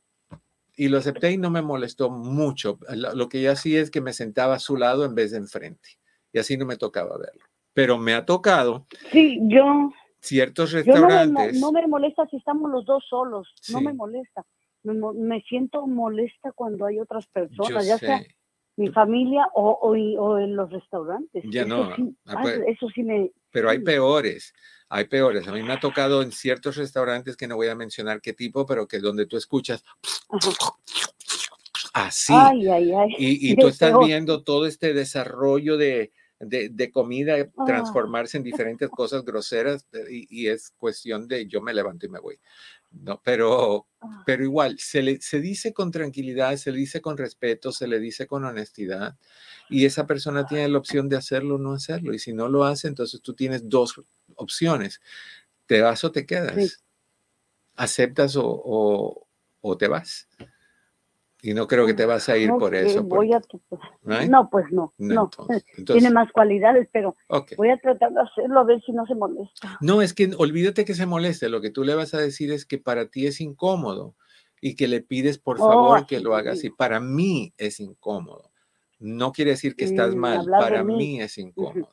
y 0.77 0.89
lo 0.89 0.99
acepté 0.99 1.33
y 1.33 1.39
no 1.39 1.51
me 1.51 1.62
molestó 1.62 2.11
mucho. 2.11 2.79
Lo 3.14 3.29
que 3.29 3.41
ya 3.41 3.57
sí 3.57 3.77
es 3.77 3.91
que 3.91 4.01
me 4.01 4.12
sentaba 4.12 4.55
a 4.55 4.61
su 4.61 4.77
lado 4.77 5.05
en 5.05 5.14
vez 5.14 5.31
de 5.31 5.39
enfrente 5.39 5.89
y 6.33 6.39
así 6.39 6.57
no 6.57 6.66
me 6.66 6.77
tocaba 6.77 7.16
verlo. 7.16 7.45
Pero 7.72 7.99
me 7.99 8.14
ha 8.14 8.24
tocado. 8.24 8.87
Sí, 9.11 9.39
yo. 9.43 9.91
Ciertos 10.20 10.72
restaurantes. 10.72 11.59
no, 11.61 11.72
me, 11.72 11.87
molesta 11.87 12.27
si 12.27 12.37
estamos 12.37 12.70
los 12.70 12.85
dos 12.85 13.05
solos, 13.09 13.55
no 13.70 13.81
me 13.81 13.93
molesta. 13.93 14.45
Me, 14.83 15.41
siento 15.43 15.87
molesta 15.87 16.53
cuando 16.53 16.87
hay 16.87 16.99
otras 16.99 17.27
personas, 17.29 17.87
ya 17.87 17.99
sea 17.99 18.22
mi 18.77 18.89
familia 18.89 19.47
o, 19.55 19.79
o, 19.81 20.39
en 20.39 20.57
los 20.57 20.70
restaurantes. 20.70 21.45
Ya 21.49 21.64
no. 21.64 21.91
Ah, 22.27 22.39
pues 22.43 22.61
eso 22.66 22.89
sí 22.95 23.03
me. 23.03 23.31
Pero 23.51 23.70
hay 23.70 23.79
peores 23.79 24.53
hay 24.89 25.05
peores. 25.05 25.49
A 25.49 25.53
mí 25.53 25.62
me 25.62 25.72
ha 25.72 25.80
tocado 25.80 26.22
en 26.22 26.32
ciertos 26.32 26.76
restaurantes 26.76 27.37
que 27.37 27.49
no 27.49 27.57
voy 27.57 27.68
a 27.68 27.74
mencionar 27.74 28.20
qué 28.20 28.32
tipo, 28.32 28.66
pero 28.66 28.87
que 28.87 28.99
donde 28.99 29.26
tú 29.26 29.37
escuchas 29.37 29.84
así. 31.93 32.32
Y, 33.18 33.53
y, 33.53 33.57
tú 33.57 33.68
estás 33.68 33.95
viendo 33.99 34.43
todo 34.43 34.66
este 34.66 34.95
desarrollo 34.95 35.76
de, 35.76 36.12
de, 36.39 36.91
comida 36.91 37.37
ah. 37.41 37.64
transformarse 37.64 38.37
en 38.37 38.43
diferentes 38.43 38.89
cosas 38.91 39.24
groseras 39.24 39.87
y, 40.11 40.26
y, 40.30 40.49
es 40.49 40.72
cuestión 40.76 41.28
de 41.28 41.47
yo 41.47 41.61
me 41.61 41.74
levanto 41.74 42.07
y 42.07 42.09
me 42.09 42.20
voy. 42.20 42.39
No, 42.91 43.20
pero, 43.22 43.87
ah. 44.01 44.22
pero 44.24 44.43
igual, 44.43 44.78
se, 44.78 45.03
le, 45.03 45.20
se 45.20 45.41
dice 45.41 45.72
con 45.72 45.91
tranquilidad, 45.91 46.57
se 46.57 46.72
le 46.72 46.78
dice 46.78 47.01
con 47.01 47.16
respeto, 47.16 47.72
se 47.72 47.87
le 47.87 47.99
dice 47.99 48.26
con 48.26 48.45
honestidad 48.45 49.16
y 49.68 49.84
esa 49.84 50.07
persona 50.07 50.47
tiene 50.47 50.68
la 50.68 50.78
opción 50.78 51.09
de 51.09 51.16
hacerlo 51.16 51.57
o 51.57 51.59
no 51.59 51.72
hacerlo. 51.72 52.14
Y 52.14 52.18
si 52.18 52.32
no 52.32 52.49
lo 52.49 52.64
hace, 52.64 52.89
entonces 52.89 53.20
tú 53.20 53.34
tienes 53.34 53.68
dos 53.68 54.01
opciones. 54.37 55.01
¿Te 55.66 55.80
vas 55.80 56.05
o 56.05 56.12
te 56.12 56.26
quedas? 56.26 56.82
¿Aceptas 57.74 58.37
o, 58.37 59.26
o, 59.61 59.76
te 59.76 59.89
vas? 59.89 60.28
Y 61.43 61.55
no 61.55 61.66
creo 61.66 61.87
que 61.87 61.95
te 61.95 62.07
vas 62.07 62.28
a 62.28 62.37
ir 62.37 62.51
por 62.59 62.74
eso. 62.74 63.03
Voy 63.03 63.32
a, 63.32 63.41
¿no? 64.26 64.49
pues 64.51 64.66
no, 64.70 64.95
no. 64.99 65.30
Tiene 65.87 66.11
más 66.11 66.32
cualidades, 66.32 66.89
pero 66.91 67.14
voy 67.57 67.70
a 67.70 67.76
tratar 67.78 68.12
de 68.12 68.20
hacerlo 68.20 68.61
a 68.61 68.64
ver 68.64 68.82
si 68.82 68.93
no 68.93 69.07
se 69.07 69.14
molesta. 69.14 69.76
No, 69.80 70.03
es 70.03 70.14
que 70.14 70.30
olvídate 70.37 70.84
que 70.84 70.95
se 70.95 71.07
moleste. 71.07 71.49
Lo 71.49 71.61
que 71.61 71.70
tú 71.70 71.84
le 71.84 71.95
vas 71.95 72.14
a 72.14 72.18
decir 72.18 72.51
es 72.51 72.64
que 72.64 72.78
para 72.78 73.09
ti 73.09 73.26
es 73.26 73.41
incómodo 73.41 74.14
y 74.61 74.76
que 74.76 74.89
le 74.89 75.03
pides 75.03 75.39
por 75.39 75.61
oh, 75.61 75.68
favor 75.68 76.07
que 76.07 76.20
lo 76.20 76.34
hagas. 76.34 76.64
Y 76.64 76.70
para 76.70 77.01
mí 77.01 77.53
es 77.59 77.80
incómodo. 77.80 78.51
No 78.99 79.32
quiere 79.32 79.53
decir 79.53 79.76
que 79.76 79.84
estás 79.84 80.14
mm, 80.14 80.18
mal. 80.18 80.47
Para 80.51 80.82
mí. 80.82 81.20
es 81.20 81.37
incómodo. 81.39 81.91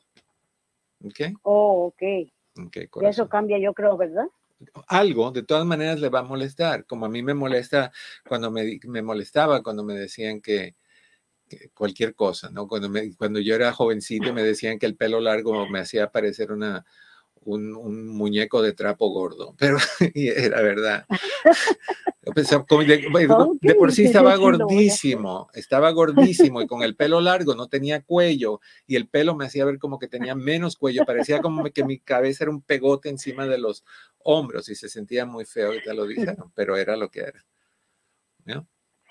¿Ok? 1.04 1.20
Oh, 1.42 1.86
ok. 1.86 2.02
y 2.02 3.06
eso 3.06 3.28
cambia, 3.28 3.58
yo 3.58 3.74
creo, 3.74 3.96
¿verdad? 3.96 4.26
Algo, 4.88 5.30
de 5.30 5.42
todas 5.42 5.66
maneras, 5.66 6.00
le 6.00 6.08
va 6.08 6.20
a 6.20 6.22
molestar. 6.24 6.86
Como 6.86 7.06
a 7.06 7.08
mí 7.08 7.22
me 7.22 7.34
molesta 7.34 7.92
cuando 8.28 8.50
me, 8.50 8.78
me 8.84 9.02
molestaba, 9.02 9.62
cuando 9.62 9.84
me 9.84 9.94
decían 9.94 10.40
que, 10.40 10.76
cualquier 11.74 12.14
cosa, 12.14 12.50
¿no? 12.50 12.66
Cuando, 12.68 12.88
me, 12.88 13.14
cuando 13.16 13.40
yo 13.40 13.54
era 13.54 13.72
jovencito 13.72 14.32
me 14.32 14.42
decían 14.42 14.78
que 14.78 14.86
el 14.86 14.96
pelo 14.96 15.20
largo 15.20 15.68
me 15.68 15.80
hacía 15.80 16.10
parecer 16.10 16.52
una, 16.52 16.84
un, 17.46 18.08
muñeco 18.08 18.62
de 18.62 18.72
trapo 18.72 19.10
gordo, 19.10 19.54
pero 19.58 19.78
era 20.14 20.62
verdad. 20.62 21.06
de, 22.24 23.74
por 23.74 23.92
sí 23.92 24.04
estaba 24.04 24.36
gordísimo, 24.36 25.48
estaba 25.54 25.90
gordísimo 25.90 26.62
y 26.62 26.66
con 26.66 26.82
el 26.82 26.96
pelo 26.96 27.20
largo 27.20 27.54
no 27.54 27.68
tenía 27.68 28.02
cuello 28.02 28.60
y 28.86 28.96
el 28.96 29.08
pelo 29.08 29.34
me 29.34 29.46
hacía 29.46 29.64
ver 29.64 29.78
como 29.78 29.98
que 29.98 30.08
tenía 30.08 30.34
menos 30.34 30.76
cuello, 30.76 31.04
parecía 31.04 31.40
como 31.40 31.64
que 31.64 31.84
mi 31.84 31.98
cabeza 31.98 32.44
era 32.44 32.50
un 32.50 32.62
pegote 32.62 33.08
encima 33.08 33.46
de 33.46 33.58
los 33.58 33.84
hombros 34.18 34.68
y 34.68 34.74
se 34.74 34.88
sentía 34.88 35.26
muy 35.26 35.44
feo, 35.44 35.72
te 35.84 35.94
lo 35.94 36.06
dijeron, 36.06 36.50
pero 36.54 36.76
era 36.76 36.96
lo 36.96 37.10
que 37.10 37.20
era. 37.20 37.44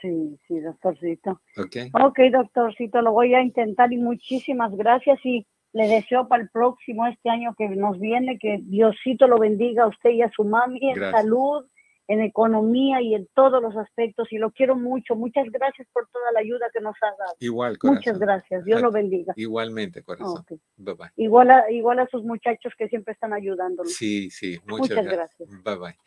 Sí, 0.02 0.38
sí, 0.48 0.60
doctorcito. 0.60 1.42
Ok. 1.58 1.78
Ok, 1.94 2.20
doctorcito, 2.32 3.02
lo 3.02 3.14
voy 3.14 3.34
a 3.36 3.42
intentar 3.42 3.94
y 3.94 3.98
muchísimas 3.98 4.76
gracias 4.76 5.20
y 5.24 5.48
le 5.74 5.88
deseo 5.88 6.28
para 6.28 6.44
el 6.44 6.50
próximo, 6.50 7.06
este 7.08 7.30
año 7.30 7.56
que 7.58 7.68
nos 7.68 8.00
viene, 8.00 8.38
que 8.38 8.60
Diosito 8.62 9.28
lo 9.28 9.40
bendiga 9.40 9.84
a 9.84 9.88
usted 9.88 10.12
y 10.12 10.22
a 10.22 10.32
su 10.32 10.44
mami 10.44 10.80
en 10.92 11.12
salud, 11.12 11.66
en 12.08 12.22
economía 12.22 13.02
y 13.02 13.16
en 13.16 13.28
todos 13.34 13.62
los 13.62 13.76
aspectos. 13.76 14.32
Y 14.32 14.38
lo 14.38 14.52
quiero 14.52 14.76
mucho. 14.76 15.16
Muchas 15.16 15.50
gracias 15.50 15.88
por 15.92 16.08
toda 16.10 16.32
la 16.32 16.42
ayuda 16.42 16.68
que 16.72 16.80
nos 16.80 16.96
ha 17.02 17.08
dado. 17.18 17.36
Igual, 17.40 17.80
corazón. 17.80 17.98
Muchas 17.98 18.20
gracias. 18.20 18.66
Dios 18.66 18.82
lo 18.82 18.92
bendiga. 18.92 19.34
Igualmente, 19.36 20.04
corazón. 20.04 20.46
Bye 20.78 20.94
bye. 20.94 21.10
Igual 21.16 21.50
a, 21.50 21.72
igual 21.72 22.00
a 22.00 22.08
sus 22.08 22.24
muchachos 22.24 22.74
que 22.78 22.88
siempre 22.88 23.14
están 23.14 23.34
ayudándonos. 23.34 23.94
Sí, 23.94 24.30
sí. 24.30 24.60
Muchas, 24.68 25.04
gracias. 25.04 25.50
Bye 25.64 25.76
bye. 25.78 25.98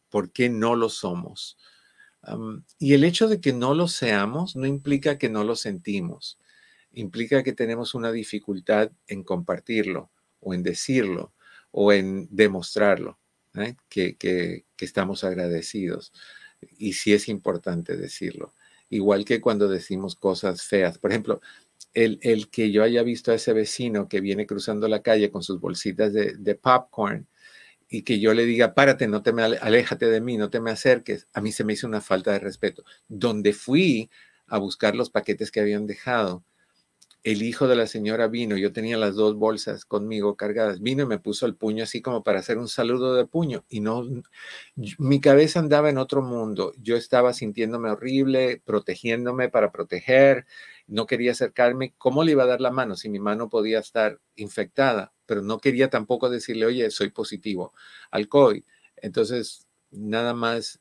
por 0.09 0.31
qué 0.31 0.49
no 0.49 0.75
lo 0.75 0.89
somos. 0.89 1.57
y 2.79 2.93
el 2.93 3.03
hecho 3.03 3.27
de 3.27 3.41
que 3.41 3.53
no 3.53 3.73
lo 3.73 3.87
seamos 3.87 4.55
no 4.55 4.67
implica 4.67 5.17
que 5.17 5.29
no 5.29 5.43
lo 5.43 5.55
sentimos. 5.55 6.37
Implica 6.91 7.41
que 7.43 7.53
tenemos 7.53 7.95
una 7.95 8.11
dificultad 8.11 8.91
en 9.07 9.23
compartirlo 9.23 10.11
o 10.39 10.53
en 10.53 10.61
decirlo 10.63 11.33
o 11.71 11.91
en 11.91 12.27
demostrarlo, 12.31 13.19
¿eh? 13.55 13.75
que, 13.89 14.15
que 14.15 14.65
estamos 14.79 15.23
agradecidos 15.23 16.13
y 16.77 16.93
sí 16.93 17.13
es 17.13 17.27
importante 17.29 17.97
decirlo. 17.97 18.53
Igual 18.89 19.25
que 19.25 19.41
cuando 19.41 19.67
decimos 19.67 20.15
cosas 20.15 20.63
feas. 20.63 20.97
Por 20.97 21.11
ejemplo, 21.11 21.41
el, 21.93 22.19
el, 22.21 22.49
que 22.49 22.71
yo 22.71 22.83
haya 22.83 23.03
visto 23.03 23.31
a 23.31 23.35
ese 23.35 23.53
vecino 23.53 24.07
que 24.07 24.21
viene 24.21 24.45
cruzando 24.45 24.87
la 24.87 25.01
calle 25.01 25.31
con 25.31 25.43
sus 25.43 25.59
bolsitas 25.59 26.13
de, 26.13 26.35
de, 26.37 26.55
popcorn 26.55 27.27
y 27.89 28.03
que 28.03 28.19
yo 28.19 28.33
le 28.33 28.45
diga, 28.45 28.73
párate, 28.73 29.07
no 29.07 29.23
te 29.23 29.33
me 29.33 29.43
aléjate 29.43 30.07
de 30.07 30.21
mí, 30.21 30.37
no 30.37 30.49
te 30.49 30.59
me 30.59 30.71
acerques, 30.71 31.27
a 31.33 31.41
mí 31.41 31.51
se 31.51 31.63
me 31.63 31.73
hizo 31.73 31.87
una 31.87 32.01
falta 32.01 32.33
de 32.33 32.39
respeto. 32.39 32.83
Donde 33.07 33.53
fui 33.53 34.09
a 34.47 34.57
buscar 34.57 34.95
los 34.95 35.09
paquetes 35.09 35.51
que 35.51 35.59
habían 35.59 35.87
dejado, 35.87 36.43
el 37.23 37.41
hijo 37.41 37.67
de 37.67 37.75
la 37.75 37.87
señora 37.87 38.27
vino, 38.27 38.57
yo 38.57 38.71
tenía 38.71 38.97
las 38.97 39.15
dos 39.15 39.35
bolsas 39.35 39.85
conmigo 39.85 40.35
cargadas, 40.35 40.81
vino 40.81 41.03
y 41.03 41.07
me 41.07 41.19
puso 41.19 41.45
el 41.45 41.55
puño 41.55 41.83
así 41.83 42.01
como 42.01 42.23
para 42.23 42.39
hacer 42.39 42.57
un 42.57 42.67
saludo 42.67 43.15
de 43.15 43.25
puño 43.25 43.65
y 43.69 43.81
no, 43.81 44.05
mi 44.97 45.19
cabeza 45.19 45.59
andaba 45.59 45.89
en 45.89 45.97
otro 45.97 46.21
mundo, 46.21 46.73
yo 46.77 46.95
estaba 46.95 47.33
sintiéndome 47.33 47.89
horrible, 47.89 48.61
protegiéndome 48.63 49.49
para 49.49 49.71
proteger, 49.71 50.45
no 50.87 51.05
quería 51.05 51.31
acercarme, 51.31 51.93
¿cómo 51.97 52.23
le 52.23 52.31
iba 52.31 52.43
a 52.43 52.47
dar 52.47 52.61
la 52.61 52.71
mano 52.71 52.95
si 52.95 53.09
mi 53.09 53.19
mano 53.19 53.49
podía 53.49 53.79
estar 53.79 54.19
infectada? 54.35 55.13
Pero 55.25 55.41
no 55.41 55.59
quería 55.59 55.89
tampoco 55.89 56.29
decirle, 56.29 56.65
oye, 56.65 56.89
soy 56.89 57.09
positivo 57.09 57.73
al 58.09 58.29
COVID. 58.29 58.63
Entonces, 58.95 59.67
nada 59.91 60.33
más, 60.33 60.79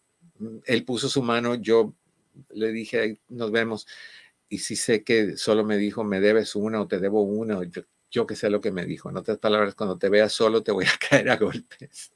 él 0.64 0.84
puso 0.84 1.09
su 1.09 1.22
mano, 1.22 1.57
yo 1.57 1.93
le 2.51 2.70
dije, 2.70 3.20
nos 3.28 3.51
vemos 3.51 3.87
y 4.49 4.59
si 4.59 4.76
sé 4.76 5.03
que 5.05 5.36
solo 5.36 5.64
me 5.64 5.76
dijo, 5.76 6.05
me 6.05 6.20
debes 6.20 6.55
una 6.57 6.80
o 6.80 6.88
te 6.88 6.99
debo 6.99 7.22
una, 7.22 7.59
o 7.59 7.64
yo, 7.64 7.82
yo 8.11 8.26
que 8.26 8.36
sé 8.36 8.51
lo 8.51 8.61
que 8.61 8.70
me 8.70 8.86
dijo. 8.86 9.11
En 9.11 9.16
otras 9.16 9.38
palabras, 9.38 9.74
cuando 9.74 9.99
te 9.99 10.09
veas 10.09 10.32
solo 10.32 10.62
te 10.62 10.72
voy 10.72 10.84
a 10.86 10.99
caer 11.11 11.30
a 11.30 11.36
golpes. 11.36 12.12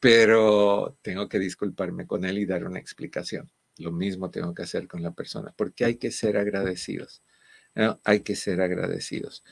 Pero 0.00 0.98
tengo 1.02 1.28
que 1.28 1.38
disculparme 1.38 2.06
con 2.06 2.24
él 2.24 2.38
y 2.38 2.46
dar 2.46 2.64
una 2.64 2.78
explicación. 2.78 3.50
Lo 3.78 3.92
mismo 3.92 4.30
tengo 4.30 4.54
que 4.54 4.62
hacer 4.62 4.88
con 4.88 5.02
la 5.02 5.12
persona, 5.12 5.52
porque 5.56 5.84
hay 5.84 5.96
que 5.96 6.10
ser 6.10 6.36
agradecidos. 6.36 7.22
Hay 8.04 8.20
que 8.20 8.36
ser 8.36 8.60
agradecidos. 8.60 9.44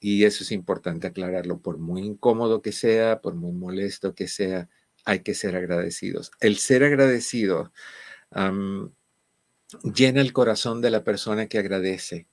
y 0.00 0.24
eso 0.24 0.44
es 0.44 0.52
importante 0.52 1.06
aclararlo, 1.06 1.60
por 1.60 1.78
muy 1.78 2.02
incómodo 2.02 2.62
que 2.62 2.72
sea, 2.72 3.20
por 3.20 3.34
muy 3.34 3.52
molesto 3.52 4.14
que 4.14 4.28
sea, 4.28 4.68
hay 5.04 5.20
que 5.20 5.34
ser 5.34 5.56
agradecidos. 5.56 6.30
El 6.40 6.56
ser 6.56 6.84
agradecido 6.84 7.72
llena 9.82 10.20
el 10.20 10.32
corazón 10.32 10.80
de 10.80 10.90
la 10.90 11.04
persona 11.04 11.46
que 11.46 11.58
agradece 11.58 12.26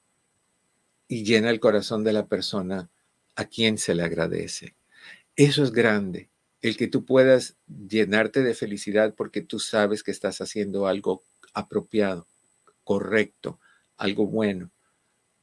y 1.08 1.24
llena 1.24 1.50
el 1.50 1.60
corazón 1.60 2.04
de 2.04 2.14
la 2.14 2.28
persona 2.28 2.90
a 3.36 3.46
quien 3.46 3.78
se 3.78 3.96
le 3.96 4.04
agradece. 4.04 4.76
Eso 5.36 5.64
es 5.64 5.72
grande, 5.72 6.30
el 6.62 6.78
que 6.78 6.88
tú 6.88 7.06
puedas 7.06 7.58
llenarte 7.68 8.42
de 8.42 8.54
felicidad 8.54 9.14
porque 9.16 9.42
tú 9.42 9.60
sabes 9.60 10.04
que 10.04 10.12
estás 10.12 10.42
haciendo 10.42 10.88
algo 10.88 11.24
apropiado, 11.54 12.28
correcto, 12.84 13.60
algo 13.98 14.28
bueno. 14.28 14.72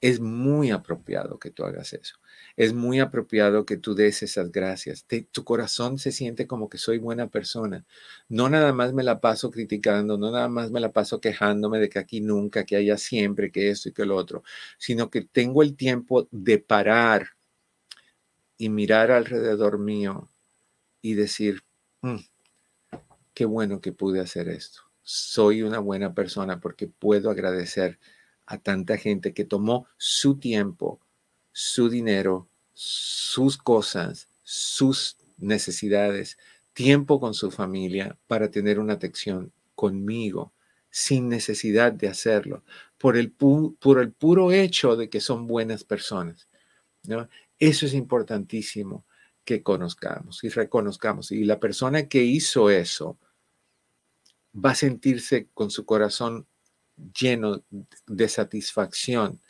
Es 0.01 0.21
muy 0.21 0.71
apropiado 0.71 1.39
que 1.39 1.51
tú 1.51 1.65
hagas 1.65 1.93
eso 1.93 2.17
es 2.57 2.73
muy 2.73 3.01
apropiado 3.01 3.67
que 3.67 3.77
tú 3.77 3.95
des 3.95 4.23
esas 4.23 4.53
gracias. 4.53 5.07
tu 5.33 5.45
corazón 5.45 5.99
se 5.99 6.13
siente 6.13 6.47
como 6.47 6.69
que 6.69 6.79
soy 6.79 6.99
buena 6.99 7.29
persona. 7.29 7.85
No 8.29 8.49
nada 8.49 8.73
más 8.73 8.93
me 8.93 9.03
la 9.03 9.21
paso 9.21 9.51
criticando, 9.51 10.17
no 10.19 10.31
nada 10.31 10.49
más 10.49 10.71
me 10.71 10.81
la 10.81 10.93
paso 10.93 11.21
quejándome 11.21 11.79
de 11.81 11.89
que 11.89 11.99
aquí 11.99 12.21
nunca, 12.21 12.65
que 12.65 12.77
haya 12.77 12.97
siempre, 12.97 13.51
que 13.51 13.71
esto 13.71 13.89
y 13.89 13.93
que 13.93 14.07
lo 14.07 14.17
otro, 14.17 14.45
sino 14.79 15.11
que 15.11 15.23
tengo 15.23 15.63
el 15.63 15.77
tiempo 15.77 16.29
de 16.31 16.59
parar 16.59 17.31
y 18.57 18.69
mirar 18.69 19.11
alrededor 19.11 19.79
mío 19.79 20.29
y 21.03 21.15
decir, 21.15 21.63
mm, 22.03 22.17
qué 23.35 23.45
bueno 23.45 23.81
que 23.81 23.93
pude 23.93 24.21
hacer 24.21 24.49
esto. 24.49 24.83
Soy 25.03 25.63
una 25.63 25.81
buena 25.81 26.15
persona 26.15 26.61
porque 26.61 26.87
puedo 26.87 27.31
agradecer 27.31 27.99
a 28.47 28.59
tanta 28.59 28.97
gente 28.97 29.35
que 29.35 29.45
tomó 29.45 29.87
su 29.97 30.39
tiempo 30.39 31.01
su 31.57 31.89
dinero, 31.89 32.49
sus 32.73 33.57
cosas, 33.57 34.29
sus 34.43 35.17
necesidades, 35.39 36.37
tiempo 36.73 37.21
con 37.21 37.33
su 37.33 37.53
familia 37.53 38.19
para 38.27 38.51
tener 38.51 38.81
una 38.81 38.95
atención 38.95 39.53
conmigo 39.77 40.53
sin 40.91 41.29
necesidad 41.29 41.93
de 41.93 42.09
hacerlo, 42.09 42.65
por 42.99 43.17
el, 43.17 43.31
por 43.33 44.01
el 44.01 44.13
puro 44.13 44.51
hecho 44.51 44.97
de 44.97 45.09
que 45.09 45.21
son 45.21 45.47
buenas 45.47 45.85
personas. 45.85 46.49
¿no? 47.05 47.29
Eso 47.61 47.87
es 47.87 47.95
importantísimo 47.95 49.05
que 49.45 49.63
conozcamos 49.63 50.43
y 50.43 50.49
reconozcamos. 50.49 51.31
Y 51.31 51.45
la 51.45 51.61
persona 51.61 52.09
que 52.09 52.25
hizo 52.25 52.69
eso 52.69 53.17
va 54.55 54.71
a 54.71 54.75
sentirse 54.75 55.49
con 55.55 55.71
su 55.71 55.87
corazón 55.87 56.49
lleno 56.97 57.63
de 58.07 58.29
satisfacción 58.29 59.41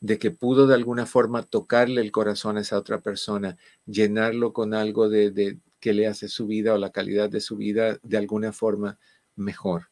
de 0.00 0.18
que 0.18 0.30
pudo 0.30 0.66
de 0.66 0.74
alguna 0.74 1.06
forma 1.06 1.42
tocarle 1.42 2.00
el 2.00 2.12
corazón 2.12 2.56
a 2.56 2.60
esa 2.60 2.78
otra 2.78 3.00
persona, 3.00 3.56
llenarlo 3.86 4.52
con 4.52 4.74
algo 4.74 5.08
de, 5.08 5.58
que 5.80 5.92
le 5.92 6.06
hace 6.06 6.28
su 6.28 6.46
vida 6.46 6.74
o 6.74 6.78
la 6.78 6.92
calidad 6.92 7.30
de 7.30 7.40
su 7.40 7.56
vida 7.56 7.98
de 8.02 8.16
alguna 8.16 8.52
forma 8.52 8.98
mejor, 9.36 9.90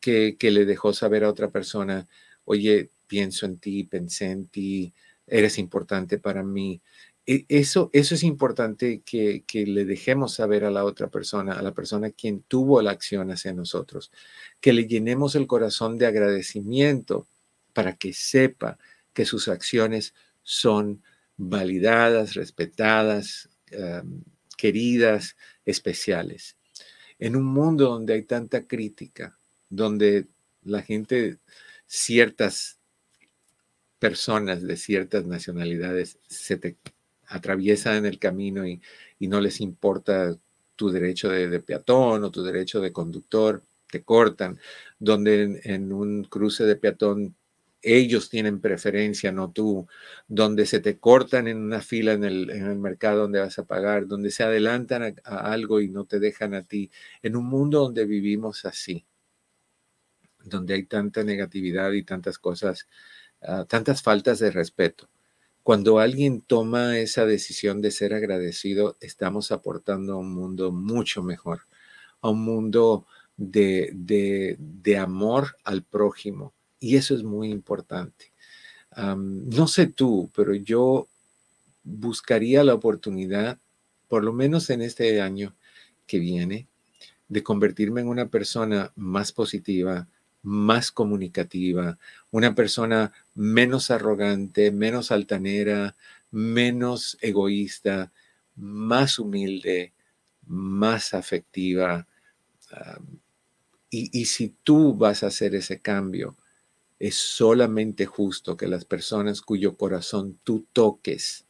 que, 0.00 0.36
que 0.38 0.50
le 0.50 0.64
dejó 0.64 0.92
saber 0.92 1.24
a 1.24 1.30
otra 1.30 1.50
persona, 1.50 2.08
oye, 2.44 2.90
pienso 3.06 3.46
en 3.46 3.58
ti, 3.58 3.84
pensé 3.84 4.30
en 4.30 4.46
ti, 4.46 4.94
eres 5.26 5.58
importante 5.58 6.18
para 6.18 6.42
mí. 6.42 6.80
E, 7.26 7.44
eso, 7.48 7.90
eso 7.92 8.14
es 8.14 8.22
importante 8.24 9.02
que, 9.04 9.44
que, 9.46 9.66
le 9.66 9.84
dejemos 9.84 10.34
saber 10.34 10.64
a 10.64 10.70
la 10.70 10.84
otra 10.84 11.08
persona, 11.08 11.52
a 11.52 11.62
la 11.62 11.72
persona 11.72 12.10
quien 12.10 12.42
tuvo 12.42 12.82
la 12.82 12.90
acción 12.90 13.30
hacia 13.30 13.52
nosotros, 13.52 14.10
que 14.60 14.72
le 14.72 14.86
llenemos 14.86 15.34
el 15.36 15.46
corazón 15.46 15.98
de 15.98 16.06
agradecimiento 16.06 17.26
para 17.72 17.96
que 17.96 18.12
sepa 18.12 18.78
que 19.12 19.24
sus 19.24 19.48
acciones 19.48 20.14
son 20.42 21.02
validadas, 21.36 22.34
respetadas, 22.34 23.48
em, 23.70 24.22
queridas, 24.56 25.36
especiales. 25.64 26.56
En 27.18 27.36
un 27.36 27.44
mundo 27.44 27.88
donde 27.88 28.14
hay 28.14 28.22
tanta 28.22 28.66
crítica, 28.66 29.38
donde 29.68 30.26
la 30.64 30.82
gente, 30.82 31.38
ciertas 31.86 32.78
personas 33.98 34.62
de 34.62 34.76
ciertas 34.76 35.26
nacionalidades 35.26 36.18
se 36.26 36.56
te 36.56 36.76
atraviesan 37.28 37.96
en 37.98 38.06
el 38.06 38.18
camino 38.18 38.66
y, 38.66 38.80
no 39.20 39.40
les 39.40 39.60
importa 39.60 40.36
tu 40.74 40.90
derecho 40.90 41.28
de, 41.28 41.48
de, 41.48 41.60
peatón 41.60 42.24
o 42.24 42.30
tu 42.32 42.42
derecho 42.42 42.80
de 42.80 42.92
conductor, 42.92 43.62
te 43.92 44.02
cortan, 44.02 44.58
donde 44.98 45.60
en, 45.64 45.92
un 45.92 46.24
cruce 46.24 46.64
de 46.64 46.76
peatón 46.76 47.36
ellos 47.82 48.30
tienen 48.30 48.60
preferencia, 48.60 49.32
no 49.32 49.50
tú, 49.50 49.86
donde 50.28 50.66
se 50.66 50.80
te 50.80 50.98
cortan 50.98 51.48
en 51.48 51.58
una 51.58 51.80
fila 51.80 52.12
en 52.12 52.24
el, 52.24 52.46
mercado 52.76 53.22
donde 53.22 53.40
vas 53.40 53.58
a 53.58 53.64
pagar, 53.64 54.06
donde 54.06 54.30
se 54.30 54.44
adelantan 54.44 55.16
a, 55.24 55.52
algo 55.52 55.80
y 55.80 55.88
no 55.88 56.04
te 56.04 56.20
dejan 56.20 56.54
a 56.54 56.62
ti, 56.62 56.90
en 57.22 57.36
un 57.36 57.46
mundo 57.46 57.80
donde 57.80 58.04
vivimos 58.04 58.64
así, 58.64 59.06
donde 60.44 60.74
hay 60.74 60.84
tanta 60.84 61.24
negatividad 61.24 61.92
y 61.92 62.04
tantas 62.04 62.38
cosas, 62.38 62.88
ah, 63.42 63.64
tantas 63.68 64.02
faltas 64.02 64.38
de 64.38 64.50
respeto. 64.50 65.08
Cuando 65.62 66.00
alguien 66.00 66.40
toma 66.40 66.98
esa 66.98 67.24
decisión 67.24 67.82
de 67.82 67.92
ser 67.92 68.14
agradecido, 68.14 68.96
estamos 69.00 69.52
aportando 69.52 70.14
a 70.14 70.16
un 70.16 70.34
mundo 70.34 70.72
mucho 70.72 71.22
mejor, 71.22 71.62
a 72.20 72.30
un 72.30 72.44
mundo 72.44 73.06
de, 73.36 74.56
de, 74.58 74.98
amor 74.98 75.56
al 75.64 75.84
prójimo. 75.84 76.52
Y 76.82 76.96
eso 76.96 77.14
es 77.14 77.22
muy 77.22 77.48
importante. 77.50 78.32
no 78.96 79.68
sé 79.68 79.86
tú, 79.86 80.30
pero 80.34 80.52
yo 80.52 81.06
buscaría 81.84 82.64
la 82.64 82.74
oportunidad, 82.74 83.60
por 84.08 84.24
lo 84.24 84.32
menos 84.32 84.68
en 84.68 84.82
este 84.82 85.22
año 85.22 85.54
que 86.08 86.18
viene, 86.18 86.66
de 87.28 87.42
convertirme 87.44 88.00
en 88.00 88.08
una 88.08 88.28
persona 88.28 88.92
más 88.96 89.30
positiva, 89.30 90.08
más 90.42 90.90
comunicativa, 90.90 91.98
una 92.32 92.56
persona 92.56 93.12
menos 93.36 93.92
arrogante, 93.92 94.72
menos 94.72 95.12
altanera, 95.12 95.94
menos 96.32 97.16
egoísta, 97.20 98.10
más 98.56 99.20
humilde, 99.20 99.92
más 100.48 101.14
afectiva, 101.14 102.08
y, 103.88 104.24
si 104.24 104.56
tú 104.64 104.94
vas 104.94 105.22
a 105.22 105.26
hacer 105.28 105.54
ese 105.54 105.80
cambio, 105.80 106.36
es 107.02 107.16
solamente 107.16 108.06
justo 108.06 108.56
que 108.56 108.68
las 108.68 108.84
personas 108.84 109.42
cuyo 109.42 109.76
corazón 109.76 110.38
tú 110.44 110.68
toques, 110.72 111.46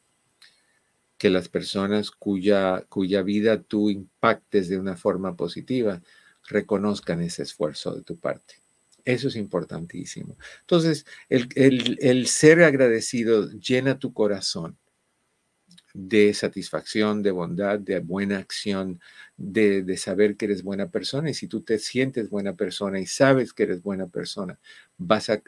que 1.19 1.29
las 1.29 1.51
personas 1.51 2.11
cuya, 2.11 2.87
cuya 2.89 3.21
vida 3.21 3.63
tú 3.63 3.91
impactes 3.91 4.71
de 4.71 4.79
una 4.79 4.97
forma 4.97 5.37
positiva, 5.37 6.01
reconozcan 6.49 7.21
ese 7.21 7.43
esfuerzo 7.43 7.95
de 7.95 8.01
tu 8.01 8.17
parte. 8.17 8.55
Eso 9.05 9.29
es 9.29 9.37
importantísimo. 9.37 10.39
Entonces, 10.61 11.05
el, 11.29 11.99
el 12.01 12.27
ser 12.29 12.63
agradecido 12.63 13.51
llena 13.51 13.99
tu 13.99 14.15
corazón 14.15 14.79
de 15.95 16.32
satisfacción, 16.34 17.22
de 17.22 17.30
bondad, 17.30 17.78
de 17.78 18.01
buena 18.01 18.38
acción, 18.38 19.01
de, 19.36 19.97
saber 19.97 20.36
que 20.36 20.47
eres 20.47 20.62
buena 20.62 20.90
persona. 20.90 21.30
Y 21.30 21.34
si 21.34 21.49
tú 21.49 21.62
te 21.62 21.78
sientes 21.78 22.30
buena 22.30 22.55
persona 22.55 23.01
y 23.01 23.07
sabes 23.07 23.53
que 23.53 23.64
eres 23.64 23.82
buena 23.82 24.07
persona, 24.07 24.59
vas 24.99 25.30
a, 25.30 25.43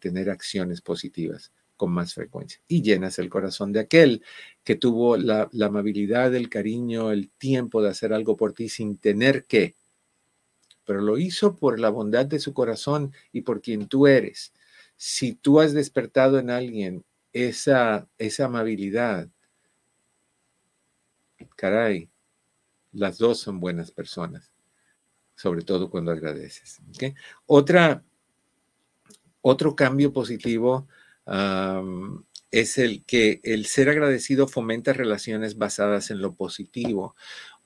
tener 0.00 0.30
acciones 0.30 0.80
positivas 0.80 1.52
con 1.76 1.92
más 1.92 2.14
frecuencia. 2.14 2.60
Y 2.68 2.82
llenas 2.82 3.18
el 3.18 3.28
corazón 3.28 3.72
de 3.72 3.80
aquel 3.80 4.22
que 4.64 4.74
tuvo 4.74 5.16
la, 5.16 5.48
la 5.52 5.66
amabilidad, 5.66 6.34
el 6.34 6.48
cariño, 6.48 7.12
el 7.12 7.30
tiempo 7.30 7.82
de 7.82 7.90
hacer 7.90 8.12
algo 8.12 8.36
por 8.36 8.52
ti 8.52 8.68
sin 8.68 8.98
tener 8.98 9.44
que, 9.44 9.76
pero 10.88 11.02
lo 11.02 11.18
hizo 11.18 11.54
por 11.54 11.78
la 11.78 11.90
bondad 11.90 12.24
de 12.24 12.38
su 12.38 12.54
corazón 12.54 13.12
y 13.30 13.42
por 13.42 13.60
quien 13.60 13.88
tú 13.88 14.06
eres. 14.06 14.54
Si 14.96 15.34
tú 15.34 15.60
has 15.60 15.74
despertado 15.74 16.38
en 16.38 16.48
alguien 16.48 17.04
esa, 17.34 18.08
esa 18.16 18.46
amabilidad, 18.46 19.28
caray, 21.56 22.08
las 22.92 23.18
dos 23.18 23.38
son 23.38 23.60
buenas 23.60 23.90
personas, 23.90 24.52
sobre 25.34 25.62
todo 25.62 25.90
cuando 25.90 26.10
agradeces. 26.10 26.80
Otra, 27.46 28.02
otro 29.40 29.76
cambio 29.76 30.12
positivo 30.12 30.88
es 32.50 32.78
el 32.78 33.04
que 33.04 33.40
el 33.44 33.66
ser 33.66 33.90
agradecido 33.90 34.48
fomenta 34.48 34.92
relaciones 34.92 35.58
basadas 35.58 36.10
en 36.10 36.20
lo 36.22 36.34
positivo. 36.34 37.14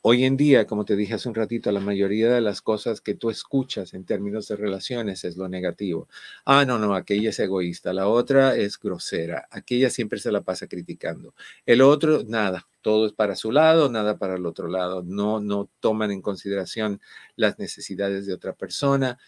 Hoy 0.05 0.25
en 0.25 0.37
día, 0.37 0.67
como 0.67 0.85
te 0.85 0.97
dije 0.97 1.15
hace 1.15 1.29
un 1.29 1.37
ratito, 1.37 1.71
la 1.71 1.79
mayoría 1.79 2.29
de 2.29 2.41
las 2.41 2.61
cosas 2.61 3.01
que 3.01 3.15
tú 3.15 3.31
escuchas 3.31 3.95
en 3.95 4.05
términos 4.05 4.49
de 4.49 4.57
relaciones 4.57 5.23
es 5.23 5.37
lo 5.37 5.49
negativo. 5.49 6.09
Ah, 6.45 6.65
no, 6.65 6.77
no, 6.77 6.97
aquella 6.97 7.31
es 7.31 7.39
egoísta, 7.39 7.93
la 7.93 8.09
otra 8.09 8.57
es 8.57 8.81
grosera, 8.81 9.47
aquella 9.53 9.91
siempre 9.91 10.19
se 10.19 10.33
la 10.33 10.41
pasa 10.41 10.67
criticando. 10.67 11.35
El 11.67 11.83
otro, 11.83 12.25
nada, 12.27 12.67
todo 12.81 13.07
es 13.07 13.13
para 13.13 13.37
su 13.37 13.53
lado, 13.53 13.89
nada 13.91 14.19
para 14.19 14.35
el 14.35 14.45
otro 14.45 14.67
lado. 14.67 15.05
No, 15.05 15.39
no 15.39 15.71
toman 15.79 16.11
en 16.11 16.21
consideración 16.21 17.01
las 17.37 17.61
necesidades 17.61 18.27
de 18.27 18.35
otra 18.35 18.55
persona. 18.55 19.19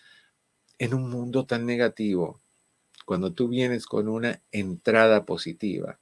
En 0.78 0.92
un 0.92 1.08
mundo 1.08 1.46
tan 1.46 1.66
negativo, 1.66 2.40
cuando 3.06 3.32
tú 3.32 3.46
vienes 3.48 3.86
con 3.86 4.08
una 4.08 4.42
entrada 4.50 5.24
positiva, 5.24 6.00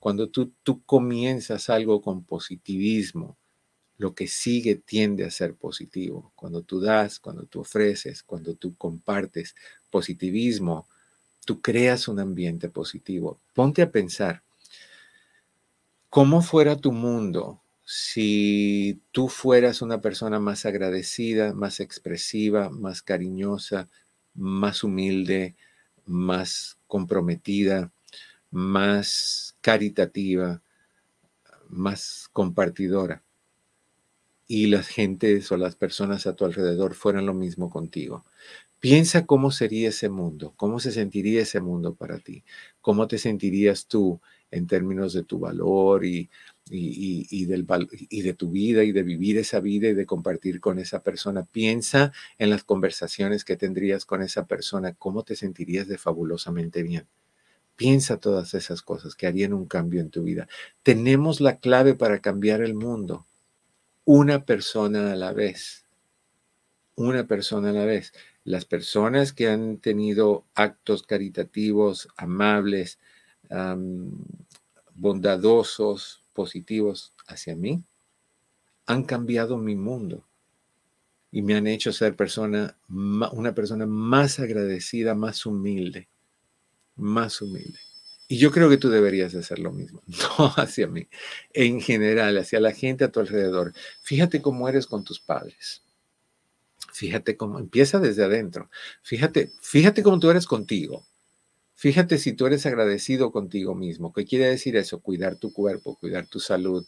cuando 0.00 0.28
tú, 0.28 0.52
tú 0.64 0.82
comienzas 0.84 1.70
algo 1.70 2.02
con 2.02 2.24
positivismo, 2.24 3.38
lo 3.98 4.14
que 4.14 4.28
sigue 4.28 4.76
tiende 4.76 5.24
a 5.24 5.30
ser 5.30 5.54
positivo. 5.54 6.32
Cuando 6.36 6.62
tú 6.62 6.80
das, 6.80 7.18
cuando 7.18 7.42
tú 7.42 7.60
ofreces, 7.60 8.22
cuando 8.22 8.54
tú 8.54 8.76
compartes 8.76 9.56
positivismo, 9.90 10.88
tú 11.44 11.60
creas 11.60 12.06
un 12.06 12.20
ambiente 12.20 12.68
positivo. 12.68 13.40
Ponte 13.54 13.82
a 13.82 13.90
pensar, 13.90 14.42
¿cómo 16.08 16.42
fuera 16.42 16.76
tu 16.76 16.92
mundo 16.92 17.60
si 17.84 19.00
tú 19.10 19.28
fueras 19.28 19.82
una 19.82 20.00
persona 20.00 20.38
más 20.38 20.64
agradecida, 20.64 21.52
más 21.52 21.80
expresiva, 21.80 22.70
más 22.70 23.02
cariñosa, 23.02 23.88
más 24.34 24.84
humilde, 24.84 25.56
más 26.06 26.78
comprometida, 26.86 27.90
más 28.52 29.56
caritativa, 29.60 30.62
más 31.68 32.28
compartidora? 32.32 33.22
Y 34.48 34.66
las 34.68 34.88
gentes 34.88 35.52
o 35.52 35.58
las 35.58 35.76
personas 35.76 36.26
a 36.26 36.34
tu 36.34 36.46
alrededor 36.46 36.94
fueran 36.94 37.26
lo 37.26 37.34
mismo 37.34 37.70
contigo. 37.70 38.24
Piensa 38.80 39.26
cómo 39.26 39.50
sería 39.50 39.90
ese 39.90 40.08
mundo, 40.08 40.54
cómo 40.56 40.80
se 40.80 40.92
sentiría 40.92 41.42
ese 41.42 41.60
mundo 41.60 41.94
para 41.94 42.18
ti, 42.18 42.44
cómo 42.80 43.08
te 43.08 43.18
sentirías 43.18 43.86
tú 43.88 44.20
en 44.50 44.66
términos 44.66 45.12
de 45.12 45.24
tu 45.24 45.38
valor 45.40 46.04
y, 46.06 46.30
y, 46.70 47.44
del, 47.46 47.66
y 48.08 48.22
de 48.22 48.34
tu 48.34 48.50
vida 48.50 48.84
y 48.84 48.92
de 48.92 49.02
vivir 49.02 49.36
esa 49.38 49.60
vida 49.60 49.88
y 49.88 49.94
de 49.94 50.06
compartir 50.06 50.60
con 50.60 50.78
esa 50.78 51.02
persona. 51.02 51.44
Piensa 51.44 52.12
en 52.38 52.50
las 52.50 52.64
conversaciones 52.64 53.44
que 53.44 53.56
tendrías 53.56 54.06
con 54.06 54.22
esa 54.22 54.46
persona, 54.46 54.94
cómo 54.94 55.24
te 55.24 55.36
sentirías 55.36 55.88
de 55.88 55.98
fabulosamente 55.98 56.82
bien. 56.82 57.06
Piensa 57.76 58.18
todas 58.18 58.54
esas 58.54 58.82
cosas 58.82 59.14
que 59.16 59.26
harían 59.28 59.54
un 59.54 59.66
cambio 59.66 60.00
en 60.00 60.10
tu 60.10 60.24
vida. 60.24 60.48
Tenemos 60.82 61.40
la 61.40 61.58
clave 61.58 61.94
para 61.94 62.20
cambiar 62.20 62.62
el 62.62 62.74
mundo 62.74 63.27
una 64.10 64.46
persona 64.46 65.12
a 65.12 65.16
la 65.16 65.34
vez. 65.34 65.84
Una 66.94 67.26
persona 67.26 67.68
a 67.68 67.72
la 67.72 67.84
vez. 67.84 68.14
Las 68.42 68.64
personas 68.64 69.34
que 69.34 69.50
han 69.50 69.76
tenido 69.76 70.46
actos 70.54 71.02
caritativos, 71.02 72.08
amables, 72.16 72.98
bondadosos, 74.94 76.22
positivos 76.32 77.12
hacia 77.26 77.54
mí, 77.54 77.84
han 78.86 79.04
cambiado 79.04 79.58
mi 79.58 79.76
mundo 79.76 80.26
y 81.30 81.42
me 81.42 81.54
han 81.56 81.66
hecho 81.66 81.92
ser 81.92 82.16
persona, 82.16 82.78
una 82.88 83.54
persona 83.54 83.84
más 83.84 84.38
agradecida, 84.40 85.14
más 85.14 85.44
humilde, 85.44 86.08
más 86.96 87.42
humilde. 87.42 87.78
Y 88.30 88.36
yo 88.36 88.50
creo 88.50 88.68
que 88.68 88.76
tú 88.76 88.90
deberías 88.90 89.34
hacer 89.34 89.58
lo 89.58 89.72
mismo, 89.72 90.02
no 90.38 90.52
hacia 90.56 90.86
mí, 90.86 91.08
en 91.54 91.80
general, 91.80 92.36
hacia 92.36 92.60
la 92.60 92.72
gente 92.72 93.04
a 93.04 93.10
tu 93.10 93.20
alrededor. 93.20 93.72
Fíjate 94.02 94.42
cómo 94.42 94.68
eres 94.68 94.86
con 94.86 95.02
tus 95.02 95.18
padres. 95.18 95.82
Fíjate 96.92 97.38
cómo 97.38 97.58
empieza 97.58 98.00
desde 98.00 98.24
adentro. 98.24 98.70
Fíjate, 99.02 99.52
fíjate 99.62 100.02
cómo 100.02 100.18
tú 100.18 100.30
eres 100.30 100.46
contigo. 100.46 101.06
Fíjate 101.74 102.18
si 102.18 102.34
tú 102.34 102.46
eres 102.46 102.66
agradecido 102.66 103.32
contigo 103.32 103.74
mismo. 103.74 104.12
¿Qué 104.12 104.26
quiere 104.26 104.46
decir 104.46 104.76
eso? 104.76 105.00
Cuidar 105.00 105.36
tu 105.36 105.52
cuerpo, 105.52 105.96
cuidar 105.96 106.26
tu 106.26 106.40
salud, 106.40 106.84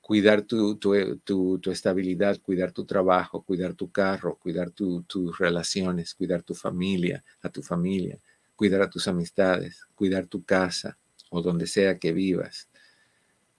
cuidar 0.00 0.42
tu, 0.42 0.76
tu, 0.76 1.60
estabilidad, 1.70 2.40
cuidar 2.40 2.72
tu 2.72 2.86
trabajo, 2.86 3.42
cuidar 3.42 3.74
tu 3.74 3.90
carro, 3.90 4.38
cuidar 4.38 4.70
tus 4.70 5.38
relaciones, 5.38 6.14
cuidar 6.14 6.42
tu 6.44 6.54
familia, 6.54 7.24
a 7.42 7.50
tu 7.50 7.62
familia 7.62 8.18
cuidar 8.56 8.82
a 8.82 8.90
tus 8.90 9.08
amistades, 9.08 9.86
cuidar 9.94 10.26
tu 10.26 10.44
casa 10.44 10.98
o 11.30 11.42
donde 11.42 11.66
sea 11.66 11.98
que 11.98 12.12
vivas, 12.12 12.68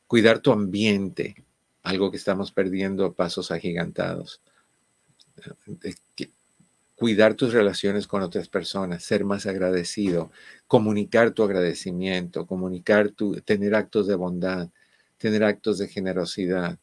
cuidar 0.08 0.39
tu 0.39 0.52
ambiente, 0.52 1.44
algo 1.82 2.12
que 2.12 2.18
estamos 2.18 2.52
perdiendo 2.52 3.06
a 3.06 3.14
pasos 3.14 3.52
agigantados, 3.52 4.41
cuidar 6.96 7.34
tus 7.34 7.52
relaciones 7.52 8.08
con 8.08 8.22
otras 8.22 8.48
personas, 8.48 9.04
ser 9.04 9.26
más 9.26 9.46
agradecido, 9.46 10.32
comunicar 10.68 11.32
tu 11.32 11.44
agradecimiento, 11.44 12.46
comunicar 12.46 13.10
tu, 13.10 13.34
tener 13.41 13.76
actos 13.76 14.08
de 14.08 14.16
bondad, 14.16 14.70
tener 15.18 15.44
actos 15.44 15.80
de 15.80 15.88
generosidad. 15.88 16.78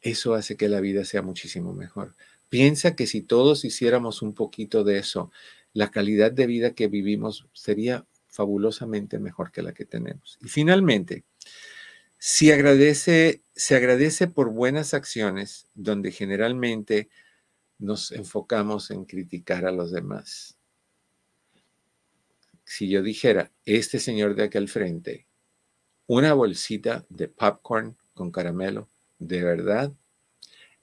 Eso 0.00 0.34
hace 0.34 0.56
que 0.56 0.68
la 0.68 0.80
vida 0.80 1.04
sea 1.04 1.22
muchísimo 1.22 1.74
mejor. 1.74 2.14
Piensa 2.48 2.94
que 2.94 3.06
si 3.06 3.20
todos 3.20 3.64
hiciéramos 3.64 4.22
un 4.22 4.32
poquito 4.32 4.84
de 4.84 4.98
eso, 4.98 5.30
la 5.78 5.92
calidad 5.92 6.32
de 6.32 6.48
vida 6.48 6.74
que 6.74 6.88
vivimos 6.88 7.46
sería 7.52 8.04
fabulosamente 8.26 9.20
mejor 9.20 9.52
que 9.52 9.62
la 9.62 9.72
que 9.72 9.84
tenemos. 9.84 10.36
Y 10.42 10.48
finalmente, 10.48 11.22
si 12.18 12.50
agradece, 12.50 13.42
se 13.54 13.76
agradece 13.76 14.26
por 14.26 14.50
buenas 14.50 14.92
acciones, 14.92 15.68
donde 15.76 16.10
generalmente 16.10 17.08
nos 17.78 18.10
enfocamos 18.10 18.90
en 18.90 19.04
criticar 19.04 19.66
a 19.66 19.70
los 19.70 19.92
demás. 19.92 20.58
Si 22.64 22.88
yo 22.88 23.00
dijera, 23.00 23.52
este 23.64 24.00
señor 24.00 24.34
de 24.34 24.42
aquí 24.42 24.58
al 24.58 24.66
frente, 24.66 25.28
una 26.08 26.34
bolsita 26.34 27.06
de 27.08 27.28
popcorn 27.28 27.96
con 28.14 28.32
caramelo, 28.32 28.88
de 29.20 29.44
verdad, 29.44 29.92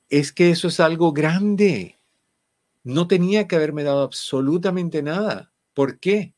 es 0.08 0.32
que 0.32 0.52
eso 0.52 0.70
es 0.70 0.80
algo 0.80 1.12
grande. 1.12 2.00
No 2.86 3.08
tenía 3.08 3.48
que 3.48 3.56
haberme 3.56 3.84
dado 3.84 4.04
absolutamente 4.04 5.02
nada. 5.02 5.52
¿Por 5.74 6.00
qué? 6.00 6.36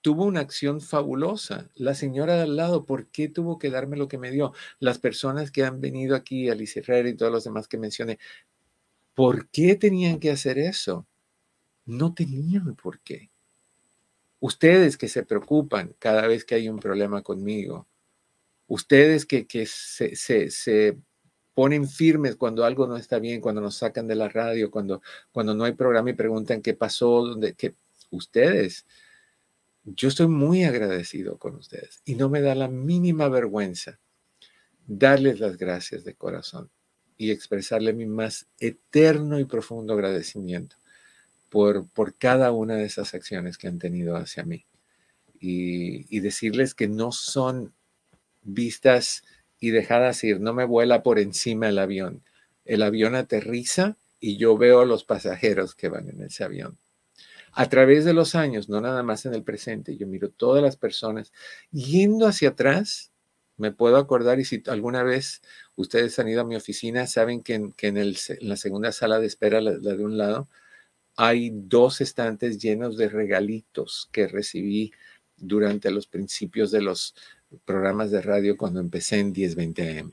Tuvo 0.00 0.24
una 0.24 0.40
acción 0.40 0.80
fabulosa. 0.80 1.70
La 1.76 1.94
señora 1.94 2.34
de 2.34 2.42
al 2.42 2.56
lado, 2.56 2.84
¿por 2.84 3.06
qué 3.06 3.28
tuvo 3.28 3.56
que 3.60 3.70
darme 3.70 3.96
lo 3.96 4.08
que 4.08 4.18
me 4.18 4.32
dio? 4.32 4.52
Las 4.80 4.98
personas 4.98 5.52
que 5.52 5.62
han 5.62 5.80
venido 5.80 6.16
aquí, 6.16 6.50
Alice 6.50 6.80
Herrera 6.80 7.08
y 7.08 7.14
todos 7.14 7.30
los 7.30 7.44
demás 7.44 7.68
que 7.68 7.78
mencioné, 7.78 8.18
¿por 9.14 9.48
qué 9.48 9.76
tenían 9.76 10.18
que 10.18 10.32
hacer 10.32 10.58
eso? 10.58 11.06
No 11.86 12.14
tenían 12.14 12.74
por 12.74 12.98
qué. 12.98 13.30
Ustedes 14.40 14.96
que 14.96 15.06
se 15.06 15.24
preocupan 15.24 15.94
cada 16.00 16.26
vez 16.26 16.44
que 16.44 16.56
hay 16.56 16.68
un 16.68 16.80
problema 16.80 17.22
conmigo, 17.22 17.86
ustedes 18.66 19.24
que, 19.24 19.46
se, 19.66 20.16
se 20.50 20.98
ponen 21.54 21.88
firmes 21.88 22.36
cuando 22.36 22.64
algo 22.64 22.86
no 22.86 22.96
está 22.96 23.18
bien, 23.18 23.40
cuando 23.40 23.60
nos 23.60 23.76
sacan 23.76 24.06
de 24.06 24.14
la 24.14 24.28
radio, 24.28 24.70
cuando, 24.70 25.02
cuando 25.32 25.54
no 25.54 25.64
hay 25.64 25.72
programa 25.72 26.10
y 26.10 26.14
preguntan 26.14 26.62
qué 26.62 26.74
pasó, 26.74 27.26
dónde, 27.26 27.54
qué, 27.54 27.74
ustedes. 28.10 28.86
Yo 29.84 30.08
estoy 30.08 30.28
muy 30.28 30.64
agradecido 30.64 31.38
con 31.38 31.56
ustedes 31.56 32.00
y 32.04 32.14
no 32.14 32.28
me 32.28 32.40
da 32.40 32.54
la 32.54 32.68
mínima 32.68 33.28
vergüenza 33.28 33.98
darles 34.86 35.40
las 35.40 35.56
gracias 35.56 36.04
de 36.04 36.14
corazón 36.14 36.70
y 37.16 37.30
expresarle 37.30 37.92
mi 37.92 38.06
más 38.06 38.46
eterno 38.58 39.38
y 39.38 39.44
profundo 39.44 39.94
agradecimiento 39.94 40.76
por, 41.50 41.88
por 41.88 42.16
cada 42.16 42.52
una 42.52 42.76
de 42.76 42.84
esas 42.84 43.14
acciones 43.14 43.58
que 43.58 43.68
han 43.68 43.78
tenido 43.78 44.16
hacia 44.16 44.44
mí. 44.44 44.66
Y, 45.38 46.16
y 46.16 46.20
decirles 46.20 46.74
que 46.74 46.88
no 46.88 47.10
son 47.10 47.74
vistas 48.42 49.24
y 49.62 49.70
dejadas 49.70 50.24
ir, 50.24 50.40
no 50.40 50.52
me 50.52 50.64
vuela 50.64 51.04
por 51.04 51.20
encima 51.20 51.68
el 51.68 51.78
avión. 51.78 52.24
El 52.64 52.82
avión 52.82 53.14
aterriza 53.14 53.96
y 54.18 54.36
yo 54.36 54.58
veo 54.58 54.80
a 54.80 54.84
los 54.84 55.04
pasajeros 55.04 55.76
que 55.76 55.88
van 55.88 56.08
en 56.08 56.20
ese 56.20 56.42
avión. 56.42 56.78
A 57.52 57.68
través 57.68 58.04
de 58.04 58.12
los 58.12 58.34
años, 58.34 58.68
no 58.68 58.80
nada 58.80 59.04
más 59.04 59.24
en 59.24 59.34
el 59.34 59.44
presente, 59.44 59.96
yo 59.96 60.08
miro 60.08 60.30
todas 60.30 60.64
las 60.64 60.76
personas 60.76 61.32
yendo 61.70 62.26
hacia 62.26 62.48
atrás. 62.48 63.12
Me 63.56 63.70
puedo 63.70 63.98
acordar, 63.98 64.40
y 64.40 64.44
si 64.44 64.64
alguna 64.66 65.04
vez 65.04 65.42
ustedes 65.76 66.18
han 66.18 66.28
ido 66.28 66.40
a 66.40 66.44
mi 66.44 66.56
oficina, 66.56 67.06
saben 67.06 67.40
que 67.40 67.54
en, 67.54 67.72
en, 67.82 68.14
la 68.40 68.56
segunda 68.56 68.90
sala 68.90 69.20
de 69.20 69.28
espera, 69.28 69.60
la 69.60 69.78
de 69.78 70.04
un 70.04 70.18
lado, 70.18 70.48
hay 71.14 71.52
dos 71.54 72.00
estantes 72.00 72.58
llenos 72.58 72.96
de 72.96 73.08
regalitos 73.08 74.08
que 74.10 74.26
recibí 74.26 74.92
durante 75.36 75.92
los 75.92 76.08
principios 76.08 76.72
de 76.72 76.80
los 76.80 77.14
programas 77.64 78.10
de 78.10 78.22
radio 78.22 78.56
cuando 78.56 78.80
empecé 78.80 79.18
en 79.18 79.32
1020 79.32 79.98
AM. 79.98 80.12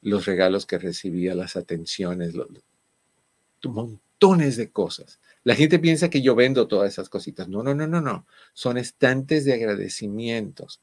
Los 0.00 0.26
regalos 0.26 0.66
que 0.66 0.78
recibía, 0.78 1.34
las 1.34 1.56
atenciones, 1.56 2.34
los, 2.34 2.48
montones 3.64 4.56
de 4.56 4.70
cosas. 4.70 5.20
La 5.44 5.54
gente 5.54 5.78
piensa 5.78 6.10
que 6.10 6.22
yo 6.22 6.34
vendo 6.34 6.68
todas 6.68 6.92
esas 6.92 7.08
cositas. 7.08 7.48
No, 7.48 7.62
no, 7.62 7.74
no, 7.74 7.86
no, 7.86 8.00
no. 8.00 8.26
Son 8.52 8.78
estantes 8.78 9.44
de 9.44 9.54
agradecimientos, 9.54 10.80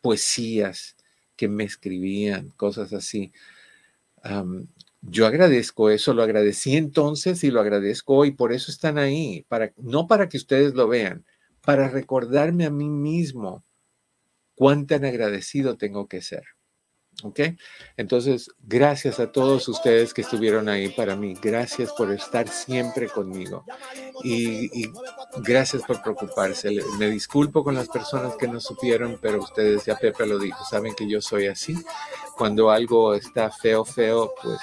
poesías 0.00 0.96
que 1.36 1.48
me 1.48 1.64
escribían, 1.64 2.50
cosas 2.50 2.92
así. 2.92 3.32
yo 5.02 5.26
agradezco 5.26 5.90
eso, 5.90 6.12
lo 6.12 6.22
agradecí 6.22 6.76
entonces 6.76 7.44
y 7.44 7.50
lo 7.52 7.60
agradezco 7.60 8.14
hoy, 8.16 8.32
por 8.32 8.52
eso 8.52 8.72
están 8.72 8.98
ahí, 8.98 9.44
para, 9.48 9.72
no 9.76 10.08
para 10.08 10.28
que 10.28 10.36
ustedes 10.36 10.74
lo 10.74 10.88
vean, 10.88 11.24
para 11.62 11.88
recordarme 11.88 12.66
a 12.66 12.70
mí 12.70 12.88
mismo 12.88 13.62
cuán 14.58 14.88
tan 14.88 15.04
agradecido 15.04 15.76
tengo 15.76 16.08
que 16.08 16.20
ser. 16.20 16.42
¿Ok? 17.22 17.40
Entonces, 17.96 18.50
gracias 18.60 19.18
a 19.18 19.32
todos 19.32 19.68
ustedes 19.68 20.14
que 20.14 20.22
estuvieron 20.22 20.68
ahí 20.68 20.88
para 20.88 21.16
mí. 21.16 21.34
Gracias 21.40 21.92
por 21.92 22.12
estar 22.12 22.48
siempre 22.48 23.08
conmigo. 23.08 23.64
Y, 24.22 24.88
gracias 25.38 25.82
por 25.82 26.02
preocuparse. 26.02 26.76
Me 26.98 27.08
disculpo 27.08 27.62
con 27.64 27.74
las 27.74 27.88
personas 27.88 28.36
que 28.36 28.48
no 28.48 28.60
supieron, 28.60 29.18
pero 29.20 29.38
ustedes, 29.38 29.84
ya 29.84 29.96
Pepe 29.96 30.26
lo 30.26 30.38
dijo, 30.38 30.64
saben 30.64 30.94
que 30.94 31.08
yo 31.08 31.20
soy 31.20 31.46
así. 31.46 31.76
Cuando 32.36 32.70
algo 32.70 33.14
está 33.14 33.50
feo, 33.50 33.84
feo, 33.84 34.32
pues 34.40 34.58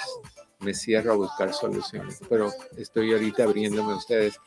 me 0.60 0.74
cierro 0.74 1.12
a 1.12 1.16
buscar 1.16 1.52
soluciones. 1.52 2.20
Pero 2.28 2.50
estoy 2.76 3.12
ahorita 3.12 3.44
abriéndome 3.44 3.92
a 3.92 3.96
ustedes 3.96 4.40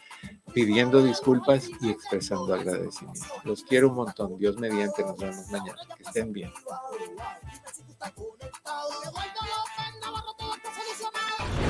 pidiendo 0.53 1.01
disculpas 1.01 1.69
y 1.81 1.89
expresando 1.89 2.53
agradecimiento. 2.53 3.25
Los 3.43 3.63
quiero 3.63 3.89
un 3.89 3.95
montón. 3.95 4.37
Dios 4.37 4.57
mediante, 4.57 5.03
nos 5.03 5.17
vemos 5.17 5.47
mañana. 5.49 5.79
Que 5.95 6.03
estén 6.03 6.33
bien. 6.33 6.51